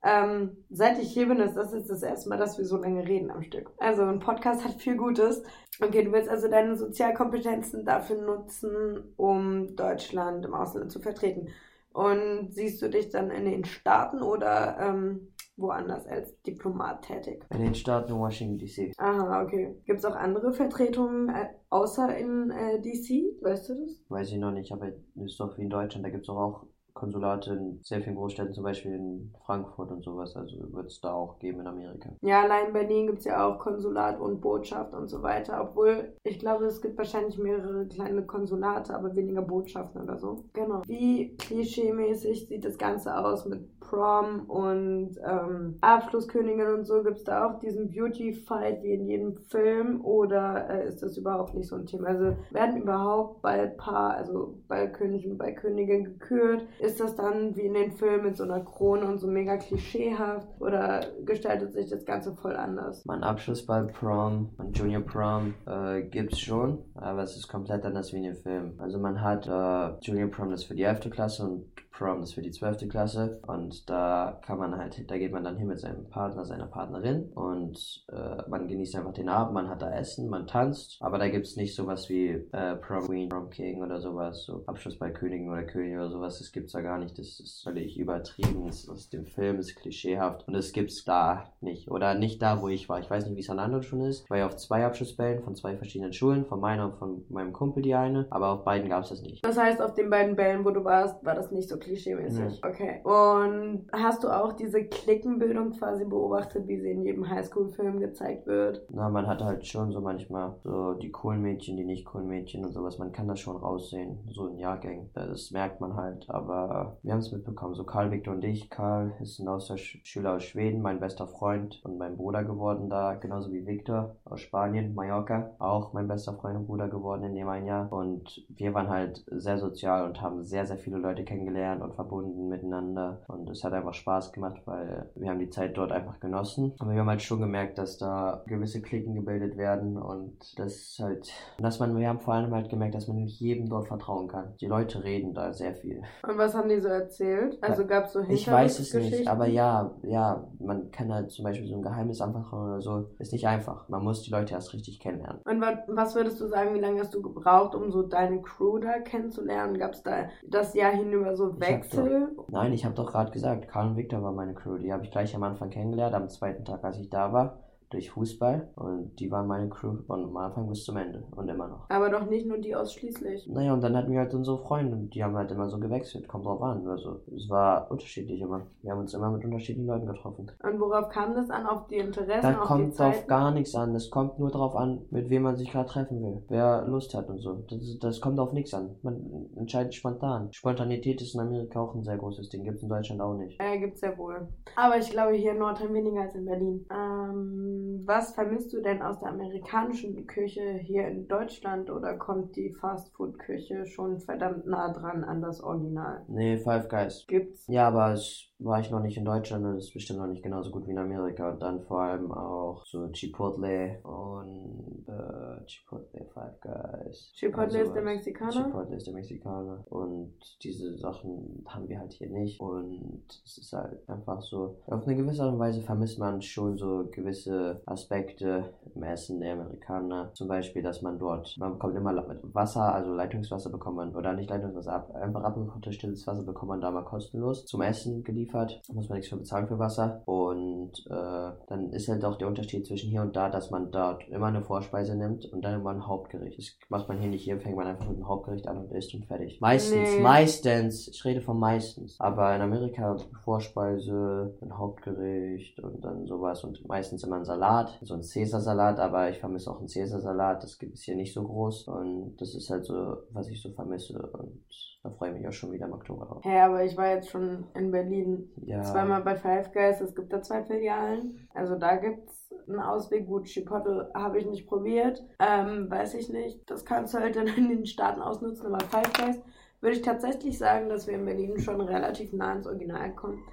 Ähm, 0.04 0.58
seit 0.72 0.98
ich 0.98 1.14
hier 1.14 1.28
bin, 1.28 1.40
ist 1.40 1.56
das 1.56 1.74
jetzt 1.74 1.90
das 1.90 2.02
erste 2.02 2.30
Mal, 2.30 2.38
dass 2.38 2.58
wir 2.58 2.66
so 2.66 2.78
lange 2.78 3.08
reden 3.08 3.30
am 3.30 3.44
Stück. 3.44 3.72
Also 3.78 4.04
ein 4.04 4.20
Podcast 4.20 4.64
hat 4.64 4.82
viel 4.82 4.98
Gutes. 4.98 5.44
Okay, 5.80 6.04
du 6.04 6.12
willst 6.12 6.30
also 6.30 6.48
deine 6.48 6.76
Sozialkompetenzen 6.76 7.86
dafür 7.86 8.20
nutzen, 8.22 9.14
um 9.16 9.76
Deutschland 9.76 10.44
im 10.46 10.56
Ausland 10.56 10.92
zu 10.92 11.00
vertreten. 11.00 11.50
Und 11.94 12.50
siehst 12.52 12.82
du 12.82 12.90
dich 12.90 13.10
dann 13.10 13.30
in 13.30 13.46
den 13.46 13.66
Staaten 13.66 14.24
oder 14.24 14.78
ähm, 14.80 15.34
woanders 15.58 16.06
als 16.08 16.42
Diplomat 16.44 17.04
tätig? 17.04 17.46
In 17.50 17.62
den 17.62 17.76
Staaten 17.76 18.18
Washington 18.18 18.58
DC. 18.58 18.94
Aha, 18.98 19.44
okay. 19.44 19.76
Gibt 19.86 20.00
es 20.00 20.06
auch 20.06 20.16
andere 20.16 20.54
Vertretungen 20.54 21.30
äh, 21.30 21.48
außer 21.70 22.16
in 22.18 22.52
äh, 22.52 22.82
DC? 22.82 23.42
Weißt 23.42 23.70
du 23.70 23.76
das? 23.76 24.04
Weiß 24.10 24.32
ich 24.32 24.38
noch 24.38 24.52
nicht, 24.52 24.72
aber 24.72 24.92
ist 25.16 25.40
doch 25.40 25.58
wie 25.58 25.64
in 25.64 25.70
Deutschland, 25.70 26.06
da 26.06 26.10
gibt 26.10 26.24
es 26.24 26.30
auch 26.30 26.66
Konsulate 26.94 27.54
in 27.54 27.80
sehr 27.84 28.02
vielen 28.02 28.16
Großstädten, 28.16 28.54
zum 28.54 28.64
Beispiel 28.64 28.94
in 28.94 29.34
Frankfurt 29.46 29.92
und 29.92 30.04
sowas. 30.04 30.36
Also 30.36 30.58
wird 30.74 30.88
es 30.88 31.00
da 31.02 31.14
auch 31.14 31.40
geben 31.40 31.62
in 31.62 31.68
Amerika. 31.68 32.12
Ja, 32.22 32.44
allein 32.44 32.68
in 32.68 32.74
Berlin 32.74 33.08
gibt 33.08 33.20
es 33.20 33.26
ja 33.26 33.48
auch 33.48 33.60
Konsulat 33.60 34.20
und 34.20 34.42
Botschaft 34.42 34.94
und 34.94 35.08
so 35.08 35.24
weiter. 35.24 35.62
Obwohl, 35.62 36.14
ich 36.24 36.40
glaube, 36.40 36.66
es 36.66 36.82
gibt 36.82 36.98
wahrscheinlich 36.98 37.38
mehrere 37.38 37.88
kleine 37.88 38.26
Konsulate, 38.26 38.96
aber 38.96 39.16
weniger 39.16 39.42
Botschaften 39.42 40.02
oder 40.02 40.18
so. 40.18 40.46
Genau. 40.54 40.82
Wie 40.86 41.36
klischee-mäßig 41.38 42.48
sieht 42.48 42.66
das 42.66 42.78
Ganze 42.78 43.18
aus 43.18 43.46
mit 43.46 43.81
Prom 43.82 44.46
und 44.48 45.18
ähm, 45.28 45.78
Abschlusskönigin 45.82 46.68
und 46.68 46.86
so, 46.86 47.04
gibt 47.04 47.18
es 47.18 47.24
da 47.26 47.46
auch 47.46 47.60
diesen 47.60 47.92
Beauty-Fight 47.92 48.82
wie 48.84 48.94
in 48.94 49.06
jedem 49.06 49.36
Film 49.36 50.00
oder 50.06 50.70
äh, 50.70 50.88
ist 50.88 51.04
das 51.04 51.18
überhaupt 51.18 51.54
nicht 51.54 51.68
so 51.68 51.76
ein 51.76 51.86
Thema? 51.86 52.08
Also 52.08 52.38
werden 52.52 52.82
überhaupt 52.82 53.42
bei 53.42 53.68
Paar, 53.68 54.16
also 54.16 54.60
bei 54.68 54.88
König 54.88 55.28
und 55.28 55.38
bei 55.38 55.52
Königin 55.52 56.06
gekürt? 56.06 56.66
Ist 56.80 57.00
das 57.00 57.16
dann 57.16 57.56
wie 57.56 57.62
in 57.62 57.74
den 57.74 57.92
Filmen 57.92 58.24
mit 58.24 58.38
so 58.38 58.44
einer 58.44 58.62
Krone 58.62 59.06
und 59.06 59.18
so 59.18 59.28
mega 59.28 59.58
klischeehaft 59.58 60.48
oder 60.62 61.02
gestaltet 61.26 61.74
sich 61.74 61.90
das 61.90 62.06
Ganze 62.06 62.34
voll 62.34 62.56
anders? 62.56 63.04
Mein 63.06 63.24
Abschlussball 63.24 63.88
Prom 63.88 64.52
und 64.58 64.78
Junior 64.78 65.02
Prom 65.02 65.54
äh, 65.66 66.04
gibt's 66.04 66.40
schon, 66.40 66.80
aber 66.96 67.24
es 67.24 67.36
ist 67.36 67.48
komplett 67.48 67.84
anders 67.86 68.14
wie 68.14 68.18
in 68.18 68.24
den 68.24 68.36
Filmen. 68.36 68.80
Also 68.80 69.00
man 69.00 69.22
hat 69.22 69.48
äh, 69.48 69.98
Junior 70.02 70.30
Prom 70.30 70.52
das 70.52 70.64
für 70.64 70.76
die 70.76 70.84
11. 70.84 71.10
Klasse 71.10 71.44
und 71.44 71.66
Prom 71.92 72.24
ist 72.24 72.34
für 72.34 72.42
die 72.42 72.52
12. 72.52 72.90
Klasse 72.90 73.40
und 73.48 73.90
da 73.90 74.40
kann 74.46 74.58
man 74.58 74.78
halt, 74.78 75.10
da 75.10 75.18
geht 75.18 75.32
man 75.32 75.44
dann 75.44 75.58
hin 75.58 75.68
mit 75.68 75.80
seinem 75.80 76.10
Partner, 76.10 76.46
seiner 76.46 76.68
Partnerin 76.68 77.30
und 77.36 78.06
äh, 78.12 78.50
man 78.50 78.68
genießt 78.68 78.96
einfach 78.96 79.14
den 79.14 79.30
Abend, 79.30 79.54
man 79.54 79.70
hat 79.70 79.82
da 79.82 79.92
Essen, 79.92 80.30
man 80.30 80.48
tanzt, 80.48 80.98
aber 81.02 81.18
da 81.18 81.28
gibt 81.28 81.46
es 81.46 81.58
nicht 81.58 81.76
sowas 81.76 82.10
wie 82.10 82.30
äh, 82.52 82.76
Prom 82.76 83.06
Queen, 83.08 83.30
Prom 83.30 83.50
King 83.50 83.84
oder 83.84 84.00
sowas, 84.00 84.46
so 84.46 84.64
Abschluss 84.66 84.98
bei 84.98 85.12
Königen 85.12 85.50
oder 85.50 85.64
Königin 85.64 86.00
oder 86.00 86.10
sowas, 86.10 86.40
das 86.40 86.52
gibt's 86.52 86.74
da 86.74 86.82
gar 86.82 86.98
nicht, 86.98 87.20
das 87.20 87.40
ist 87.40 87.62
völlig 87.64 87.98
übertrieben, 88.00 88.66
das 88.68 88.84
ist 88.84 88.90
aus 88.90 89.10
dem 89.10 89.26
Film, 89.26 89.60
ist 89.60 89.76
klischeehaft 89.76 90.48
und 90.48 90.54
das 90.54 90.72
gibt's 90.72 91.04
da 91.04 91.52
nicht 91.60 91.92
oder 91.92 92.14
nicht 92.16 92.42
da, 92.42 92.62
wo 92.62 92.70
ich 92.70 92.88
war. 92.90 93.00
Ich 93.00 93.10
weiß 93.10 93.26
nicht, 93.26 93.36
wie 93.36 93.42
es 93.42 93.50
an 93.50 93.60
anderen 93.60 93.84
Schulen 93.84 94.06
ist. 94.06 94.24
Ich 94.24 94.30
war 94.30 94.38
ja 94.38 94.46
auf 94.46 94.56
zwei 94.56 94.86
Abschlussbällen 94.86 95.44
von 95.44 95.56
zwei 95.56 95.76
verschiedenen 95.76 96.14
Schulen, 96.14 96.46
von 96.46 96.60
meiner 96.60 96.86
und 96.86 96.96
von 96.96 97.26
meinem 97.30 97.54
Kumpel 97.54 97.84
die 97.84 97.96
eine, 97.96 98.28
aber 98.30 98.50
auf 98.50 98.64
beiden 98.64 98.90
gab 98.90 99.04
es 99.04 99.10
das 99.10 99.22
nicht. 99.22 99.46
Das 99.46 99.58
heißt, 99.58 99.82
auf 99.82 99.94
den 99.94 100.10
beiden 100.10 100.36
Bällen, 100.36 100.66
wo 100.66 100.72
du 100.72 100.84
warst, 100.84 101.24
war 101.26 101.36
das 101.36 101.52
nicht 101.52 101.70
so 101.70 101.78
klischeemäßig. 101.82 102.64
Okay. 102.64 103.02
Und 103.04 103.88
hast 103.92 104.24
du 104.24 104.30
auch 104.30 104.54
diese 104.54 104.86
Klickenbildung 104.86 105.72
quasi 105.72 106.06
beobachtet, 106.06 106.68
wie 106.68 106.80
sie 106.80 106.92
in 106.92 107.04
jedem 107.04 107.30
Highschool-Film 107.30 108.00
gezeigt 108.00 108.48
wird? 108.48 108.86
Na, 108.90 109.10
man 109.10 109.28
hat 109.28 109.44
halt 109.44 109.66
schon 109.66 109.92
so 109.92 110.02
manchmal 110.02 110.56
so 110.64 110.94
die 110.94 111.12
coolen 111.12 111.42
Mädchen, 111.42 111.78
die 111.78 111.84
nicht 111.84 112.06
coolen 112.06 112.28
Mädchen 112.28 112.64
und 112.64 112.72
sowas. 112.72 112.98
Man 112.98 113.12
kann 113.12 113.28
das 113.28 113.40
schon 113.40 113.58
raussehen, 113.58 114.20
so 114.30 114.48
in 114.48 114.58
Jahrgängen. 114.58 115.10
Das 115.14 115.52
merkt 115.52 115.82
man 115.82 115.96
halt. 115.96 116.30
Aber 116.30 116.98
wir 117.02 117.12
haben 117.12 117.20
es 117.20 117.32
mitbekommen. 117.32 117.76
So 117.76 117.84
Karl, 117.84 118.12
Victor 118.12 118.34
und 118.34 118.44
ich. 118.44 118.70
Karl 118.70 119.14
ist 119.20 119.40
ein 119.40 119.48
Austauschschüler 119.48 120.36
aus 120.36 120.44
Schweden, 120.44 120.82
mein 120.82 121.00
bester 121.00 121.28
Freund 121.28 121.82
und 121.84 121.98
mein 121.98 122.16
Bruder 122.16 122.44
geworden 122.44 122.90
da, 122.90 123.16
genauso 123.16 123.52
wie 123.52 123.66
Victor 123.66 124.16
aus 124.32 124.42
Spanien, 124.42 124.94
Mallorca, 124.96 125.52
auch 125.60 125.94
mein 125.94 126.08
bester 126.08 126.34
Freund 126.34 126.58
und 126.58 126.68
Bruder 126.68 126.88
geworden 126.88 127.24
in 127.24 127.36
dem 127.36 127.48
ein 127.50 127.66
Jahr. 127.66 127.92
Und 127.92 128.44
wir 128.50 128.74
waren 128.74 128.90
halt 128.90 129.24
sehr 129.28 129.58
sozial 129.58 130.06
und 130.06 130.22
haben 130.22 130.44
sehr, 130.44 130.66
sehr 130.66 130.78
viele 130.78 130.98
Leute 130.98 131.24
kennengelernt 131.24 131.82
und 131.82 131.96
verbunden 131.96 132.48
miteinander. 132.48 133.22
Und 133.28 133.50
es 133.50 133.64
hat 133.64 133.74
einfach 133.74 133.94
Spaß 133.94 134.32
gemacht, 134.32 134.62
weil 134.66 135.10
wir 135.16 135.30
haben 135.30 135.40
die 135.40 135.50
Zeit 135.50 135.78
dort 135.78 135.92
einfach 135.92 136.20
genossen. 136.20 136.74
Aber 136.80 136.92
wir 136.92 137.00
haben 137.00 137.10
halt 137.10 137.22
schon 137.22 137.40
gemerkt, 137.40 137.78
dass 137.78 137.98
da 137.98 138.44
gewisse 138.48 138.82
Klicken 138.82 139.14
gebildet 139.14 139.58
werden 139.58 139.98
und 139.98 140.38
das 140.58 140.98
halt, 141.02 141.32
dass 141.60 141.80
man, 141.80 141.98
wir 141.98 142.08
haben 142.08 142.20
vor 142.20 142.34
allem 142.34 142.54
halt 142.54 142.70
gemerkt, 142.70 142.96
dass 142.96 143.08
man 143.08 143.18
nicht 143.18 143.40
jedem 143.40 143.68
dort 143.70 143.88
vertrauen 143.88 144.28
kann. 144.28 144.54
Die 144.62 144.68
Leute 144.68 145.04
reden 145.04 145.34
da 145.34 145.54
sehr 145.54 145.76
viel. 145.76 146.02
Und 146.28 146.38
was 146.38 146.56
haben 146.56 146.70
die 146.70 146.80
so 146.80 146.88
erzählt? 146.88 147.58
Also 147.62 147.86
gab 147.86 148.06
es 148.06 148.14
so 148.14 148.22
Ich 148.22 148.50
weiß 148.50 148.80
es 148.80 148.94
nicht, 148.94 149.28
aber 149.28 149.48
ja, 149.48 149.92
ja, 150.04 150.48
man 150.60 150.92
kann 150.92 151.14
halt 151.14 151.32
zum 151.32 151.44
Beispiel 151.44 151.68
so 151.68 151.76
ein 151.76 151.82
Geheimnis 151.82 152.22
anfachen 152.22 152.60
oder 152.60 152.82
so. 152.82 153.10
Ist 153.20 153.34
nicht 153.34 153.48
einfach. 153.48 153.88
Man 153.90 154.04
muss 154.04 154.21
die 154.24 154.32
Leute 154.32 154.54
erst 154.54 154.74
richtig 154.74 155.00
kennenlernen. 155.00 155.42
Und 155.46 155.62
was 155.62 156.16
würdest 156.16 156.40
du 156.40 156.48
sagen, 156.48 156.74
wie 156.74 156.80
lange 156.80 157.00
hast 157.00 157.14
du 157.14 157.22
gebraucht, 157.22 157.76
um 157.76 157.92
so 157.92 158.04
deine 158.04 158.42
Crew 158.42 158.80
da 158.80 159.00
kennenzulernen? 159.00 159.78
Gab 159.78 159.94
es 159.94 160.04
da 160.04 160.30
das 160.48 160.74
Jahr 160.74 160.92
hinüber 160.92 161.36
so 161.36 161.60
Wechsel? 161.60 162.34
Doch, 162.36 162.48
nein, 162.50 162.74
ich 162.74 162.86
habe 162.86 162.96
doch 162.96 163.12
gerade 163.12 163.32
gesagt, 163.32 163.68
Karl 163.68 163.90
und 163.90 163.98
Victor 163.98 164.22
war 164.24 164.32
meine 164.32 164.54
Crew. 164.54 164.78
Die 164.78 164.92
habe 164.92 165.04
ich 165.04 165.12
gleich 165.12 165.36
am 165.36 165.44
Anfang 165.44 165.70
kennengelernt, 165.70 166.16
am 166.16 166.30
zweiten 166.30 166.66
Tag, 166.66 166.84
als 166.84 166.98
ich 166.98 167.10
da 167.10 167.34
war 167.34 167.60
durch 167.92 168.12
Fußball 168.12 168.70
und 168.76 169.20
die 169.20 169.30
waren 169.32 169.48
meine 169.48 169.70
Crew 169.70 169.98
von 170.08 170.36
Anfang 170.36 170.68
bis 170.70 170.84
zum 170.84 170.98
Ende 170.98 171.24
und 171.36 171.48
immer 171.50 171.68
noch. 171.68 171.90
Aber 171.90 172.10
doch 172.10 172.30
nicht 172.30 172.48
nur 172.48 172.58
die 172.58 172.76
ausschließlich. 172.76 173.48
Naja, 173.48 173.74
und 173.74 173.82
dann 173.82 173.96
hatten 173.96 174.12
wir 174.12 174.20
halt 174.20 174.34
unsere 174.34 174.58
Freunde 174.60 174.96
und 174.96 175.14
die 175.14 175.24
haben 175.24 175.36
halt 175.36 175.52
immer 175.52 175.70
so 175.70 175.80
gewechselt, 175.80 176.28
kommt 176.28 176.46
drauf 176.46 176.62
an. 176.62 176.88
Also 176.88 177.22
es 177.36 177.50
war 177.50 177.90
unterschiedlich 177.92 178.42
immer. 178.42 178.66
Wir 178.82 178.92
haben 178.92 179.00
uns 179.00 179.14
immer 179.14 179.30
mit 179.30 179.44
unterschiedlichen 179.44 179.88
Leuten 179.88 180.08
getroffen. 180.08 180.52
Und 180.64 180.80
worauf 180.80 181.10
kam 181.10 181.36
das 181.36 181.50
an? 181.50 181.66
Auf 181.66 181.88
die 181.88 181.98
Interessen? 181.98 182.42
Da 182.42 182.54
kommt 182.54 183.00
auf 183.00 183.28
gar 183.28 183.52
nichts 183.52 183.76
an. 183.76 183.94
Es 183.96 184.10
kommt 184.10 184.40
nur 184.40 184.50
drauf 184.50 184.76
an, 184.76 185.06
mit 185.10 185.30
wem 185.30 185.44
man 185.44 185.58
sich 185.58 185.72
gerade 185.72 185.90
treffen 185.90 186.22
will. 186.22 186.44
Wer 186.48 186.86
Lust 186.88 187.14
hat 187.14 187.30
und 187.30 187.40
so. 187.40 187.64
Das, 187.70 188.00
das 188.00 188.22
kommt 188.22 188.40
auf 188.40 188.54
nichts 188.54 188.74
an. 188.74 188.96
Man 189.04 189.50
entscheidet 189.56 189.94
spontan. 189.94 190.52
Spontanität 190.52 191.22
ist 191.22 191.36
in 191.36 191.42
Amerika 191.42 191.82
auch 191.82 191.94
ein 191.96 192.04
sehr 192.04 192.18
großes 192.18 192.50
Ding. 192.50 192.64
Gibt 192.64 192.78
es 192.78 192.84
in 192.84 192.90
Deutschland 192.90 193.22
auch 193.22 193.36
nicht. 193.36 193.62
Ja, 193.62 193.76
gibt 193.76 193.96
es 193.96 194.02
ja 194.02 194.18
wohl. 194.18 194.48
Aber 194.76 194.98
ich 194.98 195.10
glaube 195.12 195.34
hier 195.34 195.52
in 195.52 195.60
Nordrhein 195.60 195.94
weniger 195.94 196.22
als 196.22 196.36
in 196.36 196.46
Berlin. 196.46 196.86
Ähm 196.92 197.81
was 198.06 198.34
vermisst 198.34 198.74
du 198.74 198.82
denn 198.82 199.02
aus 199.02 199.20
der 199.20 199.30
amerikanischen 199.30 200.28
Küche 200.28 200.80
hier 200.84 201.08
in 201.08 201.28
Deutschland 201.28 201.90
oder 201.90 202.18
kommt 202.18 202.56
die 202.56 202.74
Fastfood-Küche 202.80 203.86
schon 203.86 204.20
verdammt 204.20 204.66
nah 204.66 204.92
dran 204.94 205.24
an 205.24 205.42
das 205.42 205.62
Original? 205.62 206.24
Nee, 206.28 206.58
Five 206.58 206.90
Guys. 206.90 207.26
Gibt's? 207.28 207.66
Ja, 207.68 207.88
aber 207.88 208.14
es 208.14 208.51
war 208.64 208.80
ich 208.80 208.92
noch 208.92 209.02
nicht 209.02 209.18
in 209.18 209.26
Deutschland 209.26 209.66
und 209.66 209.78
ist 209.78 209.94
bestimmt 209.94 210.20
noch 210.20 210.28
nicht 210.28 210.44
genauso 210.44 210.70
gut 210.72 210.88
wie 210.88 210.92
in 210.92 210.98
Amerika. 210.98 211.50
Und 211.50 211.62
dann 211.62 211.82
vor 211.82 212.02
allem 212.02 212.32
auch 212.32 212.86
so 212.86 213.08
Chipotle 213.12 214.00
und 214.04 215.06
äh, 215.08 215.66
Chipotle 215.66 216.26
Five 216.34 216.62
Guys. 216.62 217.32
Chipotle 217.34 217.64
also 217.64 217.80
ist 217.80 217.94
der 217.94 218.04
Mexikaner? 218.04 218.52
Chipotle 218.52 218.96
ist 218.96 219.08
der 219.08 219.14
Mexikaner. 219.14 219.84
Und 219.90 220.34
diese 220.64 220.96
Sachen 220.98 221.66
haben 221.68 221.90
wir 221.90 222.00
halt 222.00 222.14
hier 222.14 222.30
nicht. 222.30 222.60
Und 222.60 223.24
es 223.46 223.58
ist 223.58 223.74
halt 223.74 224.08
einfach 224.08 224.42
so, 224.42 224.78
auf 224.86 225.08
eine 225.08 225.16
gewisse 225.16 225.44
Art 225.44 225.54
und 225.54 225.60
Weise 225.60 225.82
vermisst 225.82 226.20
man 226.20 226.42
schon 226.42 226.78
so 226.78 227.10
gewisse 227.12 227.82
Aspekte 227.86 228.74
im 228.94 229.04
Essen 229.04 229.40
der 229.40 229.54
Amerikaner. 229.54 230.32
Zum 230.34 230.48
Beispiel, 230.48 230.84
dass 230.84 231.02
man 231.02 231.18
dort, 231.18 231.56
man 231.58 231.74
bekommt 231.74 231.96
immer 231.96 232.12
Wasser, 232.54 232.94
also 232.94 233.14
Leitungswasser 233.14 233.72
bekommt 233.72 233.98
man, 233.98 234.16
oder 234.16 234.34
nicht 234.34 234.50
Leitungswasser, 234.50 235.16
einfach 235.16 235.44
abgekochtes 235.44 235.96
stilles 235.96 236.28
Wasser 236.28 236.44
bekommt 236.44 236.70
man 236.70 236.82
da 236.82 236.92
mal 236.92 237.04
kostenlos 237.04 237.66
zum 237.66 237.82
Essen 237.82 238.24
geliefert 238.24 238.51
geliefert, 238.52 238.82
muss 238.94 239.10
man 239.10 239.18
nichts 239.18 239.30
für 239.30 239.38
bezahlen 239.38 239.68
für 239.68 239.80
Wasser. 239.80 240.22
Und 240.26 240.92
äh, 241.10 241.52
dann 241.68 241.92
ist 241.92 242.08
halt 242.08 242.24
auch 242.26 242.38
der 242.38 242.48
Unterschied 242.48 242.86
zwischen 242.86 243.10
hier 243.10 243.22
und 243.22 243.36
da, 243.36 243.50
dass 243.50 243.72
man 243.72 243.92
dort 243.92 244.28
immer 244.30 244.48
eine 244.48 244.62
Vorspeise 244.62 245.16
nimmt 245.16 245.46
und 245.46 245.64
dann 245.64 245.80
immer 245.80 245.92
ein 245.92 246.08
Hauptgericht. 246.08 246.58
Das 246.58 246.90
macht 246.90 247.08
man 247.08 247.20
hier 247.20 247.30
nicht. 247.30 247.44
Hier 247.44 247.60
fängt 247.60 247.76
man 247.76 247.88
einfach 247.88 248.08
mit 248.08 248.18
einem 248.18 248.28
Hauptgericht 248.28 248.68
an 248.68 248.78
und 248.78 248.92
isst 248.92 249.14
und 249.14 249.26
fertig. 249.26 249.60
Meistens, 249.62 250.16
nee. 250.16 250.22
meistens, 250.22 251.08
ich 251.08 251.24
rede 251.26 251.42
von 251.42 251.60
meistens. 251.60 252.20
Aber 252.20 252.56
in 252.56 252.62
Amerika 252.62 253.18
Vorspeise, 253.44 254.58
ein 254.62 254.78
Hauptgericht 254.78 255.80
und 255.80 256.04
dann 256.04 256.26
sowas 256.26 256.64
und 256.64 256.88
meistens 256.88 257.24
immer 257.24 257.38
ein 257.38 257.46
Salat, 257.46 257.98
so 258.02 258.14
ein 258.14 258.22
Caesar-Salat, 258.22 259.00
aber 259.00 259.30
ich 259.30 259.40
vermisse 259.40 259.72
auch 259.72 259.80
einen 259.80 259.88
Caesar-Salat. 259.88 260.64
Das 260.64 260.78
gibt 260.78 260.96
es 260.96 261.04
hier 261.04 261.16
nicht 261.16 261.34
so 261.34 261.44
groß 261.44 261.88
und 261.88 262.38
das 262.38 262.54
ist 262.56 262.70
halt 262.70 262.86
so, 262.86 263.18
was 263.32 263.48
ich 263.48 263.62
so 263.62 263.70
vermisse 263.72 264.20
und 264.20 264.62
da 265.04 265.10
freue 265.10 265.32
ich 265.32 265.38
mich 265.38 265.48
auch 265.48 265.54
schon 265.54 265.72
wieder 265.72 265.88
im 265.88 265.94
Oktober 265.94 266.26
drauf. 266.26 266.44
Hä, 266.44 266.50
hey, 266.50 266.60
aber 266.60 266.84
ich 266.84 266.96
war 266.96 267.10
jetzt 267.10 267.30
schon 267.30 267.66
in 267.74 267.92
Berlin 267.92 268.52
ja. 268.58 268.82
zweimal 268.84 269.22
bei 269.24 269.36
Five 269.36 269.72
Guys. 269.72 270.00
Es 270.00 270.16
gibt 270.16 270.32
da 270.32 270.42
zwei 270.42 270.64
Filialen. 270.64 271.48
Also 271.54 271.76
da 271.76 271.96
gibt 271.96 272.30
es 272.30 272.54
einen 272.68 272.80
Ausweg. 272.80 273.26
Gut, 273.26 273.48
Chipotle 273.48 274.12
habe 274.14 274.38
ich 274.38 274.46
nicht 274.46 274.68
probiert. 274.68 275.24
Ähm, 275.40 275.90
weiß 275.90 276.14
ich 276.14 276.30
nicht. 276.30 276.70
Das 276.70 276.86
kannst 276.86 277.14
du 277.14 277.20
halt 277.20 277.36
dann 277.36 277.48
in 277.48 277.70
den 277.70 277.86
Staaten 277.88 278.22
ausnutzen. 278.22 278.68
Aber 278.68 278.80
Five 278.86 279.12
Guys 279.14 279.42
würde 279.82 279.96
ich 279.96 280.04
tatsächlich 280.04 280.60
sagen, 280.60 280.90
dass 280.90 281.08
wir 281.08 281.16
in 281.16 281.26
Berlin 281.26 281.58
schon 281.58 281.82
relativ 281.82 282.32
nah 282.34 282.54
ins 282.54 282.68
Original 282.68 283.16
kommen. 283.16 283.44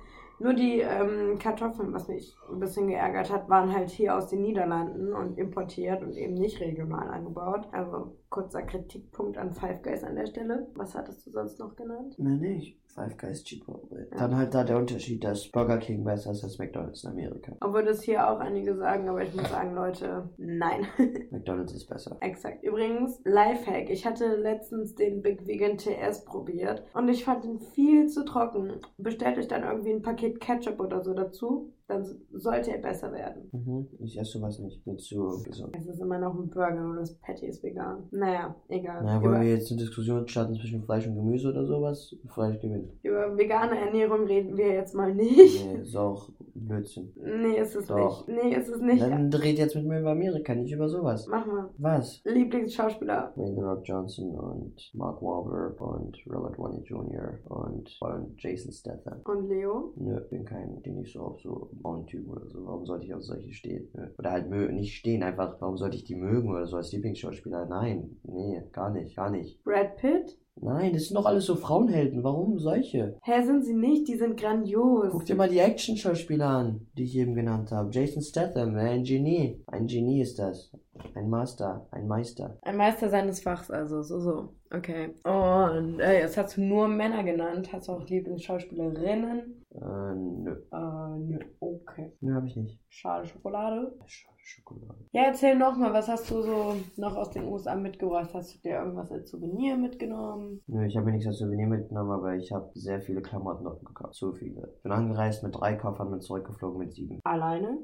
Nur 0.41 0.55
die 0.55 0.81
ähm, 0.81 1.39
Kartoffeln, 1.39 1.93
was 1.93 2.09
mich 2.09 2.37
ein 2.51 2.61
bisschen 2.61 2.89
geärgert 2.89 3.33
hat, 3.33 3.49
waren 3.49 3.73
halt 3.73 3.91
hier 3.91 4.17
aus 4.17 4.29
den 4.29 4.43
Niederlanden 4.43 5.13
und 5.13 5.37
importiert 5.37 6.03
und 6.03 6.17
eben 6.17 6.35
nicht 6.35 6.61
regional 6.61 7.09
angebaut. 7.09 7.69
Also 7.73 8.17
kurzer 8.31 8.63
Kritikpunkt 8.63 9.37
an 9.37 9.53
Five 9.53 9.83
Guys 9.83 10.05
an 10.05 10.15
der 10.15 10.27
Stelle. 10.27 10.69
Was 10.75 10.95
hattest 10.95 11.27
du 11.27 11.31
sonst 11.31 11.59
noch 11.59 11.75
genannt? 11.75 12.15
Nee, 12.19 12.37
nicht. 12.37 12.79
Five 12.99 13.17
Guys 13.17 13.45
Chipotle. 13.45 14.09
Ja. 14.11 14.19
Dann 14.19 14.37
halt 14.37 14.55
da 14.55 14.65
der 14.65 14.77
Unterschied, 14.77 15.23
dass 15.23 15.49
Burger 15.49 15.79
King 15.79 16.05
besser 16.05 16.33
ist 16.33 16.43
als 16.43 16.59
McDonalds 16.59 17.05
in 17.05 17.11
Amerika. 17.11 17.57
Obwohl 17.61 17.85
das 17.85 18.03
hier 18.03 18.29
auch 18.29 18.41
einige 18.41 18.77
sagen, 18.77 19.09
aber 19.09 19.23
ich 19.23 19.33
muss 19.35 19.49
sagen, 19.49 19.75
Leute, 19.75 20.29
nein. 20.37 20.87
McDonalds 21.31 21.73
ist 21.75 21.87
besser. 21.87 22.17
Exakt. 22.21 22.65
Übrigens, 22.65 23.21
Lifehack. 23.25 23.89
Ich 23.91 24.05
hatte 24.05 24.37
letztens 24.37 24.95
den 24.95 25.23
Big 25.23 25.47
Vegan 25.47 25.79
TS 25.79 26.25
probiert 26.25 26.83
und 26.95 27.09
ich 27.09 27.25
fand 27.25 27.45
ihn 27.45 27.61
viel 27.61 28.09
zu 28.09 28.25
trocken. 28.25 28.81
Bestellt 28.97 29.39
euch 29.39 29.49
dann 29.49 29.63
irgendwie 29.63 29.93
ein 29.93 30.03
Paket 30.03 30.41
Ketchup 30.41 30.81
oder 30.81 31.03
so 31.03 31.15
dazu 31.15 31.73
dann 31.89 32.05
sollte 32.33 32.71
er 32.71 32.79
besser 32.79 33.11
werden. 33.13 33.49
Mhm. 33.51 33.89
Ich 34.01 34.19
esse 34.19 34.39
sowas 34.39 34.59
nicht. 34.59 34.87
Mir 34.87 34.99
zu 34.99 35.43
gesund. 35.43 35.75
Es 35.75 35.87
ist 35.87 36.01
immer 36.01 36.19
noch 36.19 36.39
ein 36.39 36.51
Burger 36.51 36.85
und 36.85 36.97
das 36.97 37.15
Patty 37.15 37.47
ist 37.47 37.63
vegan. 37.63 38.07
Naja, 38.11 38.55
egal. 38.69 39.03
Na, 39.05 39.23
wollen 39.23 39.37
über, 39.37 39.41
wir 39.41 39.55
jetzt 39.55 39.71
eine 39.73 39.81
Diskussion 39.81 40.29
starten 40.29 40.55
zwischen 40.55 40.83
Fleisch 40.83 41.07
und 41.07 41.15
Gemüse 41.15 41.49
oder 41.49 41.65
sowas? 41.65 42.15
Fleisch 42.29 42.61
gewinnt. 42.61 42.93
über 43.03 43.37
vegane 43.37 43.79
Ernährung 43.79 44.27
reden 44.27 44.57
wir 44.57 44.75
jetzt 44.75 44.95
mal 44.95 45.15
nicht. 45.15 45.65
Nee, 45.65 45.81
ist 45.81 45.97
auch 45.97 46.29
Blödsinn. 46.55 47.11
Nee, 47.17 47.59
ist 47.59 47.75
es 47.75 47.87
Doch. 47.87 48.27
nicht. 48.27 48.43
Nee, 48.43 48.55
ist 48.55 48.69
es 48.69 48.81
nicht. 48.83 49.01
Dann 49.01 49.33
red 49.33 49.59
jetzt 49.59 49.75
mit 49.75 49.87
mir 49.87 50.01
über 50.01 50.11
Amerika, 50.11 50.55
nicht 50.55 50.73
über 50.73 50.89
sowas. 50.91 51.27
Mach 51.31 51.47
mal. 51.47 51.71
Was? 51.79 52.21
Lieblingsschauspieler. 52.25 53.33
Wayne 53.35 53.55
The 53.55 53.63
Rock 53.63 53.81
Johnson 53.85 54.35
und 54.39 54.91
Mark 54.93 55.23
Wahlberg 55.23 55.81
und 55.81 56.19
Robert 56.31 56.59
Downey 56.59 56.83
Jr. 56.83 57.39
und, 57.49 57.97
und 58.01 58.35
Jason 58.43 58.73
Statham. 58.73 59.21
Und 59.25 59.49
Leo. 59.49 59.93
Nö, 59.97 60.21
bin 60.29 60.45
kein, 60.45 60.81
bin 60.83 60.97
nicht 60.97 61.13
so 61.13 61.21
auf 61.21 61.41
so 61.41 61.71
Frauentypen 61.81 62.31
oder 62.31 62.47
so. 62.49 62.65
Warum 62.67 62.87
sollte 62.87 63.07
ich 63.07 63.15
auf 63.15 63.23
solche 63.23 63.53
stehen? 63.53 63.89
Nö. 63.95 64.09
Oder 64.19 64.31
halt 64.31 64.51
mö 64.51 64.71
nicht 64.73 64.97
stehen, 64.97 65.23
einfach, 65.23 65.61
warum 65.61 65.77
sollte 65.77 65.97
ich 65.97 66.05
die 66.05 66.17
mögen 66.17 66.51
oder 66.51 66.67
so 66.67 66.77
als 66.77 66.93
Lieblingsschauspieler? 66.93 67.67
Nein, 67.67 68.19
nee, 68.25 68.63
gar 68.73 68.91
nicht, 68.91 69.17
gar 69.17 69.31
nicht. 69.31 69.63
Brad 69.65 69.97
Pitt. 69.97 70.39
Nein, 70.61 70.93
das 70.93 71.07
sind 71.07 71.17
doch 71.17 71.27
alles 71.27 71.47
so 71.47 71.55
Frauenhelden. 71.55 72.25
Warum 72.25 72.59
solche? 72.59 73.17
Hä, 73.23 73.43
sind 73.43 73.65
sie 73.65 73.75
nicht? 73.75 74.09
Die 74.09 74.17
sind 74.17 74.39
grandios. 74.39 75.11
Guck 75.11 75.25
dir 75.25 75.37
mal 75.37 75.49
die 75.49 75.59
Action-Schauspieler 75.59 76.47
an, 76.49 76.87
die 76.97 77.05
ich 77.05 77.17
eben 77.17 77.35
genannt 77.35 77.71
habe. 77.71 77.91
Jason 77.93 78.23
Statham, 78.23 78.75
ein 78.77 79.05
Genie. 79.05 79.63
Ein 79.67 79.87
Genie 79.87 80.21
ist 80.21 80.39
das. 80.39 80.73
Ein 81.15 81.31
Master, 81.31 81.87
ein 81.93 82.09
Meister. 82.09 82.59
Ein 82.63 82.77
Meister 82.77 83.09
seines 83.09 83.41
Fachs, 83.41 83.71
also 83.71 84.03
so, 84.03 84.19
so. 84.19 84.49
Okay. 84.71 85.15
Und 85.23 86.01
äh, 86.01 86.21
jetzt 86.21 86.37
hast 86.37 86.57
du 86.57 86.63
nur 86.63 86.89
Männer 86.89 87.23
genannt. 87.23 87.73
Hast 87.73 87.89
du 87.89 87.93
auch 87.93 88.07
Lieblingsschauspielerinnen? 88.09 89.58
Äh, 89.71 90.15
nö. 90.15 90.53
Äh, 90.73 91.19
nö. 91.19 91.39
Okay. 91.61 92.13
Nö, 92.21 92.35
hab 92.35 92.45
ich 92.45 92.57
nicht. 92.57 92.79
Schade 92.89 93.27
Schokolade. 93.27 93.95
Sch 94.07 94.27
Schokolade. 94.49 95.05
Ja, 95.13 95.25
erzähl 95.25 95.59
noch 95.59 95.77
mal, 95.77 95.93
was 95.93 96.09
hast 96.09 96.31
du 96.31 96.41
so 96.41 96.75
noch 96.97 97.17
aus 97.17 97.31
den 97.31 97.45
USA 97.45 97.75
mitgebracht? 97.75 98.31
Hast 98.33 98.55
du 98.55 98.59
dir 98.61 98.79
irgendwas 98.79 99.13
als 99.13 99.31
Souvenir 99.31 99.77
mitgenommen? 99.77 100.63
Nö, 100.67 100.87
ich 100.87 100.97
habe 100.97 101.07
mir 101.07 101.13
nichts 101.13 101.27
als 101.27 101.39
Souvenir 101.39 101.67
mitgenommen, 101.67 102.11
aber 102.13 102.35
ich 102.35 102.51
habe 102.51 102.71
sehr 102.73 103.03
viele 103.03 103.21
Klamotten 103.21 103.65
gekauft. 103.85 104.15
Zu 104.15 104.33
viele. 104.33 104.75
Bin 104.83 104.93
angereist 104.93 105.43
mit 105.43 105.55
drei 105.55 105.75
Koffern, 105.75 106.11
bin 106.11 106.23
zurückgeflogen 106.23 106.79
mit 106.79 106.95
sieben. 106.95 107.21
Alleine? 107.25 107.79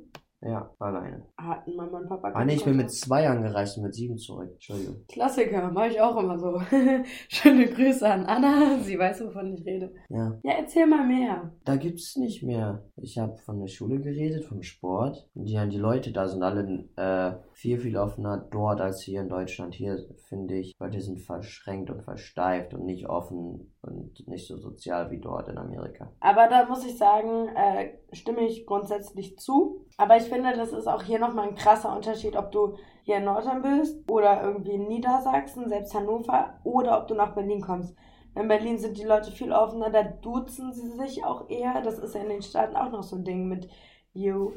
Ja, 0.44 0.70
alleine. 0.78 1.26
Hatten 1.38 1.74
Mama 1.74 1.98
und 1.98 2.08
Papa 2.08 2.30
Ah 2.34 2.44
nee, 2.44 2.54
ich 2.54 2.64
bin 2.64 2.76
mit 2.76 2.90
zwei 2.90 3.28
angereist 3.28 3.78
und 3.78 3.84
mit 3.84 3.94
sieben 3.94 4.18
zurück. 4.18 4.50
Entschuldigung. 4.52 4.96
Klassiker, 5.08 5.70
mache 5.70 5.88
ich 5.88 6.00
auch 6.00 6.16
immer 6.16 6.38
so. 6.38 6.60
Schöne 7.28 7.66
Grüße 7.66 8.06
an 8.06 8.26
Anna, 8.26 8.78
sie 8.80 8.98
weiß, 8.98 9.24
wovon 9.24 9.54
ich 9.54 9.64
rede. 9.64 9.94
Ja. 10.10 10.38
Ja, 10.42 10.52
erzähl 10.58 10.86
mal 10.86 11.06
mehr. 11.06 11.52
Da 11.64 11.76
gibt's 11.76 12.16
nicht 12.16 12.42
mehr. 12.42 12.84
Ich 12.96 13.18
habe 13.18 13.38
von 13.38 13.58
der 13.58 13.68
Schule 13.68 14.00
geredet, 14.00 14.44
vom 14.44 14.62
Sport. 14.62 15.28
Und 15.34 15.46
die, 15.46 15.68
die 15.68 15.78
Leute 15.78 16.12
da 16.12 16.28
sind 16.28 16.42
alle 16.42 16.84
äh, 16.96 17.36
viel, 17.52 17.78
viel 17.78 17.96
offener 17.96 18.46
dort 18.50 18.80
als 18.80 19.02
hier 19.02 19.22
in 19.22 19.28
Deutschland. 19.28 19.74
Hier 19.74 19.98
finde 20.28 20.56
ich, 20.56 20.74
Leute 20.78 21.00
sind 21.00 21.20
verschränkt 21.20 21.90
und 21.90 22.02
versteift 22.02 22.74
und 22.74 22.84
nicht 22.84 23.08
offen 23.08 23.73
und 23.86 24.26
nicht 24.28 24.46
so 24.46 24.56
sozial 24.56 25.10
wie 25.10 25.18
dort 25.18 25.48
in 25.48 25.58
Amerika. 25.58 26.10
Aber 26.20 26.48
da 26.48 26.66
muss 26.66 26.84
ich 26.84 26.96
sagen, 26.96 27.48
äh, 27.48 27.98
stimme 28.12 28.42
ich 28.42 28.66
grundsätzlich 28.66 29.38
zu. 29.38 29.84
Aber 29.96 30.16
ich 30.16 30.24
finde, 30.24 30.56
das 30.56 30.72
ist 30.72 30.86
auch 30.86 31.02
hier 31.02 31.18
nochmal 31.18 31.48
ein 31.48 31.54
krasser 31.54 31.94
Unterschied, 31.94 32.36
ob 32.36 32.50
du 32.52 32.76
hier 33.02 33.18
in 33.18 33.24
Nordrhein 33.24 33.62
bist 33.62 34.10
oder 34.10 34.42
irgendwie 34.42 34.72
in 34.72 34.88
Niedersachsen, 34.88 35.68
selbst 35.68 35.94
Hannover, 35.94 36.60
oder 36.64 37.00
ob 37.00 37.08
du 37.08 37.14
nach 37.14 37.34
Berlin 37.34 37.60
kommst. 37.60 37.94
In 38.36 38.48
Berlin 38.48 38.78
sind 38.78 38.98
die 38.98 39.04
Leute 39.04 39.30
viel 39.30 39.52
offener, 39.52 39.90
da 39.90 40.02
duzen 40.02 40.72
sie 40.72 40.90
sich 40.90 41.24
auch 41.24 41.48
eher. 41.48 41.82
Das 41.82 41.98
ist 41.98 42.14
ja 42.14 42.22
in 42.22 42.30
den 42.30 42.42
Staaten 42.42 42.74
auch 42.74 42.90
noch 42.90 43.04
so 43.04 43.16
ein 43.16 43.24
Ding 43.24 43.46
mit 43.46 43.68
you. 44.14 44.52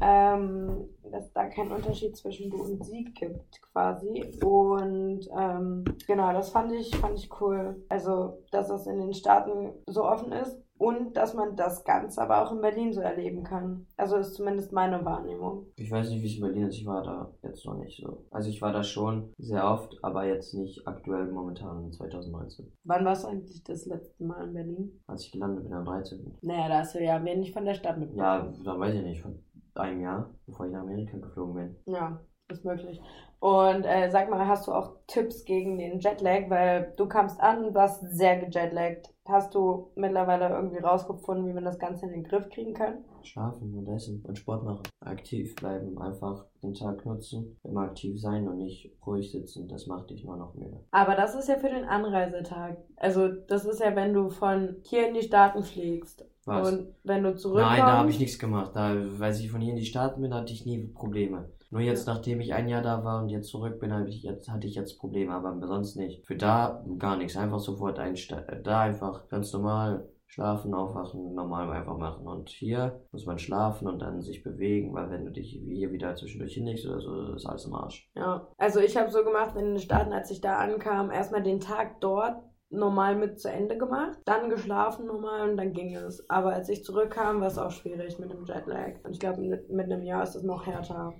Ähm, 0.00 0.88
dass 1.10 1.32
da 1.32 1.46
keinen 1.46 1.72
Unterschied 1.72 2.16
zwischen 2.16 2.50
du 2.50 2.62
und 2.62 2.84
sie 2.84 3.04
gibt, 3.04 3.62
quasi. 3.72 4.24
Und 4.44 5.28
ähm, 5.36 5.84
genau, 6.06 6.32
das 6.32 6.50
fand 6.50 6.72
ich, 6.72 6.94
fand 6.96 7.18
ich 7.18 7.30
cool. 7.40 7.84
Also, 7.88 8.38
dass 8.52 8.68
das 8.68 8.86
in 8.86 9.00
den 9.00 9.14
Staaten 9.14 9.72
so 9.86 10.04
offen 10.04 10.32
ist 10.32 10.67
und 10.78 11.16
dass 11.16 11.34
man 11.34 11.56
das 11.56 11.84
Ganze 11.84 12.22
aber 12.22 12.42
auch 12.42 12.52
in 12.52 12.60
Berlin 12.60 12.92
so 12.92 13.00
erleben 13.00 13.42
kann. 13.42 13.86
Also 13.96 14.16
ist 14.16 14.34
zumindest 14.34 14.72
meine 14.72 15.04
Wahrnehmung. 15.04 15.66
Ich 15.76 15.90
weiß 15.90 16.10
nicht, 16.10 16.22
wie 16.22 16.26
es 16.26 16.36
in 16.36 16.42
Berlin 16.42 16.66
ist. 16.68 16.76
Ich 16.76 16.86
war 16.86 17.02
da 17.02 17.32
jetzt 17.42 17.66
noch 17.66 17.76
nicht 17.76 18.00
so. 18.00 18.24
Also 18.30 18.48
ich 18.48 18.62
war 18.62 18.72
da 18.72 18.82
schon 18.82 19.32
sehr 19.38 19.64
oft, 19.64 19.96
aber 20.02 20.24
jetzt 20.24 20.54
nicht 20.54 20.86
aktuell 20.86 21.30
momentan 21.30 21.92
2019. 21.92 22.72
Wann 22.84 23.04
warst 23.04 23.24
du 23.24 23.28
eigentlich 23.28 23.62
das 23.64 23.86
letzte 23.86 24.24
Mal 24.24 24.46
in 24.46 24.54
Berlin? 24.54 25.00
Als 25.06 25.24
ich 25.24 25.32
gelandet 25.32 25.64
bin 25.64 25.72
am 25.72 25.84
13. 25.84 26.38
Naja, 26.42 26.68
da 26.68 26.78
hast 26.78 26.94
du 26.94 27.02
ja 27.02 27.22
wenig 27.24 27.52
von 27.52 27.64
der 27.64 27.74
Stadt 27.74 27.98
mitbekommen. 27.98 28.54
Ja, 28.54 28.64
dann 28.64 28.80
weiß 28.80 28.94
ich 28.94 29.02
nicht, 29.02 29.22
von 29.22 29.42
einem 29.74 30.00
Jahr, 30.00 30.34
bevor 30.46 30.66
ich 30.66 30.72
nach 30.72 30.82
Amerika 30.82 31.18
geflogen 31.18 31.54
bin. 31.54 31.94
Ja, 31.94 32.20
ist 32.50 32.64
möglich. 32.64 33.00
Und 33.40 33.84
äh, 33.84 34.10
sag 34.10 34.30
mal, 34.30 34.48
hast 34.48 34.66
du 34.66 34.72
auch 34.72 34.96
Tipps 35.06 35.44
gegen 35.44 35.78
den 35.78 36.00
Jetlag? 36.00 36.48
Weil 36.50 36.92
du 36.96 37.06
kamst 37.06 37.40
an 37.40 37.64
und 37.64 37.74
warst 37.74 38.00
sehr 38.10 38.38
gejetlaggt. 38.38 39.14
Hast 39.26 39.54
du 39.54 39.92
mittlerweile 39.94 40.48
irgendwie 40.48 40.78
rausgefunden, 40.78 41.46
wie 41.46 41.52
man 41.52 41.64
das 41.64 41.78
Ganze 41.78 42.06
in 42.06 42.12
den 42.12 42.24
Griff 42.24 42.48
kriegen 42.48 42.74
kann? 42.74 43.04
Schlafen 43.22 43.74
und 43.76 43.86
essen 43.88 44.24
und 44.26 44.38
Sport 44.38 44.64
machen. 44.64 44.82
Aktiv 45.00 45.54
bleiben, 45.54 46.00
einfach 46.00 46.46
den 46.62 46.72
Tag 46.72 47.04
nutzen, 47.04 47.58
immer 47.62 47.82
aktiv 47.82 48.18
sein 48.20 48.48
und 48.48 48.56
nicht 48.56 48.90
ruhig 49.06 49.30
sitzen. 49.30 49.68
Das 49.68 49.86
macht 49.86 50.10
dich 50.10 50.24
nur 50.24 50.36
noch 50.36 50.54
müde. 50.54 50.82
Aber 50.90 51.14
das 51.14 51.34
ist 51.34 51.48
ja 51.48 51.56
für 51.56 51.68
den 51.68 51.84
Anreisetag. 51.84 52.78
Also 52.96 53.28
das 53.28 53.66
ist 53.66 53.80
ja, 53.80 53.94
wenn 53.94 54.14
du 54.14 54.30
von 54.30 54.76
hier 54.82 55.06
in 55.06 55.14
die 55.14 55.22
Staaten 55.22 55.62
fliegst. 55.62 56.24
Was? 56.46 56.72
Und 56.72 56.94
wenn 57.04 57.22
du 57.22 57.36
zurückkommst. 57.36 57.78
Nein, 57.78 57.86
da 57.86 57.98
habe 57.98 58.10
ich 58.10 58.18
nichts 58.18 58.38
gemacht. 58.38 58.72
Da, 58.74 58.96
als 59.20 59.38
ich 59.38 59.50
von 59.50 59.60
hier 59.60 59.74
in 59.74 59.78
die 59.78 59.84
Staaten 59.84 60.22
bin, 60.22 60.32
hatte 60.32 60.52
ich 60.52 60.64
nie 60.64 60.78
Probleme. 60.78 61.50
Nur 61.70 61.82
jetzt, 61.82 62.06
nachdem 62.06 62.40
ich 62.40 62.54
ein 62.54 62.68
Jahr 62.68 62.82
da 62.82 63.04
war 63.04 63.22
und 63.22 63.28
jetzt 63.28 63.48
zurück 63.48 63.78
bin, 63.78 63.92
hatte 63.92 64.08
ich 64.08 64.22
jetzt, 64.22 64.48
hatte 64.48 64.66
ich 64.66 64.74
jetzt 64.74 64.98
Probleme, 64.98 65.34
aber 65.34 65.66
sonst 65.66 65.96
nicht. 65.96 66.26
Für 66.26 66.36
da 66.36 66.84
gar 66.98 67.16
nichts. 67.16 67.36
Einfach 67.36 67.58
sofort 67.58 67.98
einsteigen. 67.98 68.62
Da 68.64 68.80
einfach 68.80 69.28
ganz 69.28 69.52
normal 69.52 70.08
schlafen, 70.28 70.74
aufwachen, 70.74 71.34
normal 71.34 71.70
einfach 71.70 71.96
machen. 71.96 72.26
Und 72.26 72.48
hier 72.50 73.00
muss 73.12 73.26
man 73.26 73.38
schlafen 73.38 73.88
und 73.88 74.00
dann 74.00 74.22
sich 74.22 74.42
bewegen, 74.42 74.94
weil 74.94 75.10
wenn 75.10 75.24
du 75.24 75.30
dich 75.32 75.50
hier 75.50 75.90
wieder 75.90 76.14
zwischendurch 76.14 76.54
hinlegst 76.54 76.86
oder 76.86 77.00
so, 77.00 77.34
ist 77.34 77.46
alles 77.46 77.64
im 77.64 77.74
Arsch. 77.74 78.10
Ja, 78.14 78.46
also 78.58 78.80
ich 78.80 78.96
habe 78.96 79.10
so 79.10 79.24
gemacht 79.24 79.56
in 79.56 79.64
den 79.64 79.78
Staaten, 79.78 80.12
als 80.12 80.30
ich 80.30 80.40
da 80.40 80.58
ankam, 80.58 81.10
erstmal 81.10 81.42
den 81.42 81.60
Tag 81.60 82.00
dort 82.00 82.42
normal 82.70 83.16
mit 83.16 83.40
zu 83.40 83.50
Ende 83.50 83.78
gemacht, 83.78 84.18
dann 84.24 84.50
geschlafen 84.50 85.06
normal 85.06 85.50
und 85.50 85.56
dann 85.56 85.72
ging 85.72 85.94
es. 85.94 86.28
Aber 86.28 86.52
als 86.52 86.68
ich 86.68 86.84
zurückkam, 86.84 87.40
war 87.40 87.48
es 87.48 87.58
auch 87.58 87.70
schwierig 87.70 88.18
mit 88.18 88.30
dem 88.30 88.44
Jetlag. 88.44 89.02
Und 89.04 89.12
ich 89.12 89.20
glaube, 89.20 89.40
mit, 89.40 89.70
mit 89.70 89.86
einem 89.86 90.02
Jahr 90.02 90.22
ist 90.22 90.34
es 90.34 90.42
noch 90.42 90.66
härter. 90.66 91.12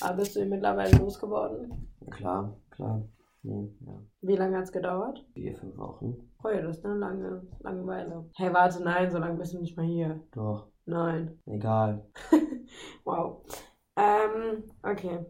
Aber 0.00 0.16
bist 0.16 0.36
du 0.36 0.40
ihn 0.40 0.50
mittlerweile 0.50 0.96
losgeworden? 0.98 1.90
Klar, 2.10 2.56
klar. 2.70 3.02
Nee, 3.42 3.72
ja. 3.86 4.02
Wie 4.20 4.36
lange 4.36 4.58
hat 4.58 4.64
es 4.64 4.72
gedauert? 4.72 5.24
Vier, 5.32 5.56
fünf 5.56 5.78
Wochen. 5.78 6.30
Oh 6.44 6.48
ja, 6.48 6.60
das 6.60 6.76
ist 6.78 6.84
eine 6.84 6.96
lange 6.96 7.42
Langeweile. 7.60 8.28
Hey, 8.36 8.52
warte, 8.52 8.82
nein, 8.82 9.10
so 9.10 9.18
lange 9.18 9.38
bist 9.38 9.54
du 9.54 9.60
nicht 9.60 9.76
mal 9.78 9.86
hier. 9.86 10.20
Doch, 10.32 10.68
Nein. 10.84 11.38
egal. 11.46 12.06
Wow. 13.04 13.42
Ähm, 13.96 14.62
okay. 14.82 15.26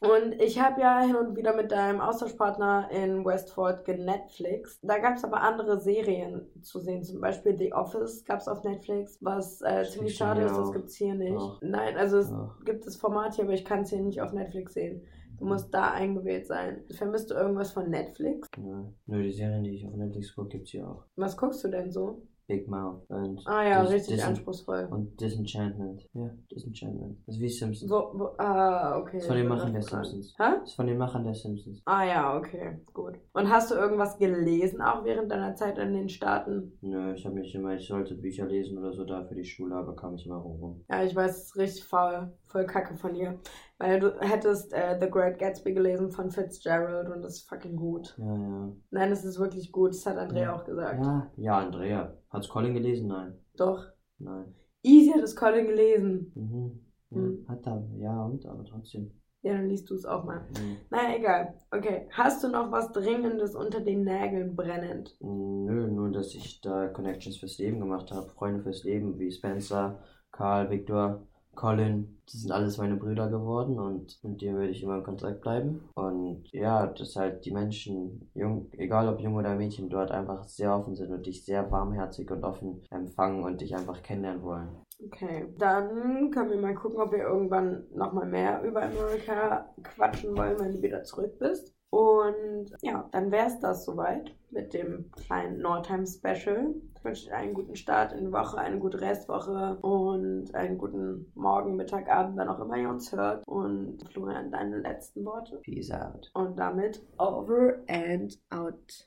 Und 0.00 0.40
ich 0.40 0.58
habe 0.58 0.80
ja 0.80 1.00
hin 1.00 1.14
und 1.14 1.36
wieder 1.36 1.54
mit 1.54 1.72
deinem 1.72 2.00
Austauschpartner 2.00 2.88
in 2.90 3.22
Westford 3.22 3.84
genetflix. 3.84 4.80
Da 4.82 4.98
gab 4.98 5.16
es 5.16 5.24
aber 5.24 5.42
andere 5.42 5.78
Serien 5.78 6.46
zu 6.62 6.80
sehen. 6.80 7.02
Zum 7.04 7.20
Beispiel 7.20 7.56
The 7.58 7.74
Office 7.74 8.24
gab 8.24 8.40
es 8.40 8.48
auf 8.48 8.64
Netflix, 8.64 9.18
was 9.20 9.60
äh, 9.60 9.84
ziemlich 9.84 10.16
schade 10.16 10.42
ist, 10.42 10.56
das 10.56 10.68
auch. 10.68 10.72
gibt's 10.72 10.96
hier 10.96 11.14
nicht. 11.14 11.34
Doch. 11.36 11.60
Nein, 11.60 11.96
also 11.98 12.16
es 12.18 12.30
Doch. 12.30 12.64
gibt 12.64 12.86
das 12.86 12.96
Format 12.96 13.34
hier, 13.34 13.44
aber 13.44 13.52
ich 13.52 13.64
kann 13.66 13.80
es 13.82 13.90
hier 13.90 14.00
nicht 14.00 14.22
auf 14.22 14.32
Netflix 14.32 14.72
sehen. 14.72 15.02
Du 15.38 15.44
musst 15.46 15.72
da 15.72 15.90
eingewählt 15.92 16.46
sein. 16.46 16.84
Vermisst 16.96 17.30
du 17.30 17.34
irgendwas 17.34 17.72
von 17.72 17.90
Netflix? 17.90 18.48
Nö, 18.58 18.84
Nö, 19.06 19.22
die 19.22 19.32
Serien, 19.32 19.64
die 19.64 19.74
ich 19.74 19.86
auf 19.86 19.94
Netflix 19.94 20.34
gucke, 20.34 20.48
gibt's 20.48 20.70
hier 20.70 20.88
auch. 20.88 21.04
Was 21.16 21.36
guckst 21.36 21.62
du 21.64 21.68
denn 21.68 21.90
so? 21.90 22.22
Big 22.50 22.68
Mouth 22.68 23.08
und, 23.08 23.40
Ah 23.46 23.62
ja, 23.62 23.82
Dis- 23.82 23.92
richtig 23.92 24.16
Dis- 24.16 24.24
anspruchsvoll. 24.26 24.88
und 24.90 25.20
Disenchantment. 25.20 26.06
Ja, 26.12 26.30
Disenchantment. 26.50 27.18
Das 27.26 27.36
ist 27.36 27.40
wie 27.40 27.48
Simpsons. 27.48 27.90
Wo, 27.90 28.18
wo, 28.18 28.24
ah, 28.38 28.98
okay. 28.98 29.16
Das 29.18 29.22
ist 29.22 29.28
von 29.28 29.36
den 29.36 29.48
Machern 29.48 29.72
der. 29.72 29.82
Simpsons. 29.82 30.34
Hä? 30.38 30.44
Das 30.60 30.68
ist 30.70 30.74
von 30.76 30.86
den 30.86 30.98
Machern 30.98 31.24
der 31.24 31.34
Simpsons. 31.34 31.80
Ah 31.84 32.04
ja, 32.04 32.36
okay, 32.36 32.78
gut. 32.92 33.14
Und 33.32 33.48
hast 33.50 33.70
du 33.70 33.76
irgendwas 33.76 34.18
gelesen, 34.18 34.80
auch 34.82 35.04
während 35.04 35.30
deiner 35.30 35.54
Zeit 35.54 35.78
in 35.78 35.92
den 35.92 36.08
Staaten? 36.08 36.76
Nö, 36.80 37.14
ich 37.14 37.24
habe 37.24 37.36
mich 37.36 37.54
immer, 37.54 37.74
ich 37.74 37.86
sollte 37.86 38.14
Bücher 38.16 38.46
lesen 38.46 38.78
oder 38.78 38.92
so 38.92 39.04
da 39.04 39.24
für 39.24 39.34
die 39.34 39.44
Schule, 39.44 39.74
aber 39.76 39.94
kam 39.96 40.14
ich 40.16 40.26
immer 40.26 40.36
rum. 40.38 40.84
Ja, 40.90 41.02
ich 41.04 41.14
weiß, 41.14 41.30
es 41.36 41.44
ist 41.44 41.56
richtig 41.56 41.84
faul. 41.84 42.32
Voll 42.48 42.66
kacke 42.66 42.96
von 42.96 43.14
dir. 43.14 43.38
Weil 43.80 43.98
du 43.98 44.14
hättest 44.20 44.74
äh, 44.74 44.98
The 45.00 45.08
Great 45.10 45.38
Gatsby 45.38 45.72
gelesen 45.72 46.10
von 46.12 46.30
Fitzgerald 46.30 47.08
und 47.08 47.22
das 47.22 47.36
ist 47.38 47.48
fucking 47.48 47.76
gut. 47.76 48.14
Ja, 48.18 48.26
ja. 48.36 48.72
Nein, 48.90 49.10
es 49.10 49.24
ist 49.24 49.38
wirklich 49.40 49.72
gut. 49.72 49.90
Das 49.94 50.04
hat 50.04 50.18
Andrea 50.18 50.42
Ja. 50.42 50.54
auch 50.54 50.64
gesagt. 50.64 51.02
Ja, 51.02 51.30
ja, 51.36 51.58
Andrea. 51.58 52.14
Hat's 52.28 52.48
Colin 52.50 52.74
gelesen? 52.74 53.08
Nein. 53.08 53.38
Doch. 53.56 53.82
Nein. 54.18 54.54
Easy 54.82 55.10
hat 55.12 55.22
es 55.22 55.34
Colin 55.34 55.66
gelesen. 55.66 56.30
Mhm. 56.34 56.80
Ja, 57.10 57.16
Hm. 57.16 57.44
Hat 57.48 57.66
er, 57.66 57.82
ja, 57.96 58.22
und, 58.24 58.44
aber 58.46 58.64
trotzdem. 58.64 59.10
Ja, 59.42 59.54
dann 59.54 59.68
liest 59.68 59.88
du 59.88 59.94
es 59.94 60.04
auch 60.04 60.24
mal. 60.24 60.40
Mhm. 60.50 60.76
Naja, 60.90 61.16
egal. 61.16 61.54
Okay. 61.70 62.06
Hast 62.12 62.44
du 62.44 62.48
noch 62.48 62.70
was 62.70 62.92
Dringendes 62.92 63.54
unter 63.54 63.80
den 63.80 64.04
Nägeln 64.04 64.54
brennend? 64.54 65.16
Nö, 65.20 65.88
nur 65.88 66.12
dass 66.12 66.34
ich 66.34 66.60
da 66.60 66.88
Connections 66.88 67.38
fürs 67.38 67.56
Leben 67.56 67.80
gemacht 67.80 68.12
habe. 68.12 68.28
Freunde 68.28 68.62
fürs 68.62 68.84
Leben 68.84 69.18
wie 69.18 69.32
Spencer, 69.32 69.98
Karl, 70.30 70.68
Viktor, 70.68 71.26
Colin, 71.54 72.19
die 72.32 72.38
sind 72.38 72.52
alles 72.52 72.78
meine 72.78 72.96
Brüder 72.96 73.28
geworden 73.28 73.78
und 73.78 74.22
mit 74.22 74.40
denen 74.40 74.56
würde 74.56 74.70
ich 74.70 74.82
immer 74.82 74.96
in 74.98 75.04
Kontakt 75.04 75.40
bleiben. 75.40 75.88
Und 75.94 76.50
ja, 76.52 76.86
dass 76.86 77.16
halt 77.16 77.44
die 77.44 77.52
Menschen, 77.52 78.30
jung, 78.34 78.70
egal 78.72 79.08
ob 79.08 79.20
Junge 79.20 79.38
oder 79.38 79.54
Mädchen, 79.54 79.88
dort 79.88 80.10
einfach 80.10 80.44
sehr 80.44 80.74
offen 80.74 80.94
sind 80.94 81.12
und 81.12 81.26
dich 81.26 81.44
sehr 81.44 81.70
warmherzig 81.70 82.30
und 82.30 82.44
offen 82.44 82.82
empfangen 82.90 83.42
und 83.42 83.60
dich 83.60 83.74
einfach 83.74 84.02
kennenlernen 84.02 84.42
wollen. 84.42 84.68
Okay, 85.06 85.46
dann 85.58 86.30
können 86.30 86.50
wir 86.50 86.60
mal 86.60 86.74
gucken, 86.74 87.00
ob 87.00 87.12
wir 87.12 87.20
irgendwann 87.20 87.86
nochmal 87.94 88.26
mehr 88.26 88.62
über 88.62 88.82
Amerika 88.82 89.72
quatschen 89.82 90.36
wollen, 90.36 90.58
wenn 90.60 90.72
du 90.72 90.82
wieder 90.82 91.02
zurück 91.04 91.38
bist. 91.38 91.74
Und 91.90 92.72
ja, 92.82 93.08
dann 93.12 93.30
wäre 93.32 93.48
es 93.48 93.58
das 93.58 93.84
soweit 93.84 94.32
mit 94.50 94.74
dem 94.74 95.10
kleinen 95.12 95.60
Nordheim 95.60 96.06
Special. 96.06 96.74
Ich 96.96 97.04
wünsche 97.04 97.26
dir 97.26 97.36
einen 97.36 97.54
guten 97.54 97.76
Start 97.76 98.12
in 98.12 98.26
die 98.26 98.32
Woche, 98.32 98.58
eine 98.58 98.78
gute 98.78 99.00
Restwoche 99.00 99.78
und 99.80 100.54
einen 100.54 100.78
guten 100.78 101.32
Morgen, 101.34 101.76
Mittag, 101.76 102.08
Abend, 102.10 102.36
wann 102.36 102.48
auch 102.48 102.60
immer 102.60 102.76
ihr 102.76 102.90
uns 102.90 103.10
hört. 103.12 103.46
Und 103.46 104.04
Florian, 104.12 104.50
deine 104.50 104.78
letzten 104.78 105.24
Worte. 105.24 105.60
Peace 105.62 105.90
out. 105.90 106.30
Und 106.34 106.58
damit 106.58 107.02
over 107.18 107.78
and 107.88 108.38
out. 108.50 108.92